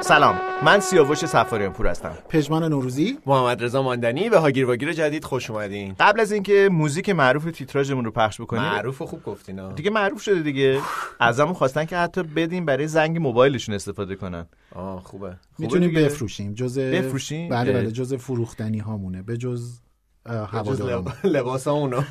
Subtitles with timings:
[0.00, 2.12] سلام من سیاوش سفاریان پور هستم.
[2.28, 3.18] پژمان نوروزی.
[3.26, 5.94] محمد رضا ماندنی و هاگیر واگیر جدید خوش اومدین.
[6.00, 8.62] قبل از اینکه موزیک معروف تیتراژمون رو پخش بکنیم.
[8.62, 10.80] معروف خوب گفتین دیگه معروف شده دیگه.
[11.20, 14.46] ازمون خواستن که حتی بدیم برای زنگ موبایلشون استفاده کنن.
[14.74, 15.36] آه خوبه.
[15.58, 16.54] می‌تونیم بفروشیم.
[16.54, 19.22] جز بفروشیم؟ بله بله جز فروختنی هامونه.
[19.22, 19.80] به جز
[20.26, 22.02] هواداران لباس اونو.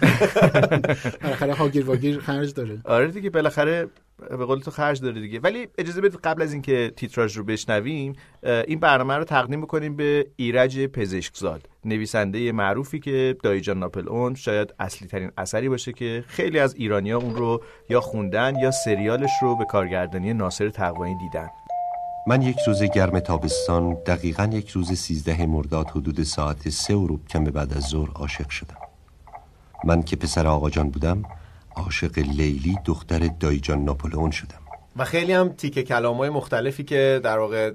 [1.24, 2.82] بالاخره هاگیر واگیر خرج داره.
[2.86, 3.88] آره دیگه بالاخره
[4.30, 5.40] به قول تو خرج داره دیگه.
[5.40, 10.28] ولی اجازه بدید قبل از اینکه تیتراژ رو بشنویم این برنامه رو تقدیم بکنیم به
[10.36, 16.60] ایرج پزشکزاد نویسنده معروفی که دایجان ناپل اون شاید اصلی ترین اثری باشه که خیلی
[16.60, 21.48] از ایرانیا اون رو یا خوندن یا سریالش رو به کارگردانی ناصر تقوایی دیدن.
[22.28, 27.44] من یک روز گرم تابستان دقیقا یک روز سیزده مرداد حدود ساعت سه و کم
[27.44, 28.78] بعد از ظهر عاشق شدم.
[29.84, 31.24] من که پسر آقا جان بودم
[31.76, 34.60] عاشق لیلی دختر دایی‌جان ناپلئون شدم.
[34.96, 37.72] و خیلی هم تیکه کلامای مختلفی که در واقع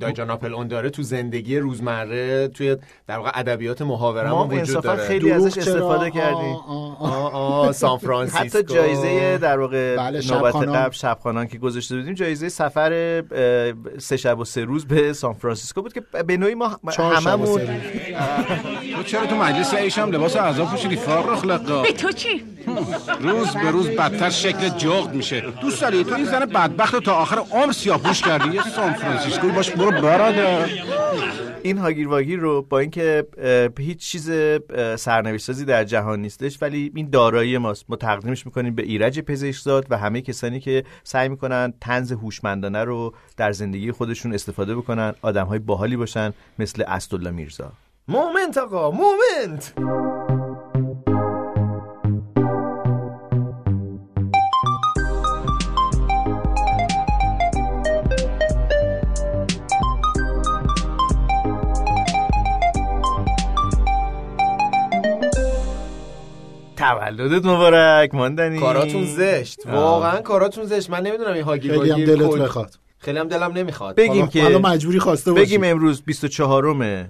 [0.00, 5.02] دایی‌جان ناپلئون داره تو زندگی روزمره توی در واقع ادبیات محاوره ما وجود داره.
[5.02, 6.56] خیلی ازش استفاده کردیم.
[6.68, 7.72] آه آه.
[7.72, 8.44] سان فرانسیسکو.
[8.44, 10.76] حتی جایزه در واقع بله، نوبت شبخانان.
[10.76, 13.22] قبل شبخانان که گذاشته بودیم جایزه سفر
[13.98, 17.26] سه شب و سه روز به سان فرانسیسکو بود که به نوعی ما چهار شب
[17.26, 17.60] و هممون.
[18.96, 22.44] تو چرا تو مجلس ایشم لباس اعضا پوشیدی؟ فارخ لقا به تو چی؟
[23.20, 25.40] روز به روز بدتر شکل جغد میشه.
[25.60, 28.56] دوست داری؟ تو این زن بدبخت تا آخر عمر سیاپوش کردی.
[28.56, 30.68] یه سان فرانسیسکوی باش برو برادر.
[31.62, 33.26] این هاگیر واگیر رو با اینکه
[33.78, 37.84] هیچ چیز اه، سرنوشت سازی در جهان نیستش ولی این دارایی ماست.
[37.88, 43.14] ما تقدیمش می‌کنیم به ایرج پزشکزاد و همه کسانی که سعی می‌کنن تنز هوشمندانه رو
[43.36, 47.72] در زندگی خودشون استفاده بکنن آدم های باحالی باشن مثل اسدالله میرزا.
[48.08, 49.72] مومنت آقا مومنت!
[66.94, 68.58] تولدت مبارک ماندنی.
[68.58, 69.66] کاراتون زشت.
[69.66, 70.90] واقعا کاراتون زشت.
[70.90, 72.74] من نمی‌دونم این هاگیر خیلی هم دلت بخواد.
[72.98, 73.94] خیلی هم دلم نمی‌خواد.
[73.94, 75.44] بگیم که حالا مجبوری خواسته باشی.
[75.44, 77.06] بگیم امروز 24 دی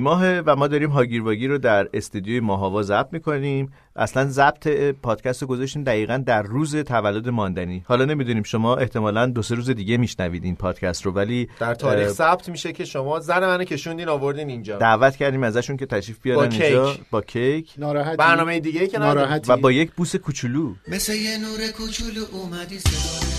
[0.00, 3.72] ماهه و ما داریم هاگیر واگیر رو در استدیوی ماهاوا ضبط می‌کنیم.
[3.96, 4.68] اصلا ضبط
[5.02, 7.84] پادکست رو گذاشتیم دقیقا در روز تولد ماندنی.
[7.86, 12.08] حالا نمی‌دونیم شما احتمالا دو سه روز دیگه میشنوید این پادکست رو ولی در تاریخ
[12.08, 14.78] ثبت میشه که شما زن منو کشوندین آوردین اینجا.
[14.78, 16.92] دعوت کردیم ازشون که تشریف بیارن با اینجا.
[16.92, 17.00] کیک.
[17.10, 17.74] با کیک.
[17.78, 18.16] ناراحتی.
[18.16, 18.98] برنامه دیگه که.
[18.98, 19.52] ناراحتی.
[19.52, 20.74] و با یک بوس کوچولو.
[20.88, 23.31] مثل یه نور کوچولو اومدی ستاره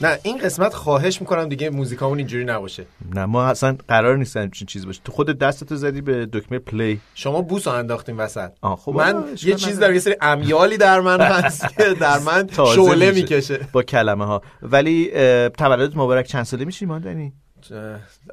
[0.00, 2.86] نه این قسمت خواهش می‌کنم دیگه موزیکامون اینجوری نباشه.
[3.14, 5.00] نه ما اصلا قرار نیست همچین چیز باشه.
[5.04, 7.00] تو خود دستتو زدی به دکمه پلی.
[7.14, 8.50] شما بوس رو انداختین وسط.
[8.60, 9.78] آه، خب من آه، یه چیز.
[9.78, 13.10] داره یه سری امیالی در من هست که در من شعله.
[13.10, 13.60] می‌کشه.
[13.72, 15.10] با کلمه ها ولی
[15.48, 17.32] تولدت مبارک چند ساله میشی ماندنی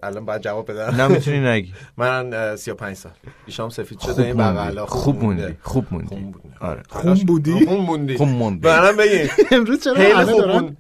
[0.04, 0.96] الان باید جواب بدم.
[1.02, 1.74] نه می‌تونی نگی.
[1.98, 3.12] من اه، 35 سال.
[3.46, 4.38] ایشام سفید شده این.
[4.38, 5.42] بغلا خوب موندی.
[5.42, 5.58] مونده.
[5.62, 6.08] خوب موندی.
[6.08, 6.40] خوب موندی.
[6.60, 7.24] آره.
[7.28, 8.60] بودی خوب موندی؟ خوب موندی.
[8.60, 9.30] برام بگین.
[9.52, 10.78] امروز چرا همه خوب دارن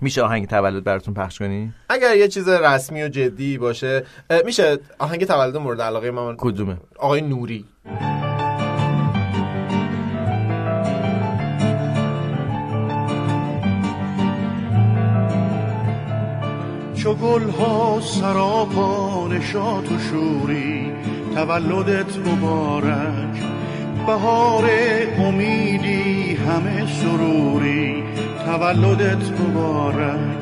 [0.00, 4.04] میشه آهنگ تولد براتون پخش کنی؟ اگر یه چیز رسمی و جدی باشه
[4.44, 7.64] میشه آهنگ تولد مورد علاقه من کدومه؟ آقای نوری.
[16.94, 20.92] چو گل ها سراپا نشاط و شوری
[21.34, 23.59] تولدت مبارک.
[24.06, 24.64] بهار
[25.18, 28.04] امیدی همه سروری
[28.46, 30.40] تولدت مبارک.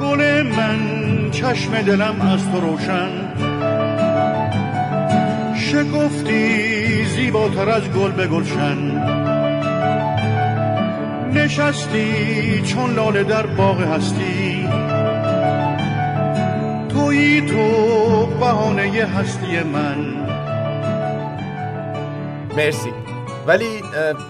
[0.00, 0.80] گل من
[1.30, 3.08] چشم دلم از تو روشن.
[5.56, 8.78] شگفتی زیباتر از گل به گلشن.
[11.34, 14.68] نشستی چون لاله در باغ هستی.
[16.88, 20.31] تویی تو بهانه هستی من.
[22.56, 22.92] مرسی.
[23.46, 23.82] ولی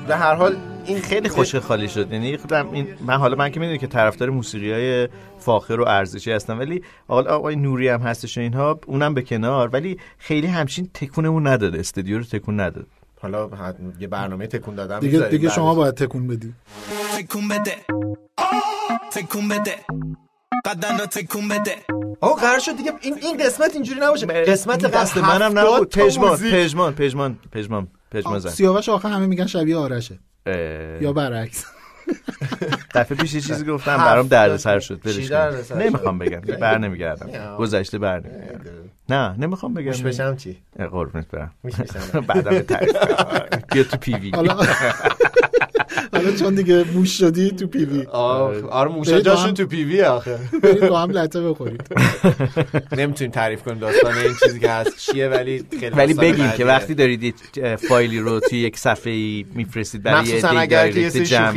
[0.09, 2.13] به هر حال این خیلی خوش خالی شد.
[2.13, 5.09] یعنی خودم این من حالا من که می‌دونی که طرفدار موسیقی های
[5.39, 9.69] فاخر و ارزشی هستم ولی حالا آقای نوری هم هستش و اینها اونم به کنار.
[9.69, 11.79] ولی خیلی همچین تکونمون نداده.
[11.79, 12.87] استودیو رو تکون نداد.
[13.21, 13.51] حالا
[14.01, 15.75] یه برنامه تکون دادم دیگه دیگه شما.
[15.75, 16.55] باید تکون بدی.
[17.19, 17.77] تکون بده.
[19.13, 19.75] تکون بده.
[20.65, 21.77] بدن رو تکون بده.
[22.21, 24.27] آقا قرار شد دیگه این این قسمت اینجوری نباشه.
[24.27, 25.89] قسمت قبل منم 70 نبود.
[25.89, 26.37] تا پژمان.
[26.37, 27.89] پژمان پژمان پژمان.
[28.13, 30.19] پژمان زن سیاوش آخه همه میگن شبیه آرشه.
[31.01, 31.65] یا برعکس.
[32.95, 35.63] دفعه پیش یه چیزی گفتم برام دردسر شد دردسر کن.
[35.63, 37.57] شد؟ نمی‌خوام بگم بر نمیگردم.
[37.57, 38.71] گذشته بر نمیگردم.
[39.09, 39.87] نه نمی‌خوام بگم.
[39.89, 40.57] موش بشم چی؟
[40.91, 41.55] قربونت برم.
[42.45, 42.93] به تعریف
[43.91, 44.57] تو پیوی حالا
[46.13, 48.91] حالا چون دیگه موش شدی تو پیوی آره.
[48.93, 49.55] موشا برید با جاشون.
[49.55, 50.39] تو پیوی آخه.
[50.63, 51.83] برید با هم لطه بخورید.
[52.99, 54.99] نمی‌تونیم تعریف کنیم داستان این چیزی که هست.
[54.99, 56.65] چیه؟ ولی خیلی ولی بگیم که.
[56.65, 57.35] وقتی دارید
[57.89, 61.01] فایلی رو توی یک صفحه ای میفرستید برای یه مخصوصا اگر که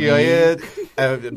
[0.04, 0.56] یه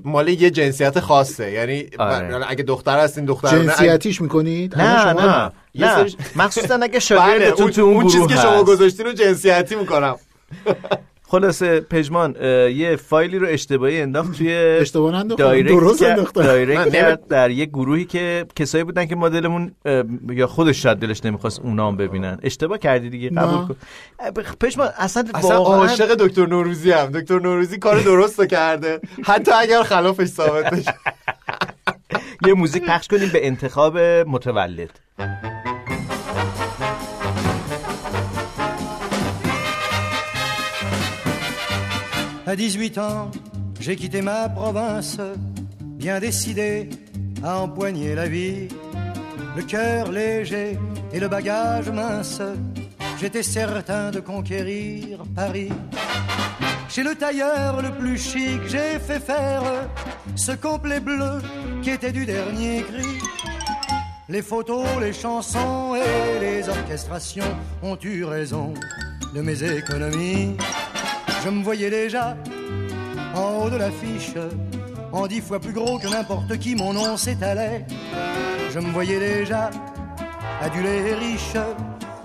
[0.04, 1.52] مال یه جنسیت خاصه.
[1.52, 2.46] یعنی آره.
[2.52, 5.52] اگه دختر هستین دختر جنسیتیش می‌کنید؟ نه نه.
[5.74, 5.96] یه نه.
[5.96, 8.64] سری- مخصوصا اگه بله شاگردتون اون, تو اون اون چیزی گروه که شما.
[8.64, 10.16] گذاشتین رو جنسیتی می‌کنم.
[11.32, 12.36] خلاصه پژمان
[12.76, 18.06] یه فایلی رو اشتباهی انداخت توی اشتباه دایرکت درست من دایرکت کرد در یه گروهی
[18.06, 22.40] که کسایی بودن که ما دلمون اه، یا خودش شاید دلش نمی‌خواست اونا هم ببینن.
[22.44, 23.30] اشتباه کردی دیگه.
[23.30, 23.76] قبول کن.
[24.60, 27.12] پژمان اصلا, اصلا عاشق دکتر نوروزی هم.
[27.12, 29.00] دکتر نوروزی کار درست کرده.
[29.24, 30.94] حتی اگر خلافش ثابت بشه.
[32.48, 33.98] یه موزیک پخش کنیم به انتخاب
[34.28, 35.00] متولد.
[42.50, 43.30] À 18 ans,
[43.80, 45.20] j'ai quitté ma province,
[45.84, 46.90] bien décidé
[47.44, 48.70] à empoigner la vie.
[49.56, 50.80] Le cœur léger
[51.14, 52.42] et le bagage mince,
[53.20, 55.70] j'étais certain de conquérir Paris.
[56.90, 59.62] Chez le tailleur le plus chic, j'ai fait faire
[60.36, 61.44] ce complet bleu
[61.84, 63.20] qui était du dernier cri.
[64.28, 68.74] Les photos, les chansons et les orchestrations ont eu raison
[69.36, 70.56] de mes économies.
[71.45, 72.37] Je me voyais déjà
[73.35, 74.33] en haut de l'affiche,
[75.13, 77.85] en dix fois plus gros que n'importe qui, mon nom s'étalait.
[78.73, 79.71] Je me voyais déjà
[80.61, 81.57] adulé et riche,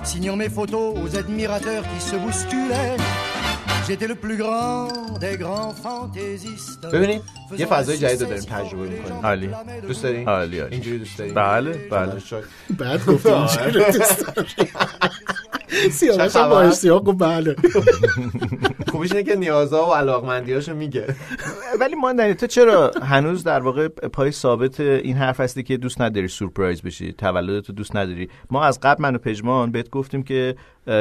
[0.04, 2.98] signant mes photos aux admirateurs qui se bousculaient.
[3.88, 4.88] J'étais le plus grand
[5.20, 6.86] des grands fantaisistes.
[6.94, 7.22] ببینید
[7.58, 9.48] یه faisant فضای un جدید رو succès داریم pour تجربه les میکنیم gens عالی.
[9.48, 10.04] qui blâmaient de دوست moi.
[10.04, 12.14] داری؟ عالی عالی اینجوری دوست داری؟ بله بله
[12.78, 14.70] بعد گفتی اینجوری رو دوست داری.
[15.99, 17.57] سیاوش هم با؟ اشتیاق گفت بله.
[18.93, 21.07] خوبیش اینه که نیازها و علاقمندیاشو میگه.
[21.81, 26.29] ولی ماندنی تو چرا هنوز در واقع پای ثابت این حرف هستی که دوست نداری
[26.29, 30.57] سورپرایز بشی تولدتو دوست نداری؟ ما از قبل من و پژمان بهت گفتیم که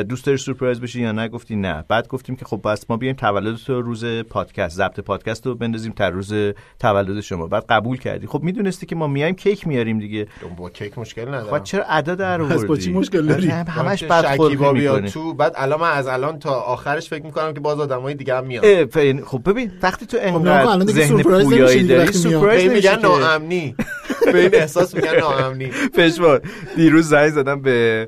[0.09, 1.83] دوست داری سورپرایز بشی یا نه؟ گفتی نه.
[1.87, 6.09] بعد گفتیم که خب بس ما بیایم تولدتو روز پادکست ضبط پادکست رو بندازیم تا
[6.09, 6.33] روز
[6.79, 7.47] تولد شما.
[7.47, 8.27] بعد قبول کردی.
[8.27, 10.27] خب می‌دونستی که ما میایم کیک میاریم دیگه.
[10.57, 14.21] با کیک مشکل خب ندارم چرا ادا در آوردی با چی مشکل داری؟ همش شکیبا
[14.21, 15.11] خلقی بیاد می‌کنی.
[15.11, 15.33] تو.
[15.33, 18.85] بعد الان من از الان تا آخرش فکر می‌کنم که باز آدمای دیگه هم میان.
[19.25, 22.13] خب ببین وقتی تو کن، انقدر الان دیگه ذهن سورپرایز پویایی داری.
[22.13, 22.99] سورپرایز میگن.
[22.99, 23.75] ناامنی.
[24.31, 25.67] به این احساس میگن ناامنی.
[25.93, 26.39] پشمان
[26.75, 28.07] دیروز زنگ زدم به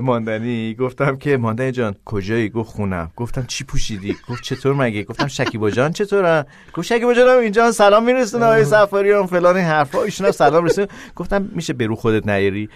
[0.00, 3.10] ماندنی گفتم که ماندنی جان کجایی؟ گفت خونم.
[3.16, 6.44] گفتم چی پوشیدی؟ گفت چطور مگه؟ گفتم شکیبا جان چطورن
[6.74, 10.02] گفت شکیبا جان اینجا سلام میرسونه آقای سفاریان فلان این حرفا.
[10.02, 12.68] ایشون سلام رسونه گفتم میشه برو خودت نیاری؟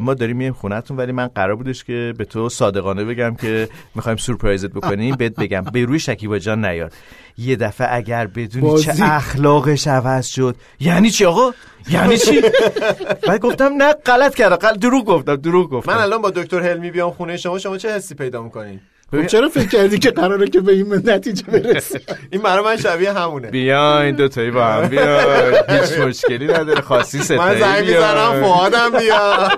[0.00, 4.16] ما داریم میایم خونتون ولی من قرار بودش که به تو صادقانه بگم که می‌خوایم
[4.18, 5.16] سورپرایزت بکنیم.
[5.16, 6.90] بهت بگم به روی شکیبا جان نیار
[7.38, 9.02] یه دفعه اگر بدونی چه بازی.
[9.02, 10.56] اخلاقش عوض شد.
[10.80, 11.50] یعنی چی آقا؟
[11.90, 12.40] یعنی چی؟
[13.28, 14.56] بعد گفتم نه غلط کردم.
[14.56, 15.92] غلط دروغ گفتم دروغ گفتم.
[15.92, 18.80] من الان با دکتر هلمی بیام خونه شما شما چه حسی پیدا می‌کنین؟
[19.22, 21.98] خب چرا فکر کردی که قراره که به این نتیجه برسی؟
[22.32, 23.50] این برای من شبیه همونه.
[23.50, 26.80] بیاین دو تایی با هم بیاین هیچ مشکلی نداره.
[26.80, 28.42] خاصی من ستایی زنگ می‌زنم.
[28.42, 29.48] فوادم بیا.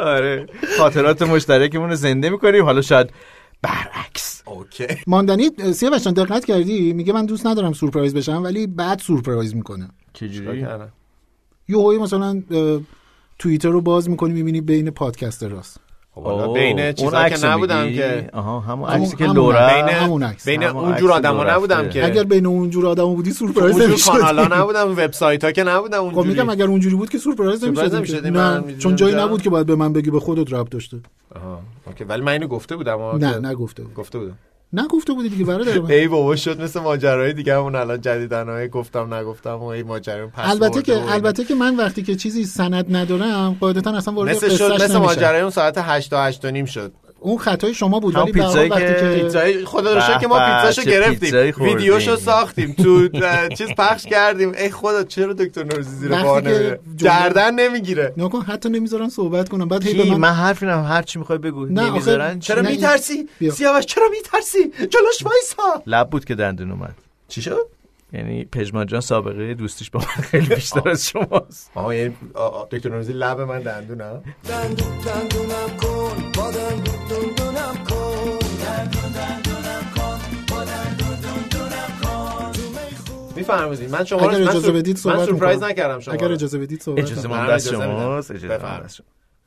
[0.14, 0.46] آره.
[0.78, 2.64] خاطرات مشترکمون رو زنده می‌کنیم.
[2.64, 3.10] حالا شاید
[3.62, 4.42] برعکس.
[4.44, 4.86] اوکی.
[5.06, 9.88] ماندنی سیاوش جان دقت کردی؟ میگه من دوست ندارم سورپرایز بشم ولی بعد سورپرایز می‌کنه.
[10.12, 10.66] چجوری؟
[11.68, 12.42] یه هوی مثلا
[13.38, 15.80] توییتر رو باز می‌کنی می‌بینی بین پادکست راست.
[16.24, 20.48] حالا بین چیزا که نبودم که آها همون عکسی که لورا بین همون عکس.
[20.48, 21.88] بین اونجور آدما نبودم.
[21.88, 22.06] که.
[22.06, 26.04] اگر بین اونجور آدم بودی سورپرایز اونجور نمی‌شد کانالا نبودم وبسایت ها که نبودم خب
[26.04, 26.28] اونجوری.
[26.28, 29.14] میگم اگر اونجوری بود که سورپرایز سورپرایز نمی‌شد نمی‌شدی، نه من چون جایی.
[29.14, 30.96] نبود که باید به من بگی به خودت ربط داشته.
[31.36, 33.94] آها، اوکی ولی من اینو گفته بودم نه نگفته بود.
[33.94, 34.38] گفته بودم.
[34.72, 35.90] نگفته بودی دیگه برادر من.
[35.90, 40.28] ای بابا شد مثل ماجرای دیگه همون الان جدیدن های گفتم نگفتم و ای ماجرای
[40.36, 41.12] البته که.
[41.12, 44.82] البته که من وقتی که چیزی سند ندارم قاعدتا اصلا وارد مثل شد قصهش مثل
[44.84, 44.98] نمیشم.
[44.98, 48.40] ماجرای اون ساعت 8 تا 8 و نیم شد اون خطای شما بود ولی به
[48.40, 51.64] هر حال پیتزایی وقتی که- پیتزای خدا رو شکر که ما به، پیتزاشو گرفتیم.
[51.64, 53.08] ویدیوشو ساختیم تو
[53.58, 54.52] چیز پخش کردیم.
[54.58, 58.12] ای خدا چرا دکتر نوروزی زیر وقتی بار که نمیره جمله- گردن نمی‌گیره.
[58.16, 61.66] نکن حتی نمی‌ذارن صحبت کنم بعد هی من من حرفی نم هر چی می‌خوای بگو.
[61.66, 63.28] نمی‌ذارن؟ چرا میترسی.
[63.52, 65.82] سیاوش چرا میترسی؟ جلوش وایسا.
[65.86, 66.94] لب بود که دندون اومد.
[67.28, 67.66] چی شد؟
[68.12, 71.70] یعنی پژمان جان سابقه دوستیش با من خیلی بیشتر از شماست.
[71.74, 72.14] آها یعنی
[72.70, 76.32] دکتر نوروزی لب من دندونم دندون دندونم کن.
[76.36, 76.97] با دندون
[83.56, 85.70] فرمودین من شما اگر رو- من اجازه بدید من صحبت سورپرایز می‌کنم.
[85.70, 86.32] نکردم شما اگر.
[86.32, 87.36] اجازه بدید صحبت اجازه کنم.
[87.36, 87.70] من من دست.
[87.70, 88.80] شماست اجازه من.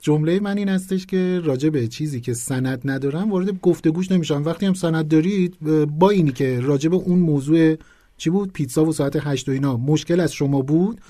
[0.01, 4.65] جمله من این هستش که راجع به چیزی که سند ندارم وارد گفتگوش نمیشم وقتی
[4.65, 5.57] هم سند دارید
[5.99, 7.75] با اینی که راجع به اون موضوع
[8.17, 11.01] چی بود پیتزا و ساعت هشت و اینا مشکل از شما بود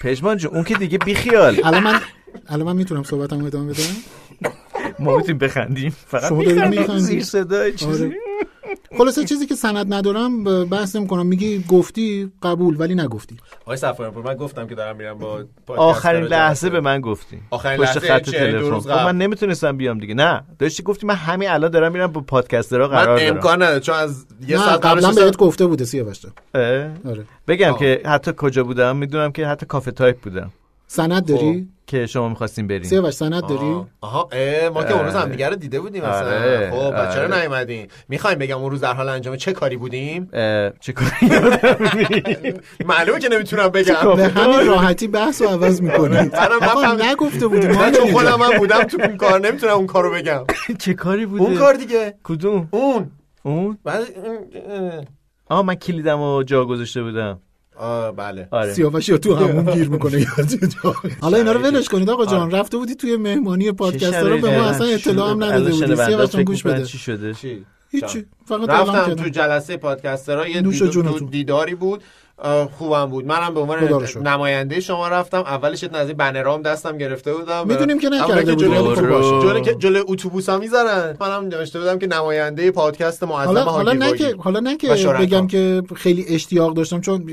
[0.00, 2.00] پژمان جون اون که دیگه بیخیال الان من
[2.48, 3.82] الان من می‌تونم صحبتمو ادامه بدم
[4.98, 6.98] ما می‌تونیم بخندیم فقط شما دارید می‌خندید.
[6.98, 8.16] زیر صدای چیزی آره.
[8.98, 11.26] خلاصه چیزی که سند ندارم بحث نمی‌کنم.
[11.26, 13.36] میگی گفتی قبول ولی نگفتی.
[13.64, 16.70] آقای صفایان پور من گفتم که دارم میرم با آخرین لحظه.
[16.70, 17.40] به من گفتی.
[17.50, 18.96] آخرین پشت لحظه خط 42 تلفن.
[18.98, 19.04] خب.
[19.06, 20.14] من نمی‌تونستم بیام دیگه.
[20.14, 20.42] نه.
[20.58, 23.34] داشتی گفتی من همین الان دارم میرم با پادکسترها من قرار دارم.
[23.34, 26.20] امکان نداره چون از یه نه ساعت قبلا بهت گفته بوده سیاوش؟
[26.54, 27.24] آره.
[27.48, 27.78] بگم آه.
[27.78, 30.50] که حتی کجا بودم می‌دونم که حتی کافه تایپ بودم.
[30.90, 34.28] سند داری؟ که شما می‌خواستیم بریم سیاوش سند داری؟ آها.
[34.32, 35.24] اه، ما که اون روز آره.
[35.24, 36.14] همدیگه رو دیده بودیم آره.
[36.14, 36.96] اصلا خب آره.
[37.06, 40.28] بچه چرا نیومدین؟ می‌خوایم بگم اون روز در حال انجام چه کاری بودیم؟
[40.80, 41.10] چه کاری
[42.88, 44.14] معلومه که نمی‌تونم بگم.
[44.16, 48.12] به همین راحتی بحث رو عوض می‌کنید منم نفهم- نگفته بودی ما من چون.
[48.12, 50.44] خودم هم بودم تو اون کار نمی‌تونم اون کارو بگم.
[50.82, 52.14] چه کاری بوده؟ اون کار دیگه.
[52.24, 53.10] کدوم؟ اون.
[53.42, 54.02] اون؟ بعد
[55.48, 57.40] آه من کلیدم و جا گذاشته بودم.
[57.78, 58.48] آه بله.
[58.50, 58.72] آره.
[58.72, 60.26] سیاوش یا تو همون گیر می‌کنه.
[61.22, 62.10] حالا اینا رو ولش کنید.
[62.10, 65.96] آقا جان رفته بودی توی مهمانی پادکست رو؟ به ما اصلا اطلاع هم نداده بودی.
[65.96, 66.84] سیاوش جان گوش بده.
[66.84, 68.26] چی شده؟ چی؟ هیچی.
[68.44, 70.62] فقط رفتم تو جلسه پادکسترها یه
[71.30, 72.02] دیداری بود.
[72.78, 74.06] خوبم بود منم به عنوان.
[74.24, 78.64] نماینده شما رفتم اولش یه از این بنرام دستم گرفته بودم می‌دونیم که نکرده بودی
[78.64, 79.08] جلوی-.
[79.08, 79.48] باشه.
[79.48, 84.34] جلوی که جلوی اتوبوسا می‌ذارن منم نوشته بودم که نماینده پادکست معظم حالا نه که.
[84.38, 84.88] حالا نه که.
[85.20, 87.26] بگم که خیلی اشتیاق داشتم چون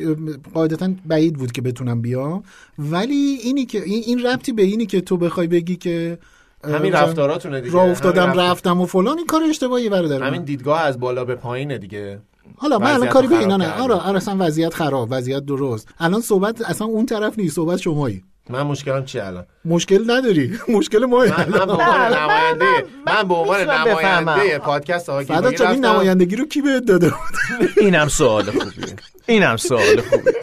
[0.53, 2.43] قاعدتا بعید بود که بتونم بیام
[2.79, 6.17] ولی اینی که این این ربطی به اینی که تو بخوای بگی که
[6.63, 10.23] همین رفتاراتونه دیگه راه همین افتادم رفتم و فلان این کار اشتباهی برادر.
[10.23, 12.19] همین دیدگاه از بالا به پایینه دیگه
[12.57, 13.81] حالا من الان کاری به اینا نه.
[13.81, 15.87] آره آره اصلا وضعیت خراب وضعیت درست.
[15.99, 18.23] الان صحبت اصلا اون طرف نیست صحبت شمایی.
[18.49, 20.57] من مشکلم چی الان؟ مشکل نداری.
[20.77, 24.57] مشکل ما من, من به عنوان نماینده من به عنوان نماینده.
[24.59, 25.85] پادکست واگیر چون این.
[25.85, 28.95] نمایندگی رو کی بهت داده بود؟ اینم سوال خوبیه.
[29.27, 30.33] اینم سوال خوبیه.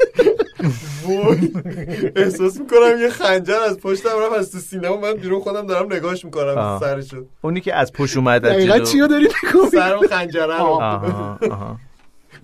[2.16, 6.24] احساس می‌کنم یه خنجر از پشتم رفت از تو سینما من بیرون خودم دارم نگاهش
[6.24, 6.78] می‌کنم.
[6.80, 7.24] سرشو.
[7.42, 10.62] اونی که از پشت اومد از دقیقا چی رو داری نگاه سر اون خنجره رو.
[10.64, 11.76] آها آها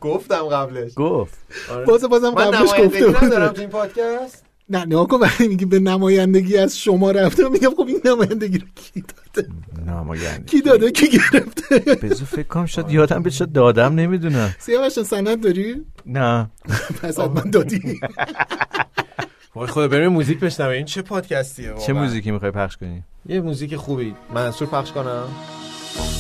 [0.01, 0.93] گفتم قبلش.
[0.97, 1.39] گفت.
[1.71, 1.85] آره.
[1.85, 4.45] باز بازم من قبلش نمایندگی گفته ندارم تو این پادکست.
[4.71, 8.67] نه نگاه کن وقتی میگی به نمایندگی از شما رفتم میگم خب این نمایندگی رو
[8.75, 9.49] کی داده؟
[9.87, 14.55] نماینده کی داده؟ کی گرفته؟ بذار فکر کنم شاید یادم شاید دادم نمی‌دونم.
[14.59, 16.51] سیاوش سند داری؟ نه.
[17.03, 18.01] پس حتما دادی.
[19.55, 20.77] وای خدا بریم موزیک بشنویم.
[20.77, 24.15] این چه پادکستیه چه؟ موزیکی می‌خوای پخش کنی؟ یه موزیک خوبی.
[24.35, 25.29] منصور پخش کنم.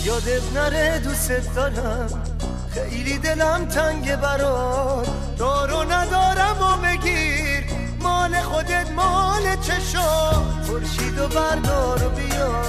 [0.04, 2.23] یادت نره دوست دارم.
[2.70, 5.08] خیلی دلم تنگ برات.
[5.38, 7.64] دارو ندارم و بگیر.
[8.00, 10.30] مال خودت مال چشا.
[10.66, 12.62] خورشید و بردار و بیا.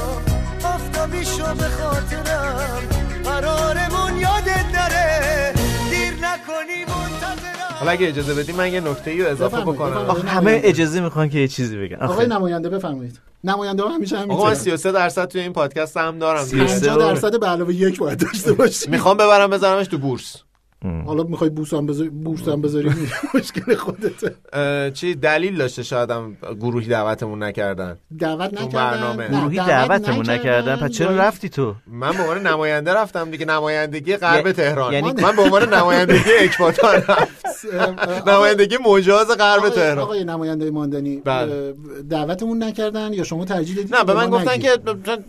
[0.63, 2.81] آفتابی شو به خاطرم.
[3.23, 4.38] قرارمون یادت
[7.79, 10.15] حالا اگه اجازه بدی من یه نکته رو اضافه بکنم.
[10.27, 11.95] همه اجازه می‌خوان که یه چیزی بگن.
[11.95, 12.25] آقای آخه.
[12.25, 13.19] نماینده بفرمایید.
[13.43, 16.43] نماینده ها همیشه آقا من همین 33 درصد توی این پادکست هم دارم.
[16.43, 20.35] 33 50 درصد به علاوه یک باید داشته باشی می‌خوام ببرم بذارمش تو بورس.
[21.05, 22.89] حالا می‌خوای بوسم بذاری بورسم بذاری؟
[23.35, 24.35] مشکل خودته.
[24.91, 29.27] چی دلیل داشته شاید هم گروهی دعوتمون نکردن؟ دعوت تو نکردن.
[29.27, 30.75] گروهی دعوت دعوتمون نکردن.
[30.75, 33.45] پس چرا رفتی تو؟ من به عنوان نماینده رفتم دیگه.
[33.45, 34.93] نمایندگی غرب یعنی- تهران.
[34.93, 38.29] یعنی- من به عنوان نمایندگی اکباتان رفتم.
[38.31, 39.97] نمایندگی مجاز غرب تهران.
[39.99, 41.73] آقای نماینده ماندنی بله.
[42.09, 44.69] دعوتمون نکردن یا شما ترجیح دادید نه به من گفتن؟ که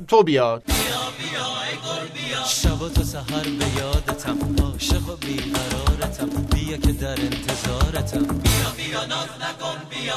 [0.08, 0.62] تو بیا.
[2.46, 4.38] شب و تا سهر به یادتم.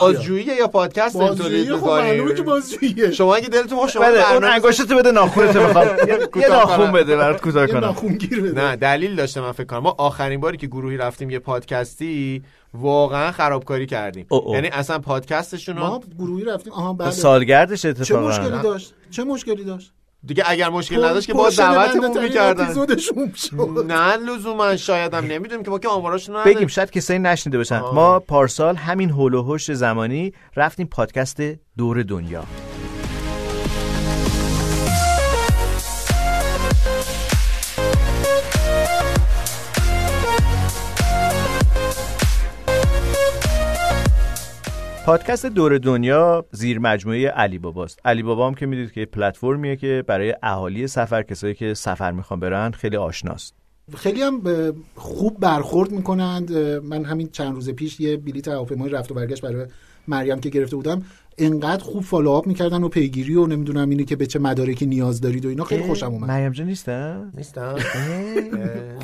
[0.02, 3.12] بازجویی یا پادکست بازجویی؟ تولید خب معلومه که بازجوییه.
[3.12, 5.88] شما اگه دلتون خوش شما بده اون انگشتتو بده ناخونتو می‌خوام
[6.36, 6.92] یه ناخون.
[6.92, 7.80] بده برات کوتاه یه کنم.
[7.80, 8.62] ناخونگیر بده.
[8.62, 9.80] نه دلیل داشته من فکر کنم.
[9.80, 14.28] ما آخرین باری که گروهی رفتیم یه پادکستی واقعا خرابکاری کردیم.
[14.54, 16.74] یعنی اصلا پادکستشون ما رو گروهی رفتیم.
[16.74, 17.12] آها بله.
[17.12, 19.94] سالگردش چه اتفاقا مشکلی داشت؟ چه مشکلی داشت؟
[20.26, 25.64] دیگه اگر مشکل نداشت که با دعوتمون می‌کردن اپیزودشون شد نه لزوما شاید هم نمی‌دونیم
[25.64, 26.58] که ما که آماراشون رو نداریم.
[26.58, 27.96] بگیم شاید کسایی نشنیده باشن آه.
[27.96, 31.42] ما پارسال همین هول و هوش زمانی رفتیم پادکست
[31.78, 32.44] دور دنیا
[45.06, 48.00] پادکست دور دنیا زیر مجموعه علی باباست.
[48.06, 52.40] علی بابا هم که می‌دید که پلتفرمیه که برای اهالی سفر کسایی که سفر می‌خوان
[52.40, 53.56] برن خیلی آشناست.
[53.96, 54.42] خیلی هم
[54.96, 56.54] خوب برخورد می‌کنند.
[56.84, 59.66] من همین چند روز پیش یه بلیت هواپیمای رفت و برگشت برای
[60.08, 61.04] مریم که گرفته بودم
[61.38, 65.46] انقدر خوب فالوآپ می‌کردن و پیگیری و نمی‌دونم اینی که به چه مدارکی نیاز دارید
[65.46, 65.64] و اینا.
[65.64, 66.30] خیلی خوشم اومد.
[66.30, 67.76] مریم جان نیستن؟ نیستم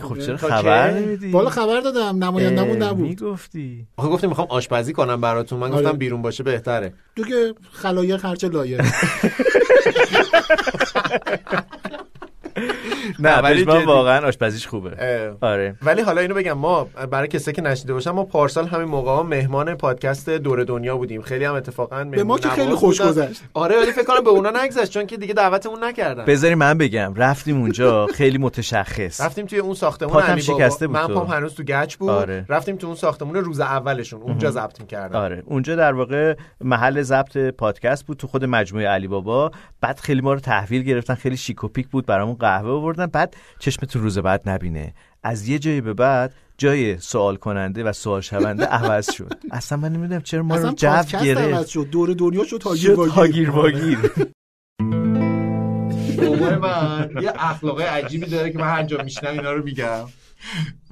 [0.01, 3.07] خب چرا خبر؟ نمیدی؟ والا خبر دادم نمایندمون نبود.
[3.07, 3.87] می‌گفتی.
[3.97, 5.59] آخه گفتیم می‌خوام آشپزی کنم براتون.
[5.59, 5.85] من آره.
[5.85, 6.93] گفتم بیرون باشه بهتره.
[7.15, 8.85] تو که خلایق هرچه لایق
[13.19, 13.63] نه ولی.
[13.63, 14.91] واقعا آشپزیش خوبه.
[15.41, 15.75] آره.
[15.81, 19.23] ولی حالا اینو بگم ما برای کسی که نشنیده باشن ما پارسال همین موقع ها
[19.23, 21.21] مهمان پادکست دور دنیا بودیم.
[21.21, 23.01] خیلی هم اتفاقا به ما که خیلی خوش.
[23.01, 23.41] گذشت.
[23.53, 26.25] آره ولی فکر کنم به اونا نگذشت چون که دیگه دعوتمون نکردن.
[26.25, 29.21] بذاری من بگم رفتیم اونجا خیلی متشخص.
[29.21, 31.07] رفتیم توی اون ساختمون پاتم علی شکسته بود من.
[31.07, 32.09] پام هنوز تو گچ بود.
[32.09, 32.45] آره.
[32.49, 35.43] رفتیم تو اون ساختمون روز اولشون اونجا ضبط کردم آره.
[35.45, 39.51] اونجا در واقع محل ضبط پادکست بود تو خود مجموعه علی بابا.
[39.81, 43.35] بعد خیلی ما رو تحویل گرفتن خیلی شیک و پیک بود برامون قهوه آوردن بعد
[43.59, 44.93] چشمتون روز بعد نبینه.
[45.23, 49.33] از یه جایی به بعد جای سوال کننده و سوال شونده عوض شد.
[49.51, 51.67] اصلا من نمی‌دونم چرا ما رو جو گرفت.
[51.67, 51.89] شد.
[51.89, 53.13] دور دنیا شد هاگیر واگیر.
[53.13, 53.99] هاگیر واگیر.
[56.61, 60.05] من یه اخلاقای عجیبی داره که من هر جا میشنم اینا رو میگم.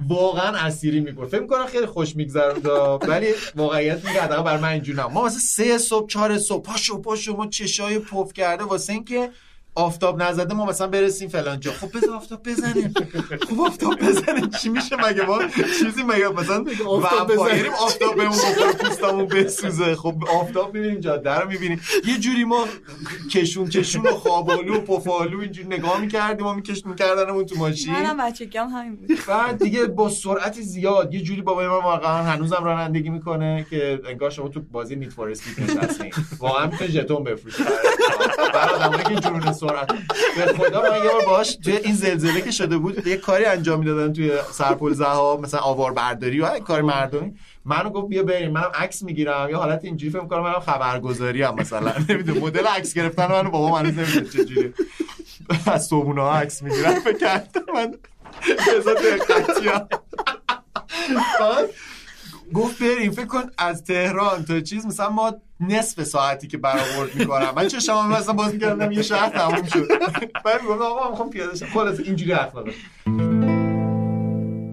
[0.08, 1.26] واقعا اسیری می‌کنه.
[1.26, 2.54] فکر می‌کنم خیلی خوش میگذره
[3.08, 7.00] ولی واقعیت میگه حداقل برای من اینجوری نه ما مثلا سه صبح چهار صبح پاشو
[7.02, 8.64] پاشو ما چشای پف کرده.
[8.64, 9.30] واسه اینکه
[9.78, 11.72] آفتاب نزده ما مثلا برسیم فلان جا.
[11.72, 12.92] خب بذار آفتاب بزنه
[13.50, 15.38] خب آفتاب بزنه چی میشه مگه ما
[15.78, 19.94] چیزی مگه مثلا آفتاب ومپایریم آفتاب بهمون بخوره پوستمون بسوزه.
[19.94, 21.80] خب آفتاب می‌بینیم جاده رو می‌بینیم.
[22.06, 22.64] یه جوری ما
[23.32, 27.92] کشون کشون و خوابالو و پفالو اینجوری نگاه می‌کردیم و میکش میکردنمون تو ماشین.
[27.92, 29.18] منم بچگی هم همین بود.
[29.28, 34.30] بعد دیگه با سرعت زیاد یه جوری بابای من واقعا هنوزم رانندگی می‌کنه که انگار
[34.30, 36.12] شما تو بازی نیت فور اسپید نشستین.
[36.38, 37.64] واقعا می‌تونه ژتون بفروشه
[38.54, 39.92] برای آدمایی که جنون سرعت
[40.36, 43.78] به خدا من یه بار باش توی این زلزله که شده بود یه کاری انجام
[43.78, 47.34] می‌دادن توی سرپل زها مثلا آوار برداری و کار مردمی.
[47.64, 49.50] منو گفت بیا بریم منم عکس می‌گیرم.
[49.50, 51.92] یا حالت اینجوری فکر کنم منم خبرگزاری ام مثلا.
[52.08, 54.74] نمی‌دونم مدل عکس گرفتن منو بابا من نمی‌دونم چجوری
[55.66, 57.00] از صبونه ها عکس می‌گیرم.
[57.00, 57.94] فکر کردم من
[58.76, 59.88] بذار دقتی هم.
[61.40, 61.68] بعد
[62.54, 63.10] گفت بریم.
[63.12, 67.52] فکر کن از تهران تا چیز مثلا ما نصف ساعتی که برآورد می‌کنم.
[67.56, 69.88] من چه شما مثلا باز می‌کردم یه شهر تموم شد.
[70.44, 72.72] بعد گفتم آقا من می‌خوام پیاده شم خلاص اینجوری اخلاقه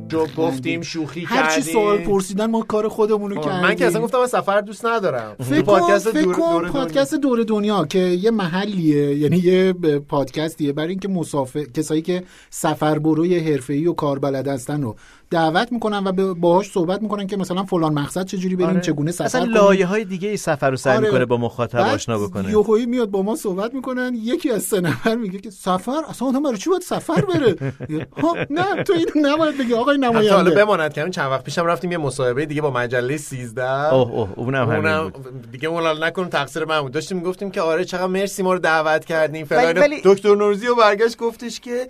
[0.08, 3.62] جو گفتیم شوخی هر چی سوال پرسیدن ما کار خودمون رو کردیم.
[3.62, 5.36] من که اصلا گفتم من سفر دوست ندارم.
[5.50, 9.74] فکر پادکست فکر دور دور پادکست دور دنیا که یه محلیه یعنی یه
[10.10, 14.95] پادکستیه برای اینکه مسافر کسایی که سفر بروی حرفه‌ای و کاربلد هستن رو
[15.30, 18.82] دعوت می‌کنن و باهاش صحبت می‌کنن که مثلا فلان مقصد چجوری بریم آره.
[18.82, 19.54] چگونه سفر اصلا کنیم.
[19.54, 21.06] لایه های دیگه ای سفر رو سعی آره.
[21.06, 22.50] می‌کنه با مخاطب آشنا بکنه.
[22.50, 26.44] یهویی میاد با ما صحبت می‌کنن یکی از سه نفر میگه که سفر؟ اصلا آدم
[26.44, 27.74] برای چی باید سفر بره؟
[28.22, 31.66] ها نه تو اینو نباید بگی آقای حتی حالا نماینده بماند که چند وقت پیشم
[31.66, 35.12] رفتیم یه مصاحبه دیگه با مجله 13 اوه اوه اونم همین اونم
[35.52, 36.92] دیگه اون نکنم تقصیر من بود.
[36.92, 41.18] داشتیم گفتیم که آره چقدر مرسی ما رو دعوت کردیم فلان دکتر نوروزی و برگشت
[41.18, 41.88] گفتش که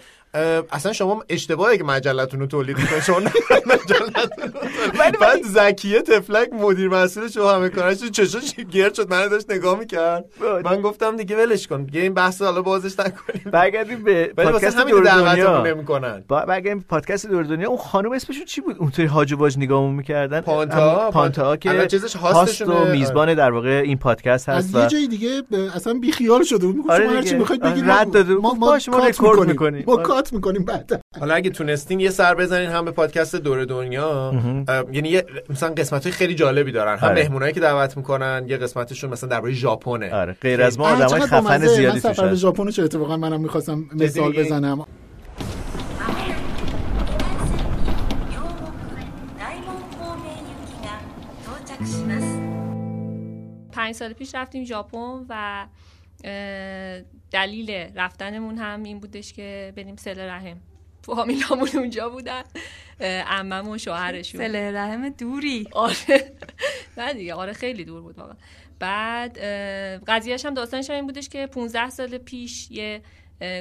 [0.72, 3.02] اصلا شما اشتباهه که مجلتون رو تولید می‌کنید.
[3.04, 4.52] شما نباید مجلتون
[5.20, 9.10] بعد زکیه تفلک مدیر مسئولش و همه کارش چشاش گرد شد.
[9.10, 10.26] من داشت نگاه می‌کرد.
[10.64, 11.84] من گفتم دیگه ولش کن.
[11.84, 13.52] دیگه این بحث حالا بازش نکنیم.
[13.52, 15.64] برگردیم به پادکست دور دنیا.
[15.64, 16.24] نمی‌کنن.
[16.28, 17.68] برگردیم به پادکست دور دنیا.
[17.70, 20.42] اون خانم اسمشون چی بود؟ اونطوری هاج و واج نگاهمون می‌کردن.
[20.42, 21.56] پانتا، پانتا.
[21.58, 22.62] که الان چیزش هاست.
[22.62, 25.42] و میزبان در واقع این پادکست از هست یه و جای دیگه
[25.76, 26.76] اصلا بیخیال شده بود.
[26.76, 27.32] می‌گفت آره شما هر دیگه.
[27.32, 27.84] چی می‌خواید بگید.
[27.90, 28.34] رد ما- داده.
[28.34, 28.76] ما
[29.08, 29.50] رکورد می‌کنیم.
[29.50, 29.84] می‌کنیم.
[29.88, 31.02] ما صحبت می‌کنیم بعد.
[31.20, 34.34] حالا اگه تونستین یه سر بزنین هم به پادکست دور دنیا.
[34.92, 36.98] یعنی یه مثلا قسمت های خیلی جالبی دارن.
[36.98, 37.22] هم آره.
[37.22, 40.14] مهمونایی که دعوت می‌کنن یه قسمتشون مثلا درباره ژاپنه.
[40.14, 43.42] آره غیر از ما آدمای آره، خفن زیادی توشن سفر به ژاپن چه اتفاقا منم
[43.42, 44.86] می‌خواستم مثال بزنم؟
[53.72, 55.66] پنج سال پیش رفتیم ژاپن و
[57.32, 60.58] دلیل رفتنمون هم این بودش که بریم سل رحم.
[61.02, 62.44] فامیلامون اونجا بودن.
[63.28, 64.42] عمم و شوهرشون.
[64.42, 65.68] سله رحم دوری.
[65.72, 66.36] آره.
[66.98, 68.36] نه دیگه آره خیلی دور بود واقعا.
[68.80, 69.40] بعد
[70.08, 73.02] قضیهش هم داستانش هم این بودش که 15 سال پیش یه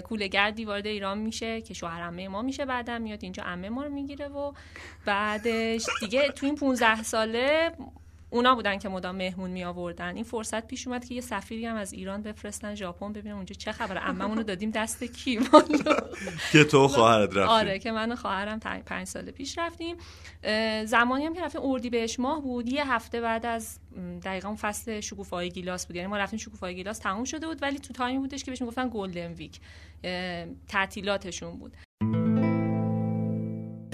[0.04, 3.90] کولهگردی وارد ایران میشه که شوهر عمه ما میشه بعدم میاد اینجا عمه ما رو
[3.90, 4.52] می‌گیره و
[5.06, 7.72] بعدش دیگه تو این 15 ساله
[8.34, 10.14] اونا بودن که مدام مهمون می آوردن.
[10.14, 13.12] این فرصت پیش اومد که یه سفیری هم از ایران بفرستن ژاپن.
[13.12, 14.00] ببینم اونجا چه خبره.
[14.00, 15.40] عممون رو دادیم دست کی.
[16.52, 17.52] که تو خواهرت رفتی.
[17.52, 19.96] آره که من خواهرم پنج, سال پیش رفتیم.
[20.84, 22.68] زمانی هم که رفتیم اردیبهشت ماه بود.
[22.68, 23.78] یه هفته بعد از
[24.24, 25.96] دقیقا اون فصل شکوفای گیلاس بود.
[25.96, 27.62] یعنی ما رفتیم شکوفای گیلاس تموم شده بود.
[27.62, 29.60] ولی تو time ی بودش که بهش می‌گفتن Golden Week
[30.68, 31.76] تعطیلاتشون بود.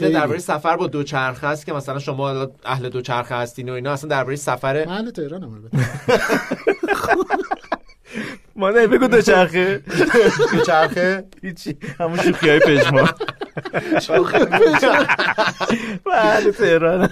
[0.03, 4.11] نه درباره سفر با دوچرخه است که مثلا شما اهل دوچرخه هستین و اینا اصلا
[4.11, 5.71] درباره سفر محل تهران هم
[8.57, 9.83] البته ما نه بگو دوچرخه
[10.53, 11.77] دوچرخه هیچی.
[12.01, 13.09] همون شوخی های پژمان
[16.07, 17.11] بله تهران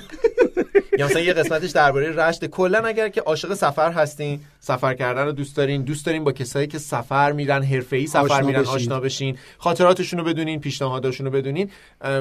[0.99, 5.33] یا مثلا یه قسمتش درباره رشت کلا اگر که عاشق سفر هستین سفر کردن رو
[5.33, 8.75] دوست دارین دوست دارین با کسایی که سفر میرن حرفه‌ای سفر میرن بشین.
[8.75, 11.71] آشنا بشین خاطراتشون رو بدونین پیشنهاداشون رو بدونین.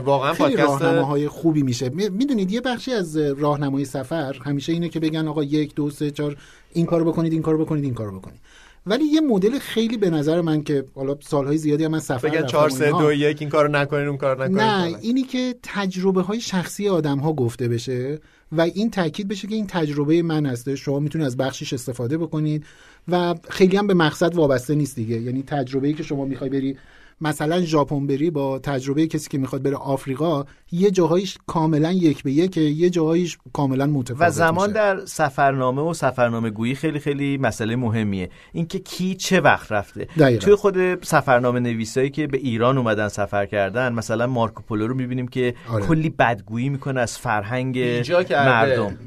[0.04, 1.90] واقعا پادکست راهنماهای خوبی میشه.
[1.90, 6.12] می- می‌دونید یه بخشی از راهنمای سفر همیشه اینه که بگن آقا یک دو سه
[6.12, 6.38] چهار
[6.74, 8.40] این کارو بکنید این کارو بکنید این کارو بکنید.
[8.88, 12.38] ولی یه مدل خیلی به نظر من که حالا سالهای زیادی هم من سفر بگن
[12.38, 13.02] رفتم 4 و 3 اینها.
[13.02, 14.58] 2 1 این کارو نکنین اون کارو نکنین.
[14.58, 18.20] نه اینی که تجربه های شخصی آدم ها گفته بشه
[18.52, 22.66] و این تاکید بشه که این تجربه من هسته شما می‌تونید از بخشش استفاده بکنید
[23.08, 25.22] و خیلی هم به مقصد وابسته نیست دیگه.
[25.22, 26.78] یعنی تجربه ای که شما می‌خوای بری
[27.22, 32.32] مثلا ژاپن بری با تجربه کسی که می‌خواد بره آفریقا یه جاهایش کاملا یک به
[32.32, 34.74] یک یه جاهایش کاملا متفاوت و زمان میشه.
[34.74, 40.46] در سفرنامه و سفرنامه گویی خیلی خیلی مسئله مهمیه اینکه کی چه وقت رفته دقیقاً.
[40.46, 45.54] توی خود سفرنامه نویسایی که به ایران اومدن سفر کردن مثلا مارکوپولو رو می‌بینیم که
[45.70, 45.86] آره.
[45.86, 47.80] کلی بدگویی می‌کنه از فرهنگ.
[48.32, 48.98] مردم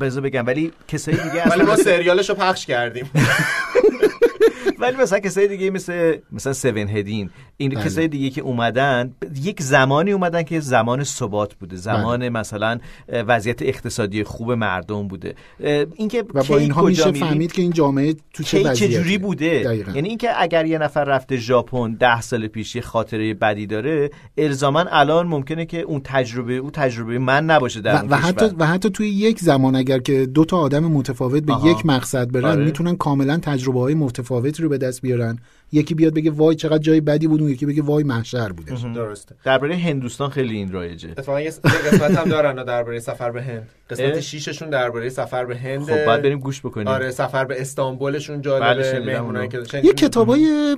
[0.00, 3.10] بذار بگم ولی کسایی دیگه ولی اصلا ما سریالش رو پخش کردیم
[4.78, 7.84] ولی مثلا کسای دیگه مثل مثلا سون هدین این بله.
[7.84, 12.28] کسای دیگه که اومدن یک زمانی اومدن که زمان ثبات بوده زمان بله.
[12.28, 15.34] مثلا وضعیت اقتصادی خوب مردم بوده
[15.94, 19.18] اینکه و کی با اینها کجا میشه فهمید که این جامعه تو چه وضعیتی جوری
[19.18, 19.92] بوده دقیقاً.
[19.92, 24.84] یعنی اینکه اگر یه نفر رفته ژاپن ده سال پیش یه خاطره بدی داره الزاما
[24.90, 28.46] الان ممکنه که اون تجربه او تجربه من نباشه در و, اون و حتی.
[28.58, 31.70] و حتی توی یک زمان اگر که دو تا آدم متفاوت به آها.
[31.70, 32.64] یک مقصد برن آره.
[32.64, 35.38] می‌تونن کاملا تجربه های متفاوتی رو به دست بیارن.
[35.72, 38.92] یکی بیاد بگه وای چقدر جای بدی بود اون یکی بگه وای محشر بوده.
[38.94, 39.34] درسته.
[39.44, 41.10] درباره هندوستان خیلی این رایجه.
[41.10, 45.82] اتفاقا یه قسمت هم دارن درباره سفر به هند؟ قسمت شیششون درباره سفر به هند.
[45.82, 46.88] خب باید بریم گوش بکنیم.
[46.88, 49.64] آره سفر به استانبولشون بله، جالبه مهمونایی اونو.
[49.66, 49.80] که.
[49.84, 50.76] یه کتابای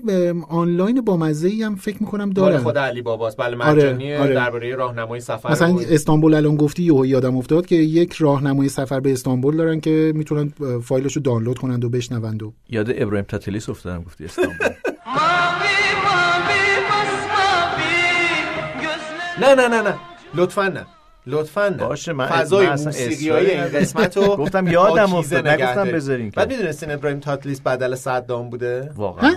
[0.48, 2.58] آنلاین با مزه ای هم فکر می‌کنم دارن.
[2.58, 3.36] خود علی باباست.
[3.36, 4.34] بله آره، مجانیه آره.
[4.34, 9.00] درباره راهنمای سفر مثلا و- استانبول الان گفتی یهو یادم افتاد که یک راهنمای سفر
[9.00, 13.24] به استانبول دارن که می‌تونن اه، فایلش رو دانلود کنند و بشنوند و یاد ابراهیم
[13.28, 14.56] تاتلیس افتادم گفتی استانبول.
[19.40, 19.94] نه نه نه نه.
[20.34, 20.86] لطفا نه.
[21.26, 21.76] لطفا نه.
[21.76, 23.64] باشه، من- فضای موسیقیایی این.
[23.64, 25.84] قسمت رو گفتم یادم افتاد، نگفتم.
[25.84, 26.30] بذارین.
[26.36, 29.36] بعد می‌دونستین ابراهیم تاتلیس بدل صدام بوده؟ واقعا.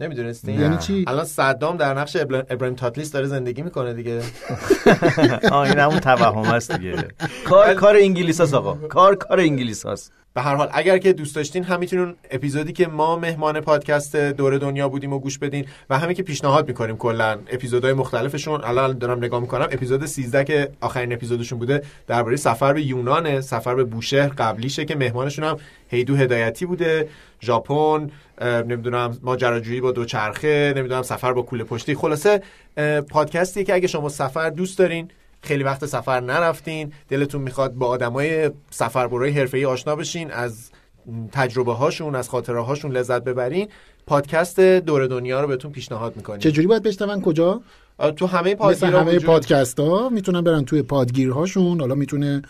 [0.00, 2.16] نمی‌دونستین؟ یعنی چی؟ الان صدام در نقش
[2.50, 4.22] ابراهیم تاتلیس داره زندگی می‌کنه دیگه.
[5.52, 7.08] آه این همون توهم است دیگه.
[7.48, 8.74] کار کار انگلیس هست آقا.
[8.88, 10.12] کار کار انگلیس هست.
[10.36, 14.58] به هر حال اگر که دوست داشتین هم می‌تونین اپیزودی که ما مهمان پادکست دور
[14.58, 18.64] دنیا بودیم و گوش بدین و همین که پیشنهاد می‌کنیم کلا اپیزودهای مختلفشون.
[18.64, 23.74] الان دارم نگاه می‌کنم اپیزود 13 که آخرین اپیزودشون بوده درباره سفر به یونانه سفر
[23.74, 25.56] به بوشهر قبلیشه که مهمانشون هم
[25.88, 27.08] هیدو هدایتی بوده.
[27.42, 28.10] ژاپن
[28.42, 31.94] نمی‌دونم ماجراجویی با دوچرخه نمی‌دونم سفر با کوله پشتی.
[31.94, 32.42] خلاصه
[33.10, 35.10] پادکستی که اگه شما سفر دوست دارین
[35.46, 36.92] خیلی وقت سفر نرفتین.
[37.08, 40.70] دلتون می‌خواد با آدمای سفربرای حرفه‌ای آشنا بشین از
[41.32, 43.68] تجربه هاشون از خاطره هاشون لذت ببرین.
[44.06, 46.40] پادکست دور دنیا رو بهتون پیشنهاد می‌کنیم.
[46.40, 47.60] چجوری باید بشنون؟ کجا؟
[48.16, 52.42] تو همه مثل پادگیرها همه وجود- پادکست ها می‌تونن برن توی پادگیرهاشون حالا می‌تونه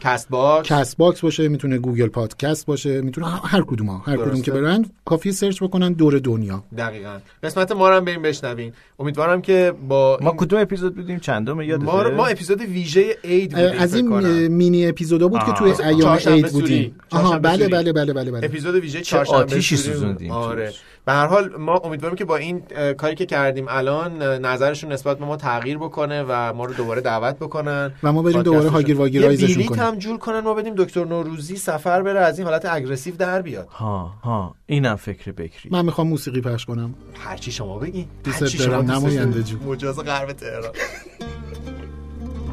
[0.00, 4.42] CastBox CastBox باشه می‌تونه Google Podcast باشه می‌تونه هر کدوم ها هر کدوم.
[4.42, 9.42] که برن کافی search بکنن دور دنیا دقیقا قسمت ما رو هم بریم بشنوین امیدوارم
[9.42, 13.80] که با ما کدوم اپیزود بودیم چندم یادته ما, رو- ما اپیزود ویژه عید بودیم
[13.80, 14.08] از این
[14.48, 15.58] مینی اپیزودا بود که آه.
[15.58, 16.52] توی ایام عید.
[16.52, 17.68] بودیم آها بله.
[17.68, 19.76] بله بله بله بله اپیزود ویژه چه چهارشنبه آتیشی.
[19.76, 20.72] سوزوندیم آره.
[21.06, 22.62] به هر حال ما امیدواریم که با این
[22.98, 27.36] کاری که کردیم الان نظرشون نسبت به ما تغییر بکنه و ما رو دوباره دعوت
[27.36, 28.68] بکنن و ما بریم دوباره.
[28.68, 29.80] هاگیر بلیت کنیم.
[29.80, 33.68] هم جور کنن ما بدیم دکتر نوروزی سفر بره از این حالت اگریسیو در بیاد
[33.68, 38.90] ها ها اینم فکر بکری من می‌خوام موسیقی پخش کنم هرچی شما بگین دوست دارم،
[38.90, 39.42] نماینده.
[39.42, 39.60] جون.
[39.66, 40.72] مجاز غرب تهران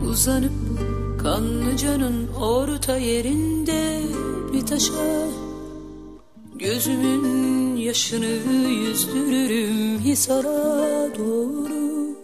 [0.09, 0.51] Uzanıp
[1.23, 3.99] kanlıcanın orta yerinde
[4.53, 4.93] bir taşa
[6.61, 8.25] Gözümün yaşını
[8.69, 12.17] yüzdürürüm Hisar'a doğru.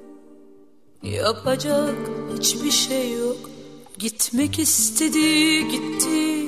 [1.04, 1.96] Yapacak
[2.38, 3.38] hiçbir şey yok.
[3.98, 6.48] Gitmek istedi gitti.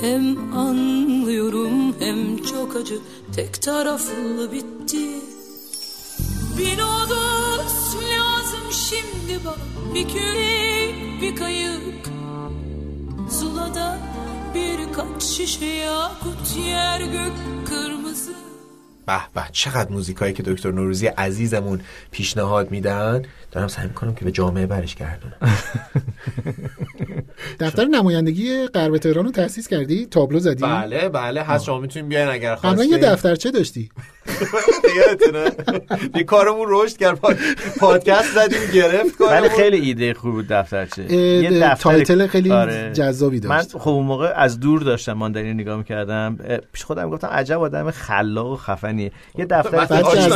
[0.00, 2.98] Hem anlıyorum hem çok acı.
[3.36, 5.08] Tek taraflı bitti.
[6.58, 9.94] Bir odus lazım şimdi bana.
[9.94, 12.10] Bir kürek bir kayık.
[13.30, 13.98] Zula'da
[14.54, 17.32] birkaç şişe yakut Yer gök
[17.68, 18.32] kırmızı.
[19.08, 19.42] به به.
[19.52, 23.24] چقدر موزیکایی که دکتر نوروزی عزیزمون پیشنهاد میدن.
[23.52, 25.36] دارم سعی می‌کنم که به جامعه برش گردونم.
[27.60, 31.42] دفتر نمایندگی غرب تهران رو تأسیس کردی؟ تابلو زدی؟ بله بله.
[31.42, 32.90] هست شما می‌تونین بیاین اگر خواستین.
[32.90, 33.88] یه دفترچه داشتی؟
[34.96, 35.50] یادتونه.
[36.14, 37.18] یه کارمون رشد کرد.
[37.20, 37.36] پاد-
[37.80, 42.92] پادکست زدیم گرفت ولی خیلی ایده خوب بود دفترچه یه دفتر- تایتل خیلی آره.
[42.94, 43.78] جذابی من داشت.
[43.78, 46.38] خب اون موقع از دور داشتم ماندنی نگاه می‌کردم.
[46.72, 49.12] پیش خودم گفتم عجب آدم خلاق و خفنیه.
[49.38, 49.92] یه دفتر از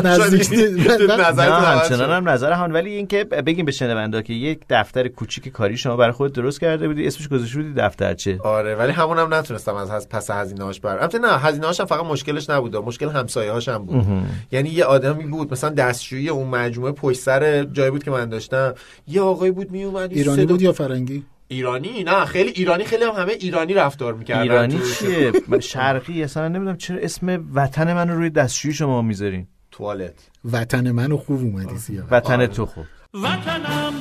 [0.06, 0.48] نزدیک
[1.10, 2.10] همچنان.
[2.10, 2.74] هم نظر هم.
[2.74, 6.88] ولی اینکه بگیم به شنونده که یک دفتر کوچیک کاری شما برای خود درست کرده
[6.94, 8.38] بودی اسمش گذاشته بودی دفترچه.
[8.44, 12.04] آره ولی همون هم نتونستم از هز- پس هزینه‌هاش بر البته نه هزینه‌هاش هم فقط
[12.04, 14.06] مشکلش نبود مشکل همسایه‌هاش هم بود.
[14.52, 18.74] یعنی یه آدمی بود مثلا دستشویی اون مجموعه پشت سر جایی بود که من داشتم.
[19.08, 23.10] یه آقایی بود می اومد ایرانی بود یا فرنگی؟ ایرانی؟ نه خیلی ایرانی خیلی هم
[23.10, 28.30] همه ایرانی رفتار می‌کردن ایرانی چیه؟ شرقی اصلا نمی‌دونم چرا اسم وطن من رو روی
[28.30, 29.46] دستشویی شما می‌ذارین.
[29.70, 30.14] توالت.
[30.52, 32.84] وطن منو خوب اومدی سیاه وطن تو خوب.
[33.14, 33.92] وطنم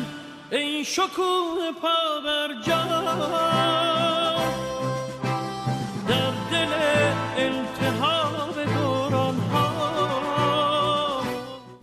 [0.53, 2.83] ای شکوه پا بر جا
[6.07, 6.73] در دل
[7.37, 11.21] التهاب دوران ها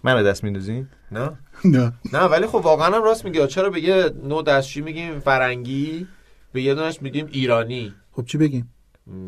[0.03, 1.93] منو دست میندازین نه؟ نه.
[2.13, 6.07] نه ولی خب واقعا هم راست میگه چرا به یه نوع دستشویی میگیم فرنگی
[6.53, 8.75] به یه دونش میگیم ایرانی؟ خب چی بگیم؟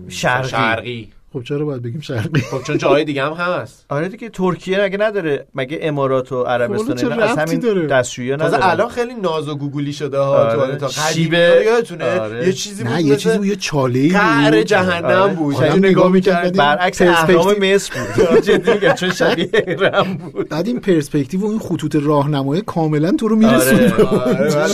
[0.09, 0.49] شرقی.
[0.49, 1.13] شرقی.
[1.33, 3.87] خب چرا باید بگیم شرقی؟ خب چون جاهای دیگه هم هست.
[3.89, 8.71] آره دیگه ترکیه مگه نداره؟ مگه امارات و عربستان اینا از همین؟ دستشویی تازه نداره
[8.71, 10.79] الان خیلی ناز و گوگولی شده ها آره.
[10.81, 11.63] ها شیبه.
[11.67, 12.47] یادتونه؟ آره.
[12.47, 15.35] یه چیزی بود نه یه چیزی بود یه چاله ای قعر جهنم آره.
[15.35, 17.39] بود آدم یعنی نگاه نگاه می‌کرد، می‌کرد برعکس پرسپکتیو.
[17.39, 18.43] اهرام مصر بود.
[18.47, 20.49] جدی میگم چون شبیه اهرام بود.
[20.49, 23.93] بعد این پرسپکتیو و این خطوط راهنمایی کاملا تو رو میرسونه.
[23.95, 24.69] آره، یا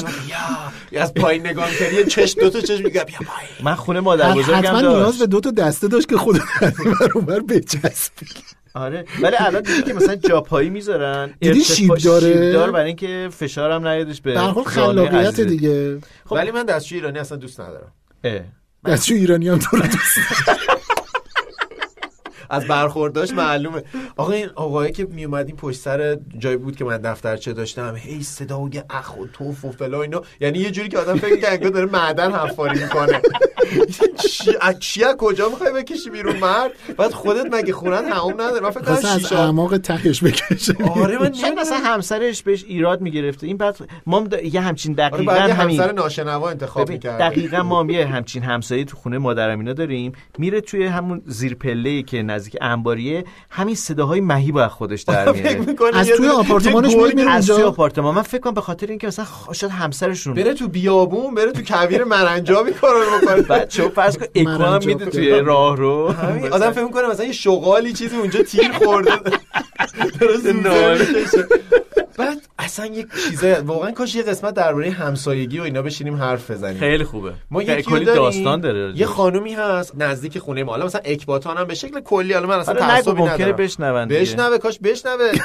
[0.96, 4.33] از پایین نگاه می‌کردی یه چش دو تا چش میگه بیا پایین من خونه مادر
[4.33, 6.40] بزرگم حتما نیاز به دو تا دسته داشت که خود
[7.14, 8.27] اونور بچسبی
[8.74, 13.29] آره ولی الان دیدی که مثلا جاپایی می‌ذارن دیدی شیب داره؟ شیب دار برای اینکه
[13.33, 15.40] فشارم نیادش به در خلاقیت.
[15.40, 16.33] دیگه خب.
[16.33, 17.92] ولی من دستشوی ایرانی اصلا دوست ندارم
[18.24, 18.40] اه.
[18.87, 20.18] دستشو ایرانی هم تو رو دوست
[22.50, 23.82] از برخورداش معلومه.
[24.16, 28.22] آقا این آقایی که می اومدیم پشت سر جایی بود که من دفترچه داشتم هی
[28.22, 30.22] صدا و یه اخ و توف و فلا اینا.
[30.40, 33.20] یعنی یه جوری که آدم فکر کنه انگار داره معدن حفاری می‌کنه.
[34.18, 38.70] چی از چی کجا می‌خوای بکشی بیرون مرد؟ بعد خودت مگه خونت هموم نداره؟ من
[38.70, 40.74] فکر کنم شیشه اعماق تهش بکشه.
[40.96, 43.46] آره من شاید مثلا همسرش بهش ایراد می‌گرفته.
[43.46, 47.90] این بعد ما یه همچین آره دقیقا همین همسر ناشنوا انتخاب می‌کرد دقیقا ما هم
[47.90, 50.12] یه همچین همسایه تو خونه مادرم اینا داریم.
[50.38, 55.64] میره توی همون زیر پله که نزدیک انباریه همین صداهای مهیب از خودش در میاره.
[55.94, 58.14] از توی آپارتمانش میاد میره از توی اونجا آپارتمان.
[58.14, 62.05] من فکر کنم به خاطر اینکه مثلا شاید همسرشون بره تو بیابون بره تو کویر
[62.05, 63.42] مرنجابی کارو رو بکنه.
[63.42, 64.27] بعد چه فرض کن
[64.87, 66.12] میده توی راه رو.
[66.12, 69.12] همین آدم فکر می‌کنه مثلا یه شغالی چیزی اونجا تیر خورده.
[70.44, 71.46] می‌کشه.
[72.18, 76.78] بعد اصلا یک چیزه واقعا کاش یه قسمت درباره همسایگی و اینا بشینیم حرف بزنیم.
[76.78, 77.33] خیلی خوبه.
[77.50, 80.72] ما یکی کلی داستان داره یه خانومی هست نزدیک خونه ما.
[80.72, 83.52] حالا مثلا اکباتان هم به شکل کلی حالا من اصلا آره، تعصبی ندارم.
[83.57, 84.09] بشنون.
[84.09, 85.33] بشنوه کاش بشنوه.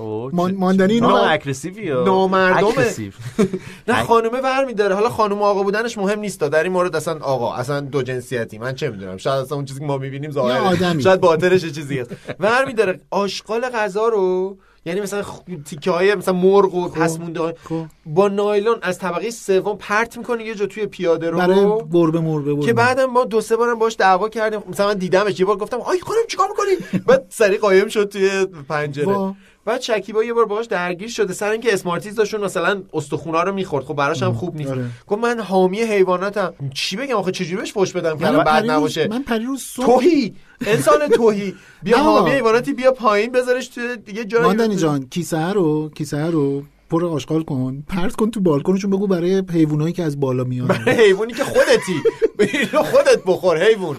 [0.32, 2.68] مان- ماندنی اینو اگریسیوی نامردمه.
[2.68, 3.12] اگریسیو.
[3.88, 7.54] نه خانومه ور میداره حالا خانوم آقا بودنش مهم نیست در این مورد اصلا آقا
[7.54, 8.58] اصلا دو جنسیتی.
[8.58, 10.34] من چه می‌دونم؟ شاید اصلا اون چیزی که ما می‌بینیم یه.
[10.34, 12.10] ظاهره شاید باطنش یه چیزی هست
[12.40, 15.24] ور میداره آشغال غذا رو یعنی مثلا
[15.66, 17.84] تیکه های مثلا مرغ و پس مونده خب.
[18.06, 21.38] با نایلون از طبقه سوم پرت می‌کنه یه جا توی پیاده رو.
[21.38, 24.62] برای گربه مربه که بعدم ما دو سه بارم باش دعوا کردیم.
[24.68, 28.46] مثلا من دیدمش یه بار گفتم آی خانم چیکار می‌کنی؟ بعد سری قایم شد توی
[28.68, 29.06] پنجره.
[29.06, 29.34] وا.
[29.64, 33.84] بعد شکیبا یه بار باهاش درگیر شده سر اینکه اسمارتیز داشتون مثلا استخونا رو می‌خورد.
[33.84, 34.70] خب براش هم خوب نیست.
[34.70, 34.84] آره.
[35.06, 36.54] گفت من حامی حیواناتم.
[36.74, 40.34] چی بگم آخه؟ چجوری بهش فوش بدم که پریروز- نباشه؟ من پریروز صبح توهی!
[40.66, 41.54] انسان توهی!
[41.82, 41.98] بیا.
[41.98, 47.04] حامی حیواناتی بیا پایین بذارش توی یه جایی ماندنی جان کیسه رو کیسه رو پر
[47.04, 47.84] آشغال کن.
[47.88, 50.70] پرت کن تو بالکنشون بگو برای حیوانایی که از بالا میان.
[50.70, 51.94] حیوانی که خودتی.
[52.38, 53.96] اینو خودت بخور حیوان.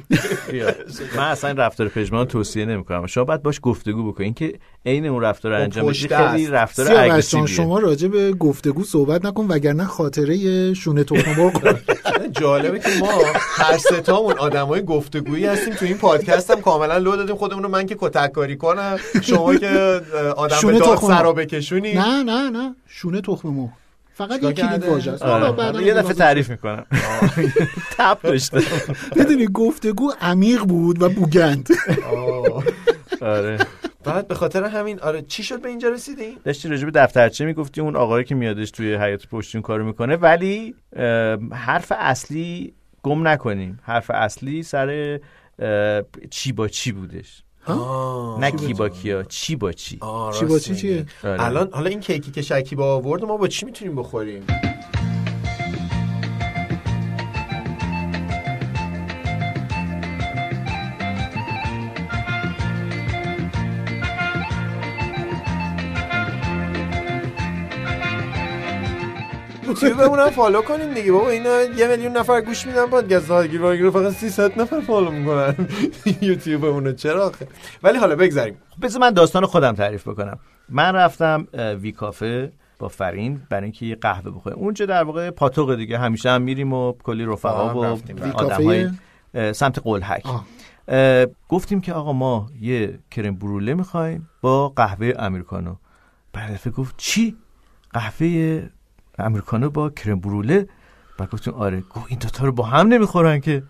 [1.18, 3.08] من اصلا این رفتار پژمان توصیه نمی‌کنم.
[3.08, 4.54] شما باید باش گفتگو بکنین که
[4.86, 6.48] عین اون رفتار انجام بدی خیلی.
[6.48, 11.78] رفتار اگریسیویه شما راجع به گفتگو صحبت نکن وگرنه خاطره شونه تخم مرغ رو-
[12.32, 17.36] جالبه که ما هر ستامون آدمای گفتگویی هستیم تو این پادکست هم کاملا لو دادیم
[17.36, 20.02] خودمون رو من که کتک کاری کنم شما که
[20.38, 21.08] آدم مرغ.
[21.08, 21.94] سرا بکشونی.
[21.94, 22.76] نه نه نه.
[22.88, 23.70] شونه تخم مرغ
[24.14, 25.22] فقط یه کلید؟ واژه است.
[25.24, 25.84] آره.
[25.86, 26.86] یه دفعه تعریف می‌کنم.
[27.98, 28.62] تپ داشته.
[29.16, 31.70] می‌دونی گفتگو عمیق بود و بوگند.
[33.22, 33.58] آره.
[34.04, 37.82] بعد به خاطر همین آره چی شد به اینجا رسیدیم داشتی راجع به دفترچه می‌گفتی
[37.82, 40.76] اون آقایی که میادش توی حیات پشتون کارو می‌کنه ولی
[41.52, 45.20] حرف اصلی گم نکنیم حرف اصلی سر
[46.30, 47.44] چی با چی بودش
[48.40, 50.76] نه کی با کیا چی با چی آه، چی با چی.
[50.76, 51.44] چیه؟ آره.
[51.44, 54.44] الان حالا این کیکی که شکیبا آورد ما با چی می‌تونیم بخوریم
[69.84, 71.12] یوتیوبمون هم follow کنین دیگه.
[71.12, 75.56] بابا اینا یه میلیون نفر گوش میدن پادکست زادگی رو فقط 300 نفر follow می‌کنن.
[76.22, 77.48] یوتیوبمون چرا آخه؟
[77.84, 78.58] ولی حالا بگذاریم.
[78.82, 80.40] بذار من داستان خودم تعریف بکنم.
[80.70, 81.48] من رفتم
[81.82, 84.60] وی کافه با فرین برای اینکه یه قهوه بخوریم.
[84.60, 85.98] اونجا در واقع پاتوق دیگه.
[85.98, 88.16] همیشه هم میریم و کلی رفقا و رفتیم.
[88.16, 88.84] وی آدم های
[89.34, 90.26] کافه؟ سمت قلحک.
[90.88, 95.76] اه، گفتیم که آقا ما یه کرم بروله می‌خوایم با قهوه امریکانو
[96.34, 97.36] بعد گفت چی؟
[97.94, 98.62] قهوه
[99.22, 100.68] امریکانو با کرم بروله
[101.18, 103.64] بعد گفتیم آره گفت این دوتا رو با هم نمی‌خورن که.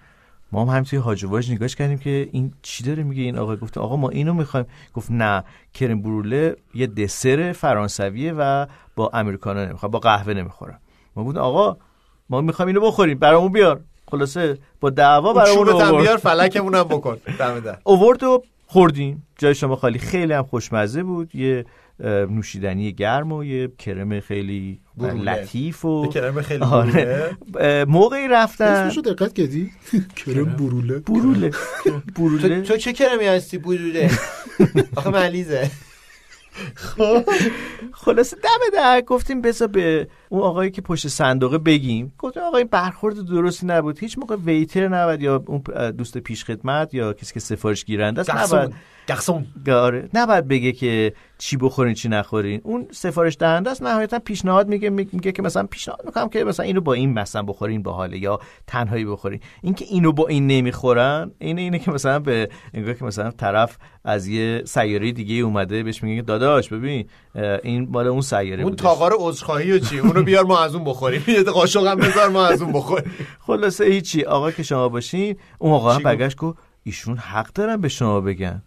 [0.54, 3.96] ما هم و واج نگاش کردیم که این چی داره میگه؟ این آقا گفت آقا
[3.96, 4.66] ما اینو می‌خوایم.
[4.94, 10.80] گفت نه کرم بروله یه دسر فرانسویه و با امریکانو نمی‌خوام با قهوه نمی‌خورم
[11.16, 11.78] ما گفتیم آقا
[12.30, 13.82] ما می‌خوایم اینو بخوریم برامون بیار.
[14.12, 16.04] خلاصه با دعوا برامون هم آورد.
[16.04, 17.18] بیار فلکمون هم بکن.
[17.84, 19.28] اوورد و خوردیم.
[19.38, 20.00] جای شما خالی.
[20.00, 21.36] خیلی هم خوشمزه بود.
[21.36, 21.66] یه
[22.06, 25.32] نوشیدنی گرم و یه کرم خیلی بروله.
[25.32, 27.38] لطیف و کرم خیلی آره.
[27.88, 28.66] موقعی رفتن.
[28.66, 29.72] اسمشو دقت کردی؟
[30.16, 31.00] کرم بروله.
[31.00, 31.52] بروله.
[32.16, 32.62] بروله.
[32.62, 34.10] تو چه کرمی هستی بروله؟
[34.96, 35.72] آخه ملیزه.
[37.92, 42.68] خلاصه دم در گفتیم بذار به اون آقایی که پشت صندوقه بگیم گفتیم آقا این
[42.72, 44.00] برخورد درستی نبود.
[44.00, 48.30] هیچ موقع ویتر نبود یا اون دوست پیش خدمت یا کسی که سفارش گیرنده است
[48.30, 48.74] نباید
[49.08, 50.10] گرسون گرسون آره.
[50.14, 52.62] نباید بگه که چی بخورین چی نخورین.
[52.64, 56.82] اون سفارش دهنده است نهایتا پیشنهاد میگه میگه که مثلا پیشنهاد می‌کنم که مثلا اینو
[56.82, 59.40] با این مثلا بخورین باحاله یا تنهایی بخورین.
[59.62, 64.28] اینکه اینو با این نمی‌خورن این اینه که مثلا به انگار که مثلا طرف از
[64.28, 67.06] یه سیاره دیگه اومده بهش میگه داداش ببین
[67.64, 68.76] این مال اون سیاره اون.
[68.76, 71.24] تاقار عذرخواهی و چی؟ اونو بیار ما از اون بخوریم.
[71.28, 73.12] یه قاشق هم بذار ما از اون بخوریم.
[73.40, 74.24] خلاصه هیچی.
[74.24, 78.62] آقا که شما باشین اون آقا هم؟ برگشت گفت ایشون حق دارن به شما بگن.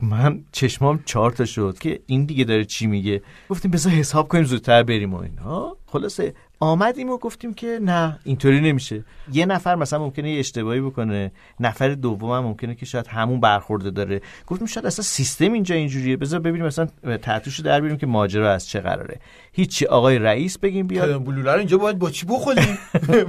[0.00, 4.44] من چشمام چهار تا شد که این دیگه داره چی میگه؟ گفتیم بذار حساب کنیم
[4.44, 5.76] زودتر بریم و اینا.
[5.86, 9.04] خلاصه آمدیم و گفتیم که نه اینطوری نمیشه.
[9.32, 11.32] یه نفر مثلا ممکنه یه اشتباهی بکنه.
[11.60, 14.20] نفر دوم هم ممکنه که شاید همون برخورده داره.
[14.46, 16.16] گفتیم شاید اصلا سیستم اینجا اینجوریه.
[16.16, 16.88] بذار ببینیم مثلا
[17.22, 19.20] تحتوش در بیاریم که ماجرا از چه قراره.
[19.52, 19.86] هیچی.
[19.86, 21.24] آقای رئیس بگیم بیاد.
[21.24, 22.78] بلوله رو اینجا باید با چی بخوریم؟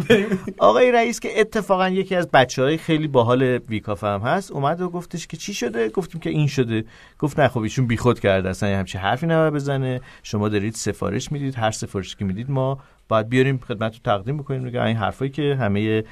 [0.58, 4.90] آقای رئیس که اتفاقا یکی از بچه های خیلی باحال ویکاف هم هست اومد و
[4.90, 6.86] گفتش که چی شده؟ گفتیم که این شده.
[7.20, 10.02] گفت نه خب ایشون بیخود کرده اصلا یه همچی حرفی نباید بزنه.
[10.24, 11.56] شما دارید سفارش می‌دید.
[11.56, 15.56] هر سفارشی که می‌دید ما باید بیاریم خدمت رو تقدیم بکنیم میگه این حرفایی که
[15.60, 16.04] همه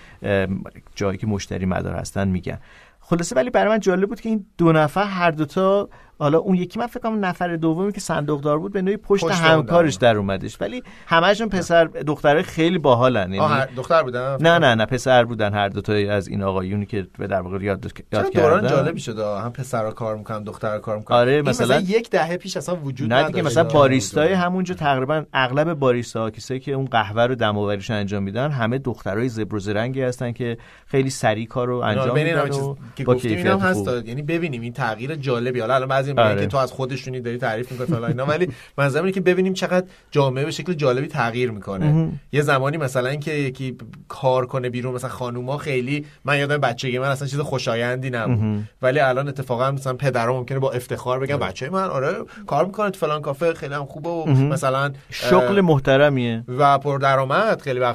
[0.95, 2.60] جایی که مشتری مدار هستن میگن.
[2.99, 5.89] خلاصه ولی برای من جالب بود که این دو نفر هر دوتا
[6.23, 9.23] حالا اون یکی من فکر کنم نفر دومی که صندوق دار بود به نوعی پشت,
[9.23, 10.57] پشت همکارش در اومدش.
[10.62, 13.33] ولی همشون پسر دختره خیلی باحالن.
[13.33, 17.27] یعنی دختر بودم نه نه نه پسر بودن هر دوتا از این آقایونی که به
[17.27, 18.75] در واقع یاد یاد دوران کردن.
[18.75, 19.19] جالبی شد.
[19.19, 21.17] هم پسرا کار می‌کنن دخترا کار می‌کنن.
[21.17, 23.41] آره، این مثلا- یک دهه پیش اصلا وجود نه دیگه.
[23.41, 28.77] مثلا باریستای همونجا تقریبا اغلب باریستا کسایی که اون قهوه رو دمآوریش انجام میدن همه
[28.77, 32.75] دخترای زبر و زرنگی هستن که خیلی سریع کار رو اینا رو انجام میدن و
[33.05, 34.07] با کیفیت هست خوب.
[34.07, 35.59] یعنی ببینیم این تغییر جالبی.
[35.59, 36.41] حالا الان بعضی میگن آره.
[36.41, 38.47] که تو از خودشونی داری تعریف می‌کنی فلان اینا ولی
[38.78, 42.10] منظورم اینه که ببینیم چقدر جامعه به شکل جالبی تغییر می‌کنه.
[42.32, 47.08] یه زمانی مثلا اینکه یکی کار کنه بیرون مثلا خانوما خیلی من یادم بچگی من
[47.08, 48.63] اصلا چیز خوشایندی نبود.
[48.82, 52.13] ولی الان اتفاقا مثلا پدرها ممکنه با افتخار بگن بچه من آره
[52.47, 54.26] کار می‌کنه تو فلان کافه خیلی هم خوبه و.
[54.26, 57.93] مثلا شغل محترمیه و پر درآمد خیلی هم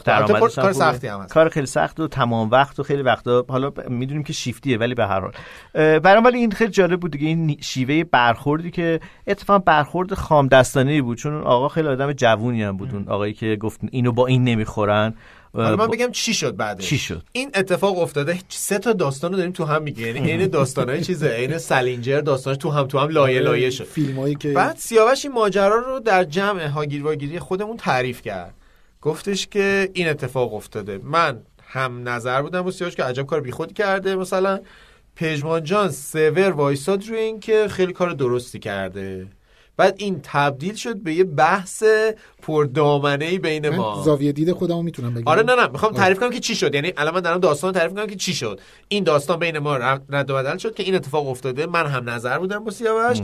[0.63, 0.73] کار.
[0.73, 4.33] سختی هم هست کار خیلی سخت و تمام وقت و خیلی وقتا حالا می‌دونیم که
[4.33, 5.33] شیفتیه ولی به هر حال
[5.99, 7.59] برام ولی این خیلی جالب بود دیگه این نی-
[7.99, 12.77] شیوه برخوردی که اتفاقا برخورد خام دستانه بود چون اون آقا خیلی آدم جوونی هم
[12.77, 15.15] بود اون آقایی که گفت اینو با این نمی‌خورن.
[15.53, 19.37] حالا من بگم چی شد بعدش؟ چی شد؟ این اتفاق افتاده سه تا داستان رو
[19.37, 20.07] داریم تو هم میگه.
[20.07, 23.85] یعنی عین داستانای چیزه عین سلینجر داستانش تو هم تو هم لایه لایه شد.
[23.85, 28.55] فیلمایی که بعد سیاوش این ماجرا رو در جمع هاگیر واگیری خودمون تعریف کرد.
[29.03, 31.01] گفتش که این اتفاق افتاده.
[31.03, 34.61] من هم نظر بودم با سیاوش که عجب کار بیخود کرده مثلا
[35.19, 39.27] پژمان جان سور وایساد روی این که خیلی کار درستی کرده.
[39.77, 41.85] بعد این تبدیل شد به یه بحث
[42.43, 44.03] پردامنه بین ما.
[44.05, 45.29] زاویه دید خودمو می‌تونم بگم.
[45.29, 45.93] آره نه نه می‌خوام.
[45.93, 46.75] تعریف کنم که چی شد.
[46.75, 48.61] یعنی الان من دارم داستان تعریف کنم که چی شد.
[48.89, 51.67] این داستان بین ما رد و بدل شد که این اتفاق افتاده.
[51.67, 53.21] من هم نظر بودم با سیاوش.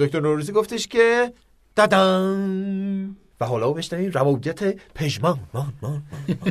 [0.00, 1.32] دکتر نوروزی گفتش که
[1.76, 5.38] دادن و حالا بشنویم روایت پژمان.
[5.54, 6.02] مان مان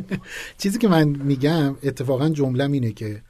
[0.62, 3.22] چیزی که من میگم اتفاقا جملم اینه که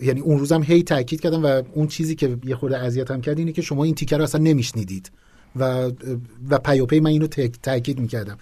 [0.00, 3.52] یعنی اون روزم هی تاکید کردم و اون چیزی که یه خورده اذیتم کرد اینه
[3.52, 5.10] که شما این تیکر رو اصلا نمیشنیدید.
[5.56, 5.90] و
[6.50, 7.26] و پیاپی من اینو
[7.62, 8.38] تاکید می‌کردم.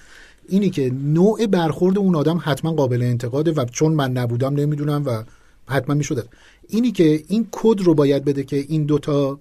[0.48, 5.22] اینی که نوع برخورد اون آدم حتما قابل انتقاده و چون من نبودم نمی‌دونم و
[5.68, 6.28] حتما می‌شد
[6.68, 9.38] اینی که این کد رو باید بده که این دوتا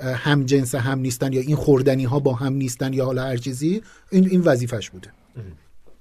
[0.00, 3.82] هم جنس هم نیستن یا این خوردنی ها با هم نیستن یا حالا هر چیزی
[4.10, 5.08] این این وظیفش بوده.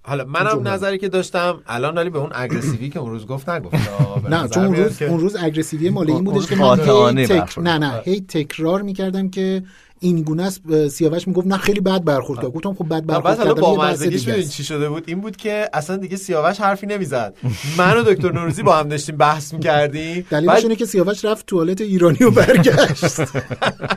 [0.03, 0.67] حالا منم.
[0.67, 3.75] نظری که داشتم الان ولی به اون اگریسیوی که اون روز گفت نگفت
[4.23, 7.59] به نه چون اون روز اون روز اگریسیوی مال این بودش که من هی تک...
[7.59, 9.63] نه نه هی تکرار می‌کردم که
[9.99, 12.51] این گونه است سیاوش می‌گفت نه خیلی بد برخورد کرد.
[12.51, 14.49] گفتم خب بد برخورد بعد حالا کردن با است.
[14.49, 17.33] چی شده بود؟ این بود که اصلا دیگه سیاوش حرفی نمی‌زد.
[17.77, 20.25] من و دکتر نوروزی با هم داشتیم بحث می‌کردیم.
[20.29, 23.21] دلیلش اینه که سیاوش رفت توالت ایرانی و برگشت.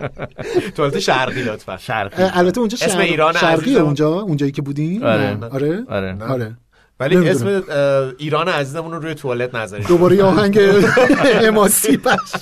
[0.77, 1.77] توالت شرقی لطفا.
[1.77, 2.23] شرقی.
[2.23, 3.01] البته اونجا اسم شرق...
[3.01, 5.35] ایران شرقی اونجا اونجایی که بودیم آره.
[5.35, 5.47] نه.
[5.47, 5.85] آره.
[6.21, 6.57] آره.
[7.03, 7.63] ولی نمی‌دونم.
[7.69, 9.87] اسم ایران عزیزمون رو روی توالت نذارید.
[9.87, 10.59] دوباره آهنگ
[11.45, 12.33] حماسی پخش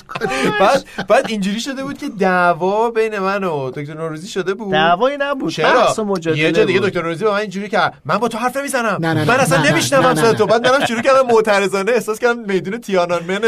[0.59, 4.71] بعد بعد اینجوری شده بود که دعوا بین من و دکتر نوروزی شده بود.
[4.71, 6.79] دعوایی نبود چرا؟ بحث و مجادله یه جا دیگه.
[6.79, 8.97] دکتر نوروزی با من اینجوری کرد من با تو حرف نمی‌زنم.
[9.01, 10.51] نه، نه، من نه، اصلا نه، نه، نمیشنوم نه، نه، صدا تو نه.
[10.51, 13.41] بعد منم شروع کردم معترضانه احساس کردم میدون تیانانمن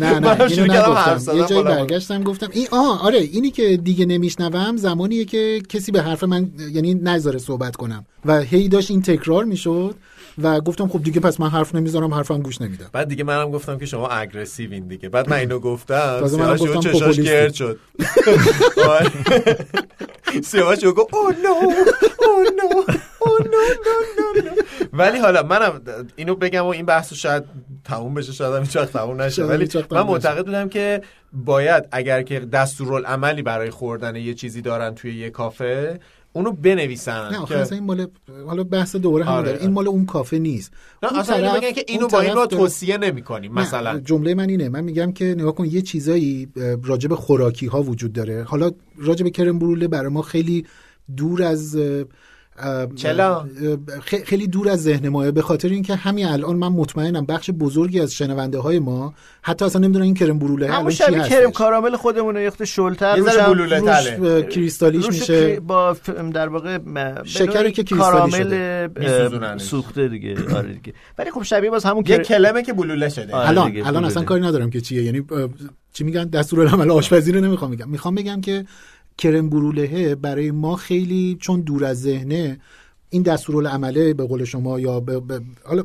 [0.00, 1.62] نه نه اینو شروع کردم حرف یه جایی.
[1.62, 6.50] برگشتم گفتم این آه آره اینی که دیگه نمیشنوم زمانیه که کسی به حرف من
[6.72, 8.04] یعنی نذاره صحبت کنم.
[8.24, 9.94] و هی داشت این تکرار می‌شد.
[10.38, 13.78] و گفتم خب دیگه پس من حرف نمی‌ذارم حرفم گوش نمیدم بعد دیگه منم گفتم
[13.78, 17.20] که شما اگریسیوین دیگه بعد من اینو گفتم سیاوش چشاش.
[17.20, 17.78] گرد شد
[18.88, 19.10] آره.
[20.50, 22.82] سیاوش گفت اوه نو اوه نو
[24.92, 25.80] ولی حالا منم
[26.16, 27.44] اینو بگم و این بحث رو شاید
[27.84, 30.02] تموم بشه شاید هم وقت تموم نشه ولی من.
[30.02, 31.02] معتقد بودم که
[31.32, 36.00] باید اگر که دستورالعملی برای خوردن یه چیزی دارن توی یه کافه
[36.32, 38.06] اونو بنویسن نه آخه که- اصلا این مال
[38.46, 39.60] حالا بحث دوره هم آره، داره.
[39.62, 40.72] این مال اون کافه نیست.
[41.02, 43.22] نه اون اصلا اینو طرف- بگن که اینو با این طرف رو داره- توصیه نمی
[43.22, 44.00] کنیم نه، مثلا.
[44.00, 44.68] جمله من اینه.
[44.68, 46.48] من میگم که نگاه کن یه چیزایی
[46.84, 48.42] راجب خوراکی ها وجود داره.
[48.42, 50.66] حالا راجب کرم بروله برای ما خیلی
[51.16, 51.78] دور از
[52.96, 53.46] چلا؟
[54.24, 58.14] خیلی دور از ذهن ماه به خاطر اینکه همین الان من مطمئنم بخش بزرگی از
[58.14, 61.22] شنونده های ما حتی اصلا نمی‌دونن این کرم بروله همون الان چی شبیه.
[61.22, 64.42] کرم کارامل خودمونه یخت شلتر یه ذره بلوله تله.
[64.42, 65.96] کریستالیش میشه با
[66.34, 68.90] در واقع بدون که کریستالی شده.
[69.58, 73.48] سوخته دیگه آره دیگه ولی خب شبیه باز همون یه کلمه که بلوله شده آره
[73.48, 74.04] الان الان.
[74.04, 75.22] اصلا کاری ندارم که چیه یعنی
[75.92, 78.64] چی میگن دستورالعمل آشپزی رو نمی‌خوام بگم می‌خوام بگم که
[79.18, 82.60] کرم برولهه برای ما خیلی چون دور از ذهنه
[83.12, 85.82] این دستورالعمله به قول شما یا به به- حالا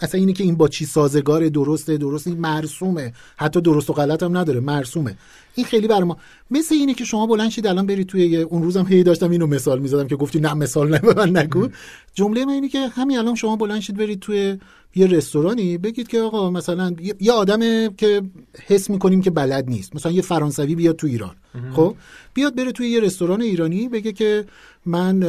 [0.00, 3.12] اصلا اینه که این با چی سازگار درسته درست این مرسومه.
[3.36, 5.16] حتی درست و غلط هم نداره مرسومه.
[5.54, 6.16] این خیلی برای ما
[6.50, 9.46] مثل اینه که شما بلند شید الان برید توی یه- اون روزم هی داشتم اینو
[9.46, 11.68] مثال می‌زدم که گفتی نه مثال نه من نگو.
[12.14, 14.58] جمله من اینه که همین الان شما بلند شید برید توی
[14.98, 18.22] یه رستورانی؟ بگید که آقا مثلا یه- آدمه که
[18.66, 19.96] حس می‌کنیم که بلد نیست.
[19.96, 21.34] مثلا یه فرانسوی بیاد تو ایران.
[21.72, 21.94] خب؟
[22.34, 24.44] بیاد بره توی یه رستوران ایرانی بگه که
[24.86, 25.22] من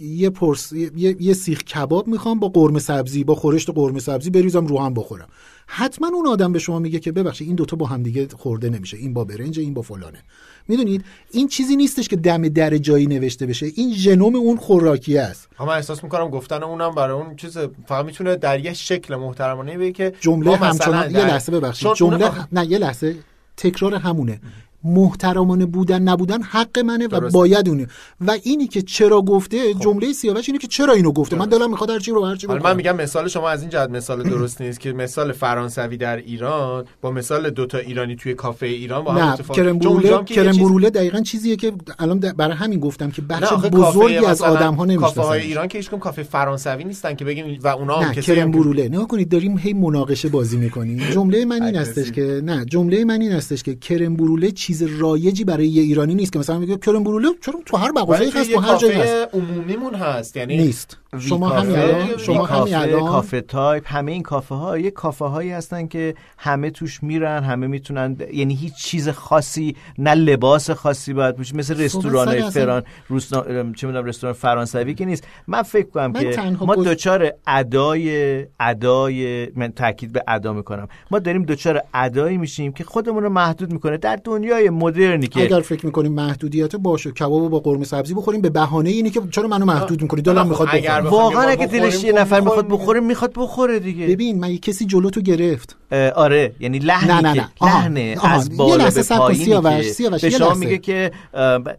[0.00, 4.66] یه پرس یه, یه سیخ کباب می‌خوام با قرمه سبزی با خورشت قرمه سبزی بریزم
[4.66, 5.28] رو هم بخورم.
[5.66, 8.96] حتما اون آدم به شما میگه که ببخشید این دوتا با هم دیگه خورده نمیشه.
[8.96, 10.22] این با برنج این با فلانه.
[10.68, 13.66] می‌دونید؟ این چیزی نیستش که دم در جایی نوشته بشه.
[13.74, 15.48] این ژنوم اون خوراکی است.
[15.58, 19.92] اما احساس می‌کنم گفتن اونم برای اون چیز فقط می‌تونه در یه شکل محترمانه بگه
[19.92, 21.92] که جمله همچنان در- یه لحظه ببخشید.
[21.94, 23.16] جمله نه یه لحظه.
[23.56, 24.40] تکرار همونه.
[24.84, 27.30] محترمانه بودن نبودن حق منه و.
[27.30, 27.86] باید اونه.
[28.20, 31.90] و اینی که چرا گفته جمله سیاوش اینه که چرا اینو گفته؟ من دلم می‌خواد
[31.90, 32.70] هر چی رو هر چی حالا بکنم.
[32.70, 36.84] من میگم مثال شما از این جهت مثال درست نیست که مثال فرانسوی در ایران
[37.00, 40.90] با مثال دوتا ایرانی توی کافه ایران با هم نه اتفاق کرم بروله کرم بروله
[40.90, 44.86] دقیقا چیزیه که الان برای همین گفتم که نه بخش بزرگی از آدم ها کافه
[44.86, 48.14] های نمی‌شناسن ایران که هیچ کدوم کافه فرانسوی نیستن که بگیم و اونا هم نه
[48.14, 48.88] کرم بروله.
[48.88, 51.10] نگاه کنید داریم هی مناقشه بازی می‌کنیم.
[51.10, 55.44] جمله من این هستش که نه جمله من این هستش که کرم بروله چیز رایجی
[55.44, 58.60] برای یه ایرانی نیست که مثلا میگه کرم بروله چرا تو هر مغازه‌ای هست تو
[58.60, 59.34] هر جایی هست.
[59.34, 60.98] عمومیمون هست یعنی نیست.
[61.18, 63.84] شما همین الان؟ شما همین الان؟ کافه تایپ.
[63.86, 68.54] همه این کافه ها یه کافه هایی هستن که همه توش میرن همه می‌تونن یعنی
[68.54, 71.56] هیچ چیز خاصی نه لباس خاصی باید باشه.
[71.56, 73.42] مثل رستوران فران روسنا
[73.72, 75.24] چه می‌دونم رستوران فرانسوی که نیست.
[75.46, 80.88] من فکر کنم من که ما گز- دچار ادای ادای من تاکید به ادا می‌کنم.
[81.10, 83.96] ما داریم دچار ادایی میشیم که خودمون رو محدود می‌کنه.
[83.96, 87.12] در دنیای مدرنی که اگر فکر می‌کنیم محدودیت باشه.
[87.12, 88.40] کباب با قرمه سبزی بخوریم.
[88.40, 90.68] به بهانه اینه که چرا منو محدود می‌کنی؟ دلم می‌خواد
[91.10, 94.06] واقعا یه اگه دلش یه نفر می‌خواد بخوره می‌خواد بخوره دیگه.
[94.06, 95.76] ببین من کسی جلو تو گرفت.
[96.14, 97.48] آره یعنی لحنی نه، نه، که نه.
[97.60, 98.28] آها، لحن آها.
[98.28, 100.60] از یه بالا لحظه به پایینی سیاوش، که سیاوش، به یه شما لحظه.
[100.60, 101.12] میگه که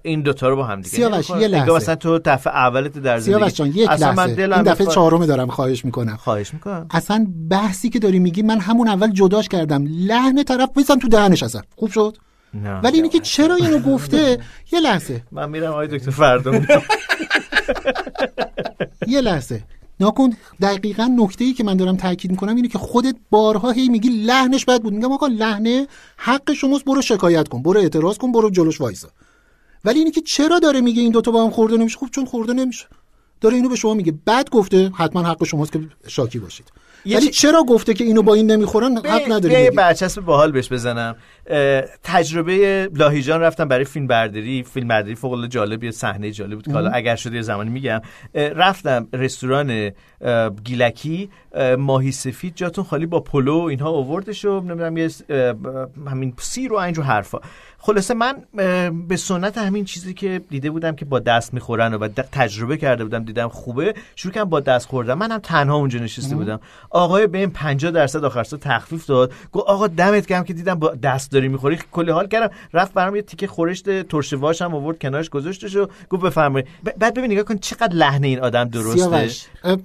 [0.03, 0.95] این دوتا رو با هم دیگه.
[0.95, 1.41] سیاوش، نمی‌خوره.
[1.41, 1.71] یه لحظه.
[1.71, 4.35] مثلا تو دفعه اولت در زندگی سیاوش جان یک اصلا من لحظه.
[4.35, 6.17] دلم این دفعه چهارم دارم خواهش می‌کنم.
[6.17, 6.87] خواهش می‌کنم.
[6.91, 9.85] اصلا بحثی که داری میگی من همون اول جداش کردم.
[9.89, 11.61] لحن طرف بزن تو دهنش اصلا.
[11.75, 12.17] خوب شد؟
[12.63, 14.39] نه ولی اینی که چرا اینو گفته؟
[14.73, 15.23] یه لحظه.
[15.31, 16.65] من میرم آقای دکتر فردم
[19.07, 19.63] یه لحظه.
[19.99, 20.29] ناکن
[20.61, 24.65] دقیقا نکته ای که من دارم تاکید می‌کنم اینه که خودت بارها هی میگی لحنش
[24.65, 24.93] بد بود.
[24.93, 25.87] میگم آقا لحنه
[26.17, 29.09] حق شماست برو شکایت کن برو اعتراض کن برو جلوش وایسا.
[29.85, 32.53] ولی اینی که چرا داره میگه این دوتا با هم خورده نمیشه؟ خب چون خورده
[32.53, 32.85] نمیشه.
[33.41, 34.13] داره اینو به شما میگه.
[34.27, 36.71] بد گفته حتما حق شماست که شاکی باشید.
[37.05, 39.71] ولی چرا گفته که اینو با این نمی‌خورن؟ حق نداری یه.
[39.71, 41.15] برچسب باحال بهش بزنم.
[42.03, 44.63] تجربه لاهیجان رفتم برای فیلم برداری.
[44.63, 46.89] فیلم برداری فوق العاده جالب صحنه جالب بود که حالا.
[46.89, 48.01] اگر شده یه زمانی میگم.
[48.33, 49.91] رفتم رستوران
[50.63, 55.09] گیلکی اه، ماهی سفید جاتون خالی با پلو اینها اووردش و نمی‌دونم یه
[56.07, 57.39] همین سیر و اینجور حرفا.
[57.85, 58.35] خلاصه من
[59.07, 63.23] به سنت همین چیزی که دیده بودم که با دست می‌خورن و تجربه کرده بودم
[63.23, 66.35] دیدم خوبه شروع کردم با دست خوردم منم تنها اونجا نشسته.
[66.35, 66.59] بودم.
[66.89, 69.31] آقای به این 50 درصد آخر سال تخفیف داد.
[69.51, 71.79] گفت آقا دمت گرم که دیدم با دست داری می‌خوری.
[71.91, 72.49] کلی حال کردم.
[72.73, 76.67] رفت برام یه تیکه خورشت ترش واش هم آورد کنارش گذاشتش و گفت بفرمایید.
[76.97, 79.29] بعد ببین نگاه کن چقدر لحن این آدم درسته.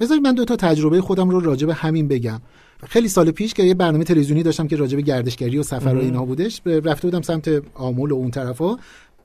[0.00, 2.40] بذارید من دو تا تجربه خودم رو راجع به همین بگم.
[2.88, 5.98] خیلی سال پیش که یه برنامه تلویزیونی داشتم که راجع به گردشگری و سفر و.
[5.98, 8.76] اینا بودش رفته بودم سمت آمل و اون طرفا.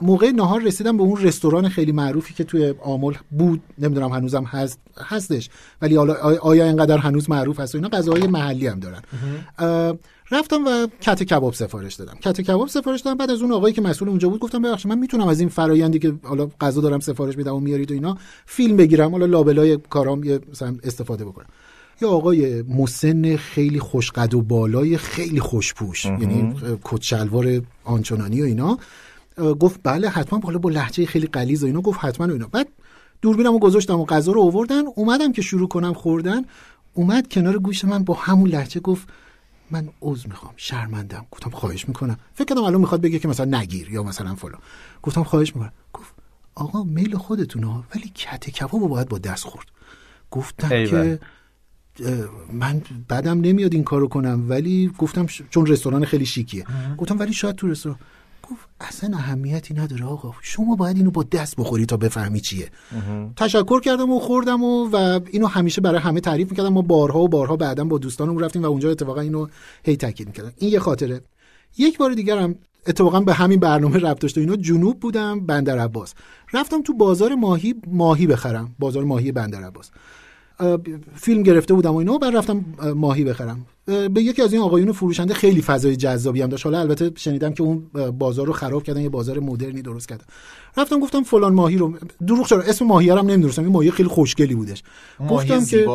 [0.02, 4.80] موقع نهار رسیدم به اون رستوران خیلی معروفی که توی آمل بود نمی‌دونم هنوزم هست
[4.98, 5.50] هستش.
[5.82, 9.02] ولی حالا آیا اینقدر هنوز معروف هست و اینا غذاهای محلی هم دارن.
[10.32, 12.18] رفتم و کت کباب سفارش دادم.
[12.22, 13.18] کت کباب سفارش دادم.
[13.18, 16.00] بعد از اون آقایی که مسئول اونجا بود گفتم ببخشید من می‌تونم از این فرایندی
[16.00, 19.12] که حالا غذا دارم سفارش میدم و میارید و اینا فیلم بگیرم.
[19.12, 20.40] حالا لابلای کارام یه
[20.84, 21.48] استفاده بکنم.
[22.02, 26.06] یه آقای مسن خیلی خوشقد و بالای خیلی خوشپوش.
[26.06, 26.56] یعنی
[27.02, 28.78] شلوار آنچنانی و اینا.
[29.60, 32.48] گفت بله حتما بالا با لحجه خیلی غلیظ و اینا گفت حتما و اینا.
[32.48, 32.68] بعد
[33.22, 34.84] دوربینمو گذاشتم و غذا رو آوردن.
[34.96, 36.42] اومدم که شروع کنم خوردن.
[36.94, 39.08] اومد کنار گوش من با همون لحجه گفت
[39.72, 41.26] من عذر می‌خوام شرمندم.
[41.32, 42.18] گفتم خواهش می‌کنم.
[42.34, 44.60] فکر کردم الان می‌خواد بگه که مثلا نگیر یا مثلا فلان.
[45.04, 45.74] گفتم خواهش می‌کنم.
[45.94, 46.14] گفت
[46.56, 49.68] آقا میل خودتونه ها، ولی کت کباب باید با دست خورد.
[50.32, 50.70] گفتم.
[50.70, 51.18] که اه،
[52.54, 56.66] من بعدم نمیاد این کارو کنم ولی گفتم ش- چون رستوران خیلی شیکیه.
[56.98, 58.00] گفتم ولی شاید تو رستوران
[58.44, 60.32] گفت اصلا اهمیتی نداره آقا.
[60.42, 62.70] شما باید اینو با دست بخوری تا بفهمی چیه.
[63.36, 66.74] تشکر کردم و خوردم و, و اینو همیشه برای همه تعریف می‌کردم.
[66.74, 69.48] ما بارها و بارها بعدا با دوستانم رفتیم و اونجا اتفاقا اینو
[69.84, 70.52] هی تاکید می‌کردم.
[70.58, 71.22] این یه خاطره.
[71.78, 72.56] یک بار دیگر هم
[72.88, 74.56] اتفاقا به همین برنامه ربط داشته اینا.
[74.56, 76.14] جنوب بودم بندر عباس.
[76.54, 78.76] رفتم تو بازار ماهی ماهی بخرم.
[78.80, 79.92] بازار ماهی بندر عباس.
[81.16, 83.66] فیلم گرفته بودم و اینا و بعد رفتم اه، ماهی بخرم.
[83.86, 86.66] به یکی از این آقایون فروشنده خیلی فضای جذابی هم داشت.
[86.66, 87.84] حالا البته شنیدم که اون
[88.20, 90.24] بازار رو خراب کردن یه بازار مدرنی درست کردن.
[90.78, 91.94] رفتم گفتم فلان ماهی رو
[92.28, 93.64] دروغ چرا؟ اسم ماهی رو هم نمی‌دونستم.
[93.64, 94.84] این ماهی خیلی خوشگلی بودش.
[95.20, 95.86] ماهی گفتم که.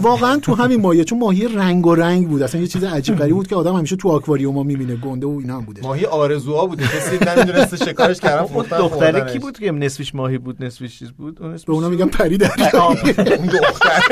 [0.00, 2.42] واقعا تو همین ماهی چون ماهی رنگ و رنگ بود.
[2.42, 5.56] اصلا یه چیز عجیب غریبی بود که آدم همیشه تو آکواریوم می‌بینه گنده و اینا
[5.56, 6.84] هم بودش ماهی آرزوها بوده.
[6.84, 9.32] کسی نمی‌دونسته شکارش کردن اون گفتن دختره خوردنش.
[9.32, 12.48] کی بود که نصفش ماهی بود نصفش چیز بود؟ اون به اونا میگم پری در
[12.56, 14.02] دختره.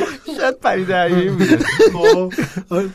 [0.40, 1.58] شاید پری دریایی بوده.
[1.92, 2.32] خب،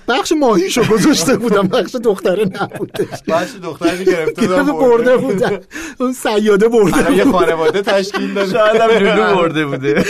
[0.07, 5.17] بخش ماهیشو گذاشته بودم بخش دختره نبودش بخش دختری گرفته بودن برده.
[5.17, 5.59] بودن
[5.99, 7.31] اون سیاده برده یه.
[7.31, 8.51] خانواده تشکیل داده.
[8.51, 10.03] شاید هم برده بوده.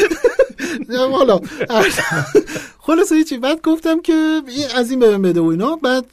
[1.12, 1.40] حالا.
[2.86, 4.42] خلاصه چی بعد گفتم که
[4.76, 5.76] از این بهم بده و اینا.
[5.76, 6.06] بعد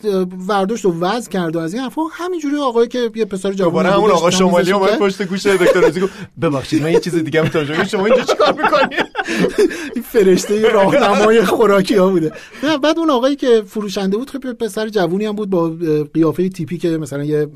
[0.49, 2.03] ورداشت و وزن کرد و از این حرفا.
[2.13, 4.99] همینجوری آقایی که یه پسر جوان دوباره همون آقا شمالی اومد.
[4.99, 6.13] پشت گوش دکتر گفت
[6.43, 8.97] ببخشید من یه چیز دیگه هم ترجمه شما اینجا چیکار می‌کنی؟
[9.95, 12.33] این فرشته راهنمای خوراکی ها بوده.
[12.63, 15.73] نه بعد اون آقایی که فروشنده بود خیلی پسر جوونی هم بود با
[16.15, 17.47] قیافه تیپی که مثلا یه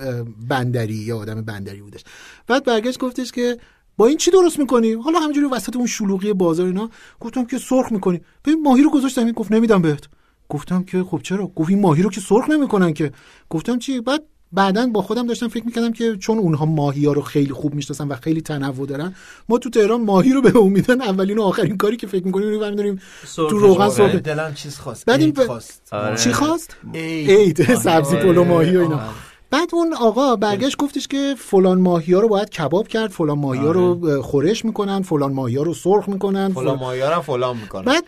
[0.49, 2.01] بندری یا آدم بندری بودش.
[2.47, 3.57] بعد برگشت گفتش که
[3.97, 6.91] با این چی درست می‌کنی؟ حالا همینجوری وسط اون شلوغی بازار اینا
[7.21, 8.21] گفتم که سرخ می‌کنی.
[8.45, 10.05] ببین ماهی رو گذاشتم این گفت نمیدم بهت.
[10.49, 13.13] گفتم که خب چرا؟ گفت این ماهی رو که سرخ نمی‌کنن که.
[13.51, 14.23] گفتم چی؟ بعد
[14.53, 18.09] بعدا با خودم داشتم فکر می‌کردم که چون اونها ماهی ها رو خیلی خوب می‌شناسن
[18.09, 19.15] و خیلی تنوع دارن
[19.49, 21.03] ما تو تهران ماهی رو به اون میدن.
[21.03, 23.01] اولین و آخرین کاری که فکر می‌کنیم اینو می‌دونیم
[23.37, 25.07] تو روغن سرخ دلم چیز خواست.
[25.07, 25.89] بعد این ب- خواست.
[25.93, 26.17] آره.
[26.17, 27.75] چی خواست؟ عید.
[27.75, 28.25] سبزی آره.
[28.25, 28.97] پلو ماهی و اینا.
[28.97, 29.07] آره.
[29.51, 33.61] بعد اون آقا برگشت گفتش که فلان ماهی ها رو باید کباب کرد فلان ماهی
[33.61, 37.85] ها رو اه، خورش می‌کنن فلان ماهی ها رو سرخ می‌کنن فلان ماهیارم فلان می‌کنه
[37.85, 38.05] بعد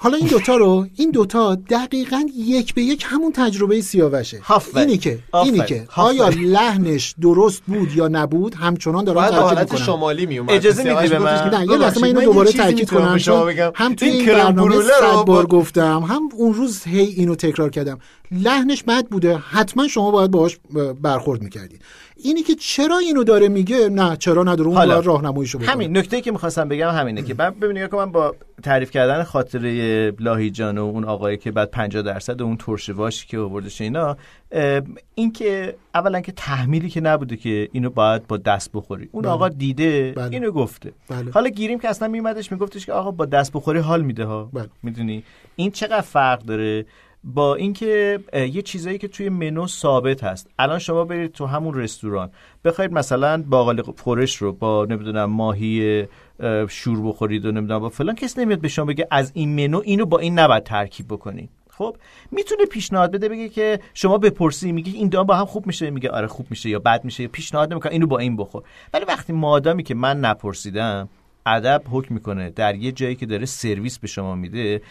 [0.00, 4.78] حالا این دوتا رو این دوتا دقیقا یک به یک همون تجربه سیاوشه آفرین.
[4.78, 5.18] اینی که.
[5.44, 5.86] اینی که.
[5.96, 11.02] آیا لحنش درست بود یا نبود همچنان دارم تاکید حالت می‌کنم شمالی میومد اجازه سیاوش
[11.02, 13.18] میدی به من؟ نه یه لحظه من اینو دوباره تاکید کنم
[13.74, 17.00] هم توی این این برنامه برونه صد رو بار با- گفتم هم اون روز هی
[17.00, 17.98] اینو تکرار کردم
[18.32, 20.58] لحنش بد بوده حتما شما باید باهاش
[21.02, 21.82] برخورد می‌کردید
[22.24, 26.32] اینی که چرا اینو داره میگه نه چرا نداره اون راهنماییشو بکنه همین نکته که
[26.32, 31.04] می‌خواستم بگم همینه که من ببینید که من با تعریف کردن خاطره لاهیجان و اون
[31.04, 34.16] آقایی که بعد 50 درصد اون ترشواشی که آوردش اینا
[35.14, 39.32] این که اولا که تحمیلی که نبوده که اینو باید با دست بخوری اون بله.
[39.32, 40.32] آقا دیده بله.
[40.32, 41.30] اینو گفته بله.
[41.30, 44.68] حالا گیریم که اصلا میومدش میگفتش که آقا با دست بخوری حال میده ها بله.
[44.82, 45.24] می‌دونی
[45.56, 46.86] این چقدر فرق داره
[47.34, 50.50] با اینکه یه چیزایی که توی منو ثابت هست.
[50.58, 52.30] الان شما برید تو همون رستوران.
[52.64, 56.06] بخواید مثلا باقالی خورش رو با نمی‌دونم ماهی
[56.40, 59.80] اه، شور بخورید و نمی‌دونم با فلان کس نمیاد به شما بگه از این منو
[59.84, 61.96] اینو با این نباید ترکیب بکنی خب
[62.30, 66.10] می‌تونه پیشنهاد بده بگه که شما بپرسی میگه این دام با هم خوب میشه میگه
[66.10, 68.62] آره خوب میشه یا بد میشه یا پیشنهاد نمی‌کنه اینو با این بخور.
[68.94, 71.08] ولی وقتی مادامی که من نپرسیدم
[71.46, 74.82] ادب حکم می‌کنه در یه جایی که داره سرویس به شما میده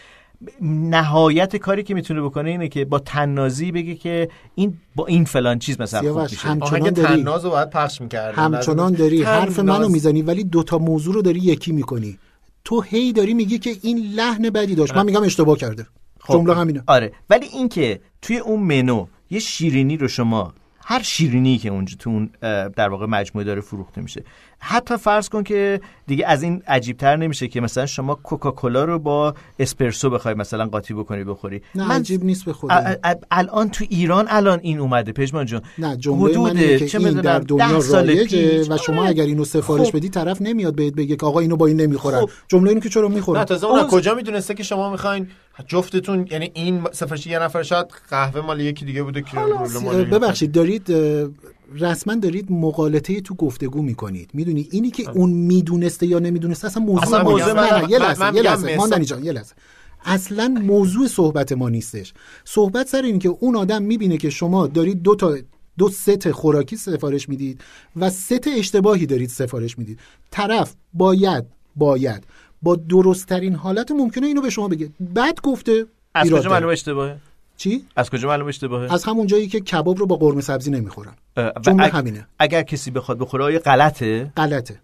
[0.62, 5.58] نهایت کاری که می‌تونه بکنه اینه که با تنازی بگه که این با این فلان
[5.58, 6.48] چیز مثلا خوب میشه.
[6.48, 7.22] همچنان داری.
[7.22, 9.22] تناز رو باید پخش می‌کرد همچنان داری.
[9.22, 12.18] حرف منو می‌زنی ولی دوتا موضوع رو داری یکی می‌کنی.
[12.64, 14.96] تو هی داری میگی که این لحن بدی داشت.
[14.96, 15.86] من میگم اشتباه کرده.
[16.28, 16.82] جمله همینه.
[16.86, 17.12] آره.
[17.30, 22.30] ولی اینکه توی اون منو یه شیرینی رو شما هر شیرینی که اونجا تو اون
[22.68, 24.24] در واقع مجموعه داره فروخته میشه
[24.60, 29.34] حتی فرض کن که دیگه از این عجیبتر نمیشه که مثلا شما کوکاکولا رو با
[29.58, 31.62] اسپرسو بخوای مثلا قاطی بکنی بخوری.
[31.74, 35.12] نه عجیب نیست به ا- الان تو ایران الان این اومده.
[35.12, 38.70] پژمان جان نه حدود من اینه که چه این در ده دنیا سال رایجه پیش.
[38.70, 39.08] و شما آره.
[39.08, 39.96] اگر اینو سفارش خب.
[39.96, 42.26] بدی طرف نمیاد بهت بگه که آقا اینو با این نمی‌خورن.
[42.48, 45.28] جمله اینه که چرا می‌خورن؟ نه تازه اون کجا می‌دونسته که شما می‌خواین
[45.66, 49.36] جفتتون یعنی این سفارش یه نفر شاید قهوه مال یکی دیگه بوده که
[50.04, 50.90] ببخشید دارید
[51.72, 54.30] رسما دارید مغالطه تو گفتگو می‌کنید.
[54.34, 57.52] می‌دونی اینی که اون می‌دونسته یا نمی‌دونسته اصلا موضوع اصلا موضوع.
[57.52, 58.76] من- نه یه لحظه یه لحظه.
[58.76, 59.54] ماندنی جان یه لحظه.
[60.04, 62.12] اصلا موضوع صحبت ما نیستش.
[62.44, 65.36] صحبت سر این که اون آدم می‌بینه که شما دارید دو تا
[65.78, 67.60] دو ست خوراکی سفارش می‌دید
[67.96, 69.98] و ست اشتباهی دارید سفارش می‌دید.
[70.30, 71.44] طرف باید
[71.76, 72.24] باید
[72.62, 74.90] با درستترین حالت ممکنه اینو به شما بگه.
[75.00, 76.50] بعد گفته از کجا.
[76.50, 77.16] معلوم اشتباهه؟
[77.58, 81.12] چی؟ از کجا معلوم اشتباهه؟ از همون جایی که کباب رو با قرمه سبزی نمی‌خورن
[81.62, 82.26] جمله اگ- همینه.
[82.38, 84.80] اگر کسی بخواد بخوره آیا غلطه؟ غلطه.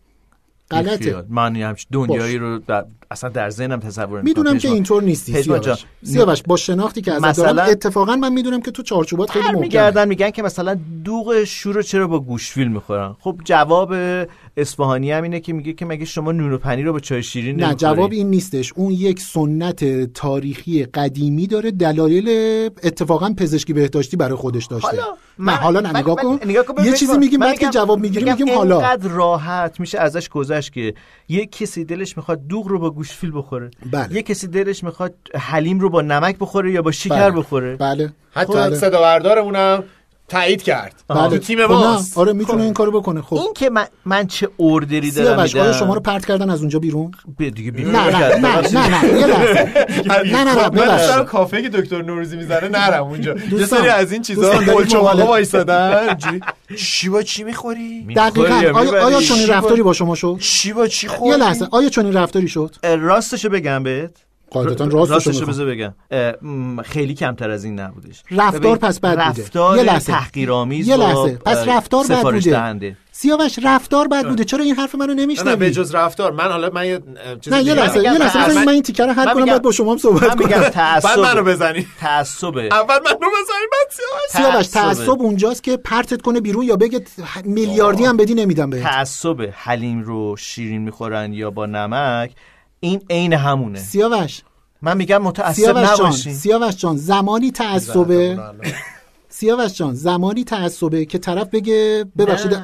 [0.70, 1.24] غلطه.
[1.56, 2.84] یه همچین دنیایی رو در-
[3.14, 4.20] اصلا در ذهنم تصور.
[4.22, 4.68] می‌دونم که.
[4.68, 8.82] اینطور نیستی سیاوش سیاوش با شناختی که ازت مثلا- دارم اتفاقا من می‌دونم که تو
[8.82, 13.94] چارچوبات خیلی محکمه میگردن میگن که مثلا دوغ شور چرا با گوشفیل می‌خورن خب جواب
[14.56, 17.56] اصفهانی هم اینه که میگه که مگه شما نون و پنیر رو با چای شیرین
[17.64, 22.28] نه؟ جواب این نیستش اون یک سنت تاریخی قدیمی داره دلایل
[22.82, 26.38] اتفاقا پزشکی بهداشتی برای خودش داشته حالا نه من- حالا نه نگاه کن
[26.84, 27.18] یه چیزی.
[27.18, 30.94] میگیم بعد که جواب می‌گیریم میگیم حالا راحت میشه ازش گذشت که
[31.28, 34.14] یه کسی دلش می‌خواد دوغ رو با گوشفیل بخوره بله.
[34.14, 37.30] یه کسی دلش می‌خواد حلیم رو با نمک بخوره یا با شکر بله.
[37.30, 38.76] بخوره بله حتی بله.
[38.76, 39.84] صدا بردارمونم
[40.28, 41.04] تایید کرد.
[41.08, 41.28] بله.
[41.28, 42.18] تو تیم خب ماست.
[42.18, 43.22] آره می‌تونه این کارو بکنه.
[43.22, 43.34] خب.
[43.34, 47.12] این که من, من چه اوردری دارم میدم؟ شما رو پرت کردن از اونجا بیرون؟
[47.38, 48.36] به دیگه بیرون نه نه.
[48.36, 49.86] نه نه نه یه لحظه.
[50.08, 51.10] نه نه نه خب، من ببخشید.
[51.10, 53.34] سر کافه که دکتر نوروزی می‌زنه نرم اونجا.
[53.52, 56.18] یه سری از این چیزا دوستان، دارید قلچ و مخالف- وایسادن.
[56.78, 58.78] چی با چی می‌خوری؟ دقیقاً.
[58.78, 61.68] آیا آیا چنین رفتاری با شما شد؟ چی با چی خوردی؟ یه لحظه.
[61.70, 64.16] آیا چنین رفتاری شد؟ راستشو بگم بهت.
[64.51, 65.47] قاعدتا می‌خوام.
[65.49, 65.95] بذار بگم.
[66.82, 68.22] خیلی کمتر از این نبودش.
[68.30, 69.42] رفتار پس بد بوده.
[69.42, 70.12] رفتار یه لحظه.
[70.12, 71.38] تحقیرآمیز یه لحظه.
[71.45, 72.51] پس رفتار بد بوده.
[72.51, 72.97] دهنده.
[73.12, 74.45] سیاوش رفتار بد بوده.
[74.45, 76.32] چرا این حرف منو نه نه به نمیشنوی جز رفتار.
[76.32, 77.01] من حالا من یه
[77.40, 78.03] چیز نه یه لحظه.
[78.03, 78.55] یه لحظه.
[78.55, 80.68] من- من این تیکر رو حل کنم بعد با شما هم صحبت میگم کنم.
[80.68, 81.09] تعصب.
[81.09, 81.86] بعد منو بزنی.
[82.01, 82.57] تعصب.
[82.57, 84.64] اول منو بزنی بعد سیاوش.
[84.64, 84.66] سیاوش.
[84.66, 85.20] تعصب.
[85.22, 87.01] اونجاست که پرتت کنه بیرون یا بگه
[87.45, 88.82] میلیاردی هم بدی نمیدم بهت.
[88.82, 92.30] تعصب حلیم رو شیرین می‌خورن یا با نمک.
[92.85, 93.78] این عین همونه.
[93.78, 94.41] سیاوش.
[94.82, 96.35] من میگم متعصب جان نباشین.
[96.35, 98.39] سیاوش جان زمانی تعصبه.
[99.28, 102.59] سیاوش جان زمانی تعصبه که طرف بگه ببخشید.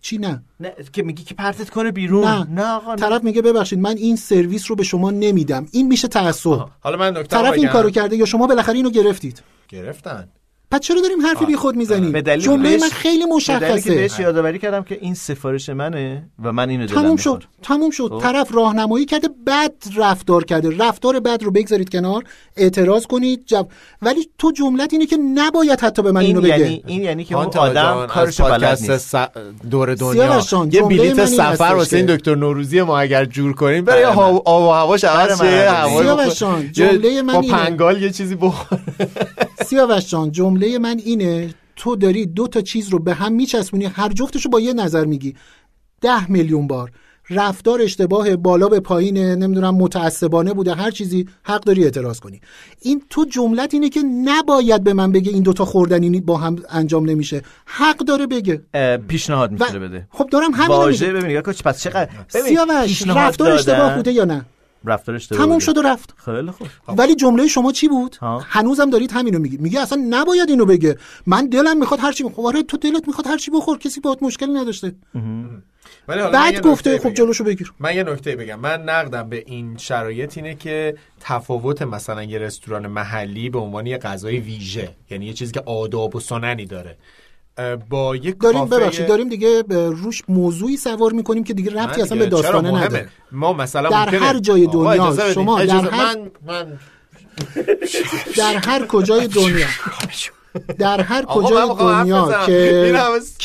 [0.00, 2.24] چی نه؟ نه که میگی که پرتت کنه بیرون.
[2.24, 2.46] نه.
[2.50, 3.00] نه آقا نه.
[3.00, 5.66] طرف میگه ببخشید من این سرویس رو به شما نمیدم.
[5.72, 6.68] این میشه تعصب.
[6.80, 7.72] حالا من نکته طرف این بگم.
[7.72, 10.28] کارو کرده یا شما بالاخره اینو گرفتید؟ گرفتن.
[10.70, 13.94] پس چرا داریم حرفی بی خود می‌زنیم؟ جمله من خیلی مشخصه.
[13.94, 17.40] بهش یادآوری کردم که این سفارش منه و من اینو تموم می‌خواد.
[17.40, 18.08] شد تموم شد.
[18.08, 18.18] خب.
[18.18, 20.76] طرف راهنمایی کرده بد رفتار کرده.
[20.78, 22.24] رفتار بد رو بگذارید کنار.
[22.56, 23.42] اعتراض کنید.
[23.46, 23.66] جب...
[24.02, 26.58] ولی تو جملت اینه که نباید حتی به من این اینو بگه.
[26.58, 28.96] یعنی این یعنی که اون آدم از بلد نیست.
[28.96, 29.14] س-
[29.70, 30.42] دور دنیا.
[30.70, 34.40] یه بلیت سفر واسه این دکتر نوروزی ما اگر جور کنیم برای برای من.
[34.44, 35.40] آب و هواش عوض.
[35.40, 36.30] شه هوا
[36.72, 37.56] جمله من با اینه.
[37.56, 38.80] پنگال یه چیزی بخور
[39.66, 44.08] سیاوش جان جمله من اینه تو داری دو تا چیز رو به هم میچسبونی هر
[44.08, 45.34] جفتش رو با یه نظر میگی.
[46.00, 46.90] ده میلیون بار.
[47.32, 52.40] رفتار اشتباه بالا به پایین نمی‌دونم متعصبانه بوده هر چیزی حق داری اعتراض کنی.
[52.80, 57.10] این تو جملت اینه که نباید به من بگه این دوتا خوردنی با هم انجام
[57.10, 57.42] نمیشه.
[57.66, 58.62] حق داره بگه.
[59.08, 60.08] پیشنهاد می‌تونه بده.
[60.10, 61.18] خب دارم همین واژه میگم.
[61.18, 63.96] ببین نگاه کن پس چقدر ببین، سیاوش پیشنهاد رفتار اشتباه.
[63.96, 64.44] بوده یا نه؟
[64.84, 65.58] رفتار اشتباه تموم.
[65.58, 66.14] شد و رفت.
[66.24, 66.68] خیلی خوب.
[66.88, 68.38] ولی جمله شما چی بود؟ ها.
[68.38, 69.56] هنوزم دارید همینو میگی.
[69.56, 70.98] میگه اصلا نباید اینو بگه.
[71.26, 73.78] من دلم می‌خواد هر چی خب آره تو دلت می‌خواد هر چی بخور.
[73.78, 74.92] کسی باهات مشکلی نداشته.
[76.08, 77.14] ولی حالا بعد گفته خب.
[77.14, 77.72] جلوشو بگیر.
[77.78, 78.60] من یه نکته بگم.
[78.60, 83.98] من نقدم به این شرایط اینه که تفاوت مثلا یه رستوران محلی به عنوان یه
[83.98, 86.96] غذای ویژه یعنی یه چیزی که آداب و سننی داره.
[87.90, 92.16] با یک داریم کافه ببخشید داریم دیگه روش موضوعی سوار می‌کنیم که دیگه ربطی اصلا
[92.16, 95.32] دیگه، به داستانه؟ نداره ما مثلا در ممکنه- هر جای دنیا.
[95.34, 96.78] شما در هر- من من
[98.36, 99.66] در هر کجای دنیا
[100.78, 102.46] در هر کجای دنیا.
[102.46, 102.92] که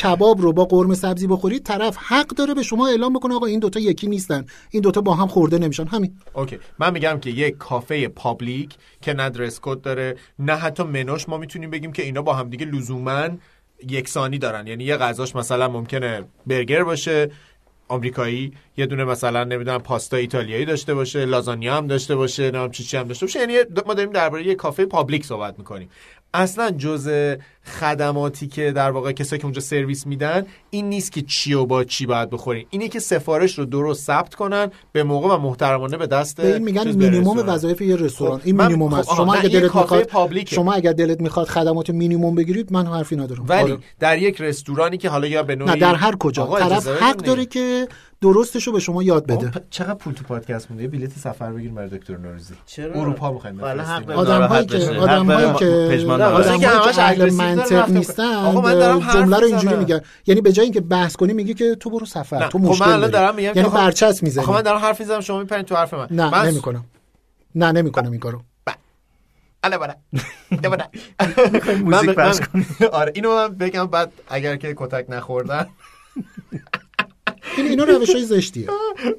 [0.02, 3.60] کباب رو با قرمه سبزی بخورید طرف حق داره به شما اعلام بکنه آقا این
[3.60, 7.56] دوتا یکی نیستن این دوتا با هم خورده نمیشن همین اوکی من میگم که یک
[7.58, 12.22] کافه public که نه dress code داره نه حتی منوش ما می‌تونیم بگیم که اینا
[12.22, 13.28] با همدیگه لزوما
[13.88, 14.66] یکسانی دارن.
[14.66, 17.30] یعنی یه غذاش مثلا ممکنه برگر باشه
[17.88, 22.84] آمریکایی یه دونه مثلا نمی‌دونم پاستا ایتالیایی داشته باشه لازانیا هم داشته باشه نمی‌دونم چی
[22.84, 23.40] چی هم داشته باشه.
[23.40, 23.56] یعنی
[23.86, 25.90] ما داریم درباره یه کافه public صحبت می‌کنیم.
[26.34, 27.36] اصلا جز
[27.66, 31.84] خدماتی که در واقع کسایی که اونجا سرویس میدن این نیست که چی و با
[31.84, 36.06] چی باید بخورین اینه که سفارش رو درست ثبت کنن به موقع و محترمانه به
[36.06, 36.92] دست به این میگن.
[36.92, 40.54] مینیمم وظایف یه رستوران خب، این مینیمم خب، است شما این دلت می‌خواد public ه.
[40.54, 43.78] شما اگر دلت می‌خواد خدمات مینیمم بگیرید من حرفی ندارم ولی آره.
[44.00, 47.46] در یک رستورانی که حالا یا به نوعی نه در هر کجا طرف حق داره.
[47.46, 47.88] که
[48.20, 51.88] درستشو به شما یاد بده چقدر پول تو پادکست مونده یه بلیت سفر بگیر برای
[51.88, 54.20] دکتر نوروزی چرا؟ اروپا می‌خوایم حالا حق بفرستیم داره.
[54.20, 54.98] آدم هایی ناراحت که بشه.
[54.98, 55.88] آدم حق هایی داره.
[55.88, 56.98] که پژمان آدم ناراحت.
[56.98, 57.90] هایی که منطق.
[57.90, 59.76] نیستن آقا، من دارم حرف جمله رو اینجوری.
[59.76, 62.38] میگن یعنی به جای اینکه بحث کنی میگی که تو برو سفر.
[62.38, 62.48] نه.
[62.48, 64.44] تو خب من مشکل الان دارم میگم که یعنی آقا- برچسب می‌زنی.
[64.44, 66.06] آخه من دارم حرف می‌زنم شما میپرین تو حرف من.
[66.10, 66.84] نه من نمی‌کنم.
[67.54, 68.40] نه نمی‌کنم این کارو.
[68.64, 68.76] بله.
[69.72, 69.78] یه
[70.68, 70.84] بله.
[71.84, 75.66] موزیک من- پخش من- آره اینو من بگم بعد اگر که کتک نخوردن.
[77.56, 78.66] این اینا روش های زشتیه.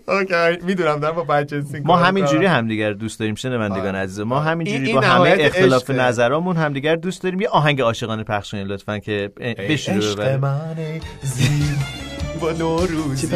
[0.08, 4.94] اوکی می‌دونم دارم با بچه ما همینجوری همدیگر دوست داریم شنوندگان عزیز ما این- همینجوری
[4.94, 5.90] با همه اختلاف.
[5.90, 7.42] نظرامون همدیگر دوست داریم.
[7.42, 9.32] یه آهنگ عاشقانه پخش کنید لطفا که
[9.70, 10.76] بشوره عشق من
[11.24, 13.34] زیبا نوروزی من.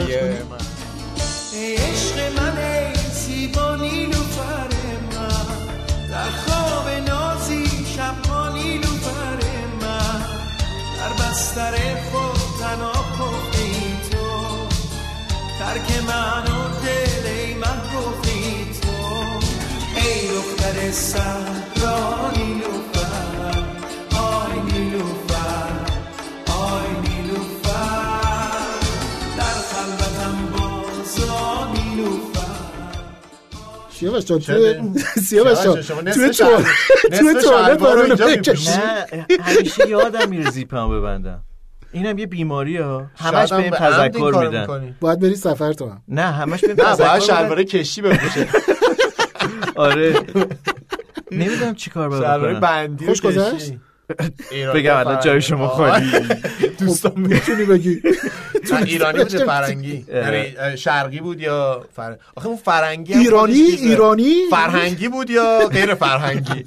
[1.54, 2.54] ای عشق من
[3.12, 4.68] زیبا نیلوفر
[5.14, 5.28] من.
[6.12, 7.66] در خواب نازی
[7.98, 9.38] شبها نیلوفر
[9.82, 10.22] من.
[10.98, 11.74] در بستر
[12.12, 12.31] خود
[15.72, 18.90] ترک من و دل ای من گفتی تو.
[19.96, 23.64] ای دختر صحرا نیلوفر
[24.18, 25.70] آی نیلوفر
[26.48, 28.60] آی نیلوفر
[29.38, 31.68] در خلوتم بازا
[33.90, 34.96] سیاوش جان تو.
[35.28, 35.58] سیاوش
[36.40, 36.64] جان
[37.20, 37.44] تو
[39.64, 41.44] تو یادم میره زیپمو ببندم.
[41.94, 44.96] اینم یه بیماری ها همش به تذکر میدن.
[45.00, 46.02] باید بری سفر تو هم.
[46.08, 48.48] نه همش به این نه باید تذکر شلوار کشی بپوشه
[49.76, 50.14] آره.
[51.32, 52.60] نمی‌دونم چی کار باید شلوار بکنم.
[52.60, 53.74] بندی خوش گذشت؟
[54.76, 55.20] بگم الان.
[55.20, 55.68] جای شما.
[55.68, 56.12] خالی.
[56.80, 58.02] دوستان می‌تونی بگی.
[58.72, 60.06] نه، ایرانی بود یا فرنگی.
[60.14, 62.18] یعنی شرقی بود یا فر...
[62.36, 63.54] آخه اون فرنگی ایرانی.
[63.54, 66.66] ایرانی؟ فرهنگی بود یا غیر فرهنگی؟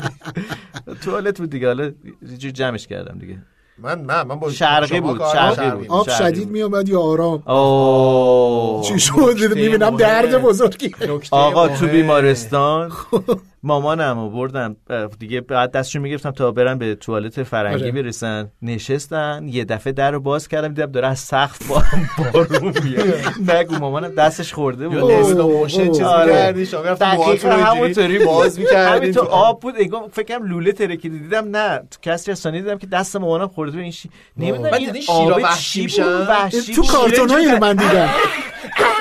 [1.02, 1.66] توالت بود دیگه.
[1.66, 1.90] حالا
[2.38, 3.38] جمعش کردم دیگه.
[3.78, 5.70] من نه من با شرقی بود، شرقی.
[5.70, 5.86] بود.
[5.88, 9.96] آب شدید میومد یا آرام اوه چی شد می‌بینم.
[9.96, 10.94] درد بزرگی
[11.30, 11.68] آقا.
[11.68, 12.92] تو بیمارستان
[13.64, 17.92] مامانم رو بردم اه، دیگه بعد دستشون می‌گرفتم تا برن به توالت فرنگی آره.
[17.92, 21.82] برسن نشستن یه دفعه در رو باز کردم دیدم داره از سقف با
[22.32, 26.32] بارون میاد نگو مامانم دستش خورده بود یا اسلو موشن چیز آره.
[26.32, 28.24] می‌کردی شما موهاتون رو همونطوری.
[28.24, 32.32] باز می‌کردی همین تو تو آب بود انگار فکرم لوله ترکیده دیدم نه تو کسری
[32.32, 35.82] از ثانیه دیدم که دست مامانم خورده به این شی نمی‌دونم این شیرا آب وحشی
[35.82, 37.80] میشن؟ بود وحشی تو بود.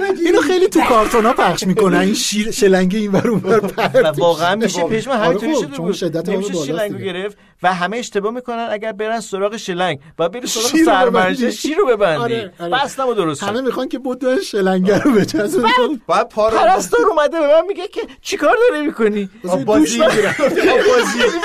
[0.00, 1.98] من دیدم اینو خیلی تو کارتون ها پخش می‌کنن.
[1.98, 5.86] این شیر شلنگ این ور اون و واقعا میشه پژمان آره همینطوری خب، شده چون
[5.86, 5.94] بود.
[5.94, 6.98] شدت نمیشه بالاست شلنگو.
[6.98, 7.36] گرفت.
[7.62, 11.52] و همه اشتباه می‌کنن اگر برن سراغ شلنگ و بری سراغ سرمنشه ببندی.
[11.52, 12.22] شیر رو ببندی.
[12.22, 13.14] آره، آره.
[13.14, 13.60] درست همه.
[13.60, 15.68] می‌خوان که بود شلنگه رو بچسبن.
[16.06, 19.28] باید پا رو پرستار اومده به من میگه که چیکار داری می‌کنی؟
[19.66, 20.34] بازی می‌گیرم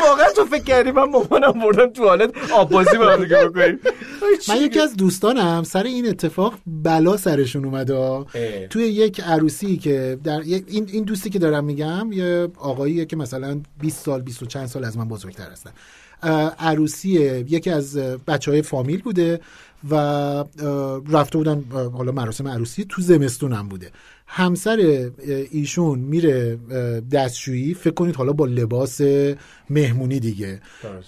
[0.09, 3.79] واقعا تو فکر کردی من مامانم بردم توالت آب بازی با هم دیگه بکنیم
[4.49, 8.25] من یکی از دوستانم سر این اتفاق بلا سرشون اومده.
[8.69, 13.15] توی یک عروسی که در یک- این این دوستی که دارم میگم یه آقاییه که
[13.15, 15.71] مثلا 20 سال 20 و چند سال از من بزرگتر هستن.
[16.59, 17.09] عروسی
[17.47, 19.39] یکی از بچه های فامیل بوده
[19.89, 19.95] و
[21.09, 21.63] رفته بودن
[21.93, 23.91] حالا مراسم عروسی تو زمستونم بوده.
[24.29, 25.09] همسر
[25.51, 26.59] ایشون میره
[27.11, 29.01] دستشویی فکر کنید حالا با لباس
[29.69, 30.61] مهمونی دیگه.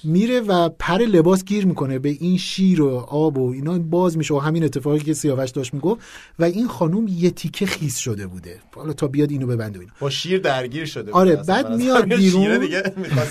[0.03, 4.33] میره و پر لباس گیر می‌کنه به این شیر و آب و اینا باز میشه.
[4.33, 6.01] و همین اتفاقی که سیاوش داشت می‌گفت.
[6.39, 8.59] و این خانوم یه تیکه خیس شده بوده.
[8.75, 9.93] حالا تا بیاد اینو ببنده و اینا.
[9.99, 11.35] با شیر درگیر شده آره،.
[11.35, 12.57] بعد میاد بیرون.
[12.59, 12.83] دیگه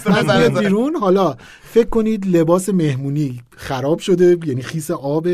[0.04, 0.58] بعد میاد.
[0.58, 0.96] بیرون.
[0.96, 5.28] حالا فکر کنید لباس مهمونی خراب شده یعنی خیس آب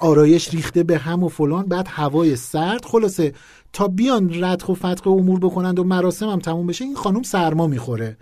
[0.00, 1.66] آرایش ریخته به هم و فلان.
[1.66, 2.84] بعد هوای سرد.
[2.84, 3.32] خلاصه
[3.72, 7.66] تا بیان ردخ و فتق امور بکنند و مراسم هم تموم بشه این خانم سرما
[7.66, 8.16] می‌خوره.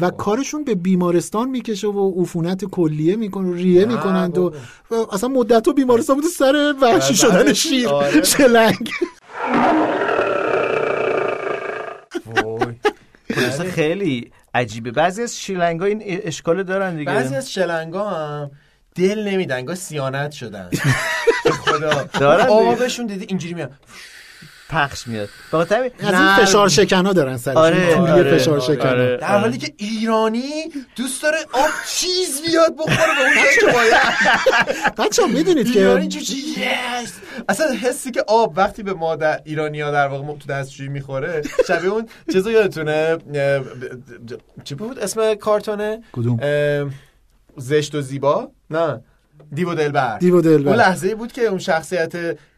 [0.00, 4.54] و کارشون به بیمارستان می‌کشه و عفونت کلیه می‌کنه و ریه می‌کنند و
[4.90, 8.22] و اصلا مدت و بیمارستان بوده سر وحشی سر شدن شیر، شیر آره.
[8.22, 8.90] شلنگ
[13.34, 14.90] خلاصه خیلی عجیبه.
[14.90, 17.12] بعضی از شیلنگ این اشکال دارن دیگه.
[17.12, 18.50] بعضی از شلنگا هم
[18.94, 20.70] دل نمیدن انگار سیانت شدن.
[21.44, 22.08] به خدا.
[22.50, 23.72] آبشون دیدی اینجوری میاد
[24.72, 25.28] پخش میاد.
[25.52, 27.62] بخاطر همین از این فشار شکنا دارن سرشون.
[27.62, 29.16] آره، آره، فشار آره، شکنا آره.
[29.16, 30.50] در حالی که ایرانی
[30.96, 33.94] دوست داره آب چیز بیاد بخوره به اون جایی که باید.
[34.98, 36.22] بچه می‌دونید که ایرانی چی
[36.56, 37.10] yes!
[37.48, 41.42] اصلا حسی که آب وقتی به ما در ایرانی ها در واقع تو دستشویی می‌خوره
[41.68, 43.18] شبیه اون چیزو یادتونه
[44.64, 46.38] چی بود اسم کارتونه؟ کدوم؟
[47.56, 49.00] زشت و زیبا؟ نه.
[49.54, 50.18] دیو و دلبر.
[50.18, 50.68] دیو دلبر.
[50.68, 52.12] اون لحظه بود که اون شخصیت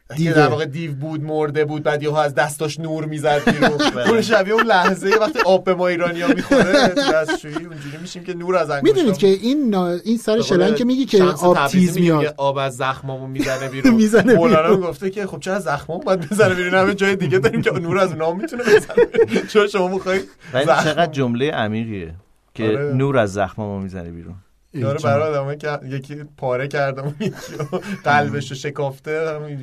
[0.08, 0.34] که دیوه.
[0.34, 3.80] در واقع دیو بود مرده بود بعد یهو از دستاش نور می‌زد بیرون
[4.10, 8.56] اون شبیه اون لحظه وقتی آب به ما ایرانیا می‌خوره دستشویی اونجوری میشیم که نور
[8.56, 12.34] از انگشتام می‌دونید که این نا- این سر شلنگ که میگی که آب تیز میاد
[12.36, 14.76] آب از زخمامون می‌زنه بیرون می‌زنه مولانا.
[14.76, 18.10] گفته که خب چرا زخمام باید بزنه بیرون همه جای دیگه داریم که نور از
[18.12, 19.46] اونها می‌تونه بزنه بیرون.
[19.46, 20.20] چون شما می‌خوای
[20.52, 22.14] ولی چقدر جمله عمیقیه
[22.54, 22.92] که آره.
[22.92, 24.34] نور از زخممو می‌زنه بیرون
[24.80, 29.10] داره برای آدمه که یکی پاره کردم یکی رو قلبش رو شکافته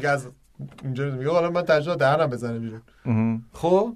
[0.03, 0.28] از
[0.84, 2.82] اینجا میگه حالا من ترجیح دهنم بزنه بیرون.
[3.53, 3.95] خب؟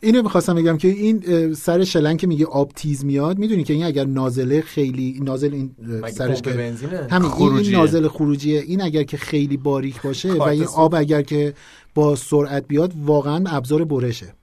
[0.00, 3.84] اینو می‌خواستم بگم که این سر شلنگ که میگه آب تیز میاد می‌دونی که این
[3.84, 5.76] اگر نازله خیلی نازل این
[6.12, 7.72] سرش که بنزینه؟ همین این-.
[7.72, 8.60] نازل خروجیه.
[8.60, 10.64] این اگر که خیلی باریک باشه و این.
[10.64, 11.54] آب اگر که
[11.94, 14.34] با سرعت بیاد واقعا ابزار برشه.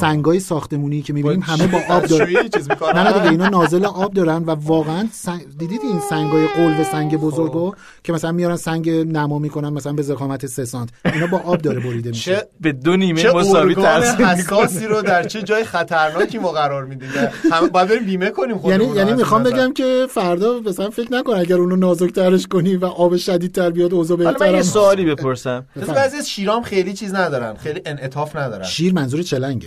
[0.00, 2.24] سنگای ساختمونی که می‌بینیم همه با آب دارن.
[2.24, 5.40] دستشویی چیز می‌کنن؟ نه نه دیگه اینا نازل آب دارن و واقعا سنگ...
[5.58, 10.46] دیدید این سنگای قلب سنگ بزرگو که مثلا میارن سنگ نما می‌کنن مثلا به ضخامت
[10.46, 10.88] 3 سانت.
[11.04, 12.36] اینا با آب داره بریده میشه.
[12.36, 14.86] چه به دو نیمه چه مساوی حساسی.
[14.86, 17.08] رو در چه جای خطرناکی ما قرار میدیم؟
[17.52, 19.42] همه باید بریم بیمه کنیم خودمون یعنی یعنی می‌خوام.
[19.42, 24.24] بگم که فردا مثلا فکر نکن اگر اونو نازکترش کنی و آب شدیدتر بیاد اوضاع
[24.24, 25.66] حالا من یه هم- سوالی بپرسم.
[25.88, 28.64] بعضی از شیرام خیلی چیز ندارن خیلی انعطاف ندارن.
[28.64, 29.22] شیر منظور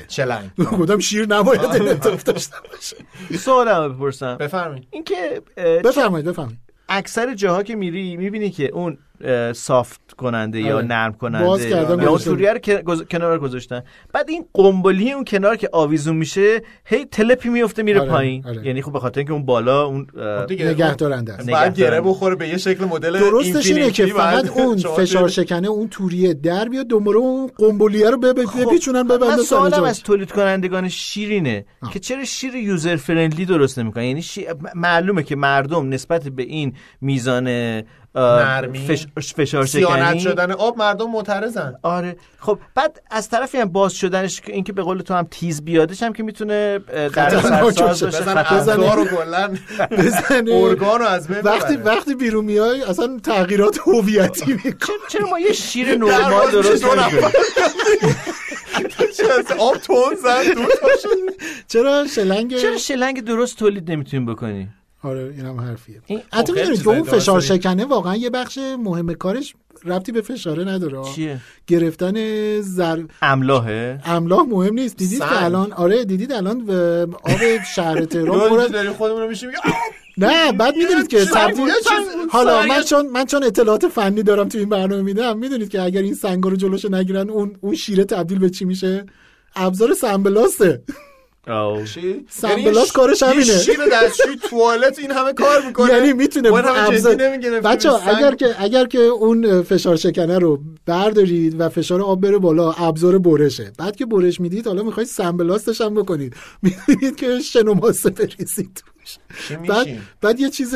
[0.07, 0.51] چلنگه.
[0.57, 0.77] چلنگ.
[0.81, 2.97] گفتم شیر نباید انعطاف داشته باشه.
[3.37, 4.37] سوالم بپرسم.
[4.37, 4.87] بفرمایید.
[4.91, 6.59] اینکه بفرمایید بفرمایید.
[6.89, 8.97] اکثر جاها که میری می‌بینی که اون
[9.53, 10.85] سافت کننده یا آره.
[10.85, 12.17] نرم کننده یا اون.
[12.17, 12.59] توریه رو
[13.11, 18.09] کنار گذاشتن بعد این قنبلی اون کنار که آویزون میشه هی تلپی میفته میره آره،
[18.09, 18.67] پایین آره.
[18.67, 20.07] یعنی خب به خاطر اینکه اون بالا اون
[20.47, 22.01] دیگه نگه دارنده است باید گره.
[22.01, 26.69] بخوره به یه شکل مدل درستش اینه که فقط اون فشار شکنه اون توریه در
[26.69, 32.23] بیاد دوباره اون قنبلیه رو خب، بپیچونن سر سوالم از تولید کنندگان شیرینه که چرا
[32.23, 34.23] شیر یوزر فرندلی درست نمی‌کنن یعنی
[34.75, 37.47] معلومه که مردم نسبت به این میزان
[38.15, 38.87] نرمی.
[38.87, 43.93] فش- فشار سیانت شکنی شدن آب مردم معترضن آره خب بعد از طرفی هم باز
[43.93, 47.85] شدنش که اینکه به قول تو هم تیز بیادش هم که می‌تونه در سرساز باشه.
[47.85, 48.51] باشه بزن خطرناک.
[48.51, 49.53] ابزار رو کلا
[49.91, 51.75] بزنه ارگان رو از بین وقتی.
[51.75, 56.85] وقتی بیرون میای اصلا تغییرات هویتی می‌کنه چرا- ما یه شیر نرمال درست
[59.17, 60.43] چه آب تون زد.
[61.67, 64.69] چرا شلنگ چرا شلنگ درست تولید نمی‌تونیم بکنی
[65.05, 66.01] آره اینم حرفیه.
[66.05, 67.41] این حتی خیلی می‌دونید که اون فشار.
[67.41, 69.53] شکنه واقعا یه بخش مهم کارش
[69.85, 71.03] ربطی به فشاره نداره.
[71.15, 71.37] چیه؟
[71.67, 72.15] گرفتن
[72.61, 74.97] زر املاحه املاح مهم نیست.
[74.97, 75.29] دیدید سنگ.
[75.29, 76.69] که الان آره دیدید الان
[77.23, 79.49] آب شهر تهران داری خودمون رو میشیم.
[80.17, 81.69] نه بعد می‌دونید که تبدیل
[82.29, 86.01] حالا من چون من چون اطلاعات فنی دارم تو این برنامه میدم می‌دونید که اگر
[86.01, 89.05] این سنگا رو جلوشو نگیرن اون اون شیره تبدیل به چی میشه؟
[89.55, 90.81] ابزار سنبلاسته
[91.93, 93.43] چی؟ سنبلاس یعنی کارش یه همینه.
[93.57, 96.51] شیر دستشوی توالت این همه کار می‌کنه یعنی می‌تونه.
[97.61, 102.71] بچه اگر که اگر که اون فشار شکنه رو بردارید و فشار آب بره بالا
[102.71, 107.73] ابزار برشه بعد که برش می‌دید حالا می‌خواید سنبلاستش هم بکنید می‌بینید که شن و
[107.73, 108.83] ماسه بریزید
[109.69, 109.87] بعد؟
[110.21, 110.75] بعد یه چیز.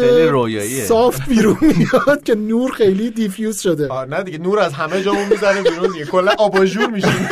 [0.87, 4.05] soft بیرون میاد که نور خیلی diffuse شده.
[4.05, 6.05] نه دیگه نور از همه جامون می‌زنه بیرون دیگه.
[6.05, 7.27] کلا آباژور میشیم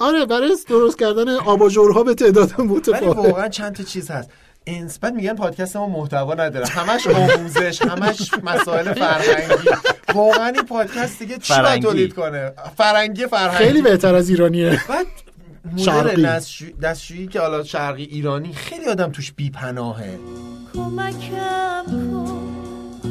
[0.00, 4.30] آره برای درست کردن آباژورها به تعداد ولی متفاوت واقعا چند تا چیز هست.
[4.66, 6.66] انس بعد میگن پادکست ما محتوا نداره.
[6.66, 9.68] همش آموزش همش مسائل فرهنگی.
[10.14, 11.82] واقعا این پادکست دیگه چی باید.
[11.82, 13.64] تولید کنه؟ فرنگی فرهنگی.
[13.64, 14.80] خیلی بهتر از ایرانیه.
[14.88, 15.06] بعد.
[15.72, 20.18] مدل دستشویی دستشویی که حالا شرقی ایرانی خیلی آدم توش بیپناهه.
[20.74, 22.54] کمکم کن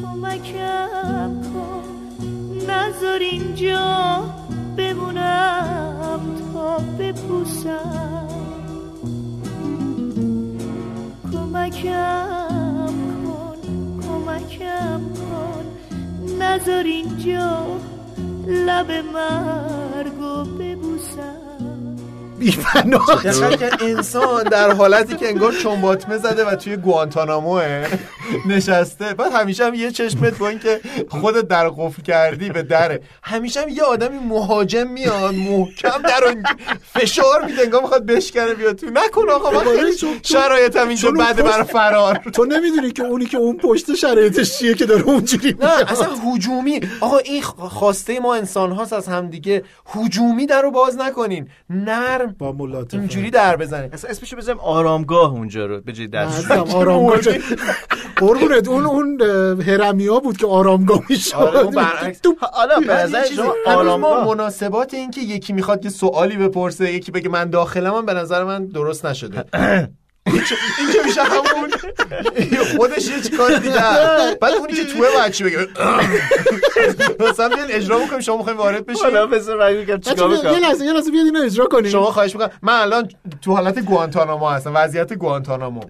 [0.01, 1.83] کمکم کن.
[2.69, 4.23] نذار اینجا
[4.77, 6.19] بمونم
[6.53, 8.27] تا بپوسم.
[11.31, 12.93] کمکم
[13.25, 13.57] کن
[14.01, 15.65] کمکم کن.
[16.39, 17.65] نذار اینجا
[18.47, 21.72] لب مرگو ببوسم.
[22.39, 23.23] بی‌پناه.
[23.55, 27.87] کرد انسان در حالتی که انگار چنباتمه زده و توی گوانتاناموه
[28.47, 29.13] نشسته.
[29.13, 33.01] بعد همیشه هم یه چشمت با اینکه خودت در قفل کردی به دره.
[33.23, 36.35] همیشه هم یه آدمی مهاجم میاد محکم در
[36.93, 38.85] فشار میده انگار می‌خواد بشکنه بیاد تو.
[38.85, 39.65] نکن آقا من
[40.23, 42.21] شرایطم اینجا بده پشت- برای فرار.
[42.33, 45.91] تو نمی‌دونی که اونی که اون پشت شرایطش چیه که داره اونجوری نه.
[45.91, 46.81] اصلا هجومی.
[47.01, 49.63] آقا این خواسته ما انسان هاست از همدیگه.
[49.95, 51.49] هجومی در رو باز نکنین.
[52.23, 56.59] نرم با ملاطفت اینجوری در بزنین اصلا اسمشو بزنیم آرامگاه اونجا رو به جای عزیزم
[56.59, 57.19] آرامگاه.
[58.17, 59.21] قربونت اون اون
[59.61, 61.35] هرمیا بود که آرامگاه می‌شد.
[61.35, 64.27] آره اون برعکس حالا به بعد نظر شما آرامگاه.
[64.27, 68.43] مناسبات این که یکی می‌خواد یه سوالی بپرسه یکی بگه من داخلم هم به نظر
[68.43, 69.45] من درست نشده.
[70.25, 70.55] این که-
[71.05, 71.71] میشه همون
[72.77, 73.75] خودش یه کار دیگه
[74.41, 75.67] بعد اونی که توه باید چی بگه.
[77.19, 80.85] مثلا بیان اجرا بکنیم شما می‌خوایم وارد حالا بشین بذار من بگم چیکار یه لحظه
[80.85, 81.91] یه لحظه بیاد اینو اجرا کنیم.
[81.91, 82.49] شما خواهش می‌کنم.
[82.61, 83.09] من الان
[83.41, 85.81] تو حالت گوانتانامو هستم وضعیت گوانتانامو.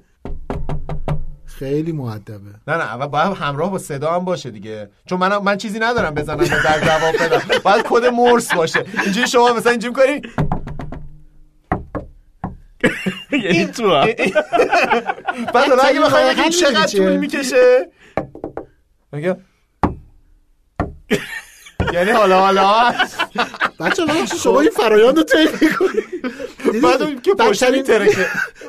[1.45, 4.89] خیلی مؤدبه نه نه اول باید همراه با صدا هم باشه دیگه.
[5.09, 7.41] چون من من چیزی ندارم بزنم در جواب بدم.
[7.63, 8.85] باید کد مرس باشه.
[9.03, 10.21] اینجوری شما مثلا اینجوری کنی
[13.37, 14.07] یعنی تو هم.
[15.53, 17.89] بعد حالا اگه بخوای حل بگی می‌دونی چقدر؟ طول می‌کشه
[19.11, 19.37] میگم
[21.93, 22.93] یعنی حالا حالا
[23.79, 26.01] بچه من شما این فرایند رو طی می‌کنی.
[26.79, 28.27] بعد که میترکه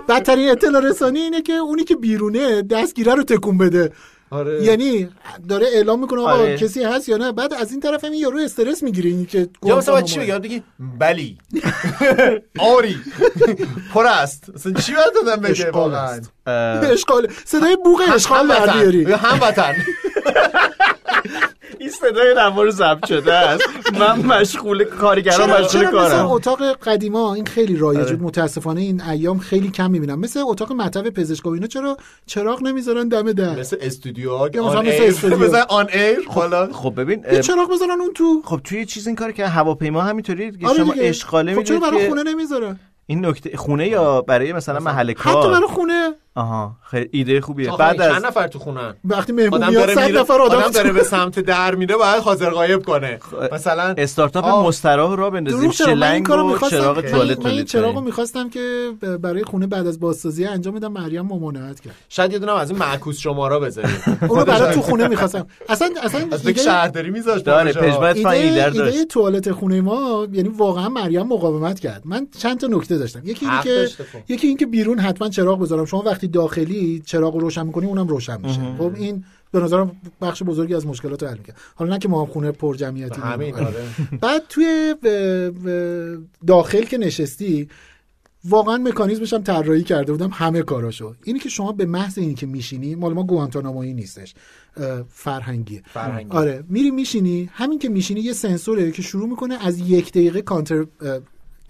[0.08, 3.92] بدترین اطلاع رسانی اینه که اونی که بیرونه دستگیره رو تکون بده
[4.34, 4.62] آره.
[4.64, 5.08] یعنی
[5.48, 6.58] داره اعلام می‌کنه آقا آره.
[6.58, 7.32] کسی هست یا نه.
[7.32, 10.18] بعد از این طرف هم یارو استرس می‌گیره این که یا مثلا چی.
[10.20, 10.62] بگم؟ بگی
[10.98, 11.38] بلی.
[12.58, 12.96] آری.
[13.94, 14.50] پر است.
[14.54, 16.20] مثلا چی باید دادم بگه واقعا.
[16.46, 18.72] اه، اشغال صدای بوق اشغال در هموطن.
[18.78, 19.74] بیاری یا هموطن
[21.84, 23.62] این صدای نوار ضبط شده است.
[24.00, 26.26] من مشغول کارگران چرا مشغول چرا مثل کارم.
[26.30, 28.16] اتاق قدیما این خیلی رایج آره.
[28.16, 30.20] بود متاسفانه این ایام خیلی کم می‌بینم.
[30.20, 34.86] مثل اتاق مطب پزشک و اینا چرا چراغ نمی‌ذارن دم در؟ مثل استودیو مثلا آن
[34.86, 35.38] مثل استودیو.
[35.38, 36.72] مثلا آن ایر حالا.
[36.72, 38.42] خب ببین یه چراغ بذارن اون تو.
[38.44, 40.92] خب توی چیز این کار که هواپیما همینطوری دیگه آره شما.
[40.92, 45.50] اشغاله خب چرا برای خونه نمی‌ذارن؟ این نکته خونه یا برای مثلا محل حتی کار؟
[45.52, 46.12] برای خونه.
[46.36, 47.76] آها خیلی ایده خوبیه.
[47.76, 51.02] بعد چند از نفر تو خونن؟ وقتی مهمون میاد صد نفر آدم, آدم داره به
[51.02, 53.18] سمت در میره باید حاضر غایب کنه.
[53.52, 54.66] مثلا استارتاپ.
[54.66, 58.00] مستراح را بندازیم شلنگ و می‌خواستم چراغ من, توالت من این چراغو.
[58.00, 61.94] می‌خواستم که برای خونه بعد از بازسازی انجام بدم مریم ممانعت کرد.
[62.08, 64.02] شاید یه دونه از این معکوس شمارا بذاریم.
[64.28, 65.46] اونو برای تو خونه می‌خواستم.
[65.68, 68.94] اصلا اصلا از ایده شهرداری میذاشت داره پژمت فن ایده ایده, رو داشت.
[68.94, 72.02] ایده توالت خونه ما یعنی واقعا مریم مقاومت کرد.
[72.04, 73.20] من چند تا نکته داشتم.
[73.24, 74.18] یکی اینه حق که داشته خب.
[74.28, 75.84] یکی این که بیرون حتما چراغ بذارم.
[75.84, 78.60] شما وقتی داخلی چراغ رو روشن می‌کنی اونم روشن میشه.
[78.78, 82.20] خب این به نظرم بخش بزرگی از مشکلات رو حل می‌کنه حالا نه که ما
[82.20, 83.54] هم خونه پر جمعیتی همین.
[83.54, 83.74] آره.
[84.22, 84.94] بعد توی
[86.46, 87.68] داخل که نشستی
[88.44, 91.14] واقعا مکانیزمش هم طراحی کرده بودم همه کاراشو.
[91.24, 94.34] اینی که شما به محض اینی که میشینی مال ما گوانتانامویی نیستش.
[94.76, 95.82] اه، فرهنگیه.
[95.86, 96.36] فرهنگی.
[96.36, 100.86] آره میری میشینی همین که میشینی یه سنسوره که شروع می‌کنه از یک دقیقه کانتر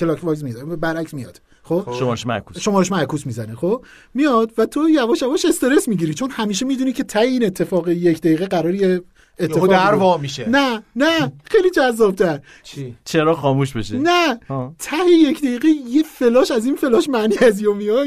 [0.01, 1.41] کلاک وایز میاد برعکس میاد.
[1.65, 3.85] خب؟ شمارش معکوس شمارش معکوس می‌زنه خب؟
[4.15, 8.21] میاد و تو یواش یواش استرس می‌گیری چون همیشه می‌دونی که ته این اتفاق یک
[8.21, 9.01] دقیقه قراری
[9.39, 9.95] اتفاق در.
[9.95, 10.49] وا میشه.
[10.49, 14.41] نه نه خیلی جذابتر چی چرا خاموش بشه نه.
[14.79, 18.05] ته یک دقیقه یه فلاش از این فلاش معنی از یومیا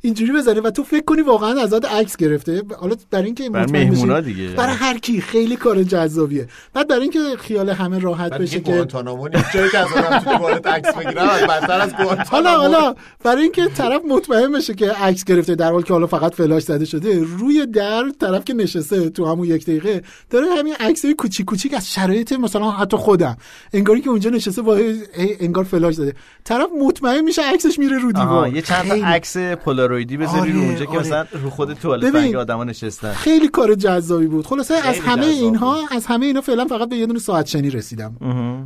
[0.00, 3.90] اینجوری بزنه و تو فکر کنی واقعا ازت عکس گرفته حالا برای اینکه برای مطمئن
[3.90, 4.48] بشی- مهمونا دیگه.
[4.48, 9.28] برای هر کی خیلی کار جذابیه بعد برای اینکه خیال همه راحت بشه که گوانتانامو
[9.54, 9.88] جایی که از
[10.24, 14.90] تو عکس بگیرم از بدتر از گوانتانامو حالا حالا برای اینکه طرف مطمئن بشه که
[14.92, 19.10] عکس گرفته در حالی که حالا فقط فلاش زده شده روی در طرف که نشسته
[19.10, 23.36] تو همون یک دقیقه داره همین عکسای کوچیک کوچیک از شرایط مثلا حتی خودم.
[23.72, 24.78] انگاری که اونجا نشسته با
[25.16, 26.14] انگار فلاش زده
[26.44, 28.48] طرف مطمئن میشه عکسش میره رو دیوار.
[28.48, 31.00] یه چند تا عکس پولارویدی بذاری آره، رو اونجا که آره.
[31.00, 32.12] مثلا رو خود توالت.
[32.12, 33.12] فرنگی آدما نشستن.
[33.12, 34.46] خیلی کار جذابی بود.
[34.46, 38.16] خلاصه از همه اینها از همه اینا فعلا فقط به یه دونه ساعت شنی رسیدم.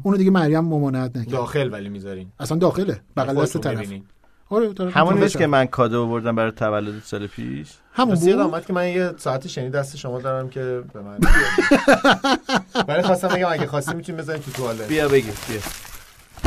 [0.03, 1.33] اونو دیگه مریم ممانعت نکرد.
[1.33, 2.29] داخل ولی می‌ذارین.
[2.41, 3.01] اصلا داخله.
[3.17, 3.79] بغل دست طرف.
[3.79, 4.03] ببینین.
[4.51, 8.29] آره طرف همون می‌تونه نیست که من کادو آوردم برای تولد سال پیش؟ همون بود.
[8.35, 11.19] آمد که من یه ساعت شنی دست شما دارم که به من
[12.89, 14.89] ولی خواستم بگم اگه خواستی می‌تونی بزنید تو توالت.
[14.89, 15.61] بیا بگیر بیا.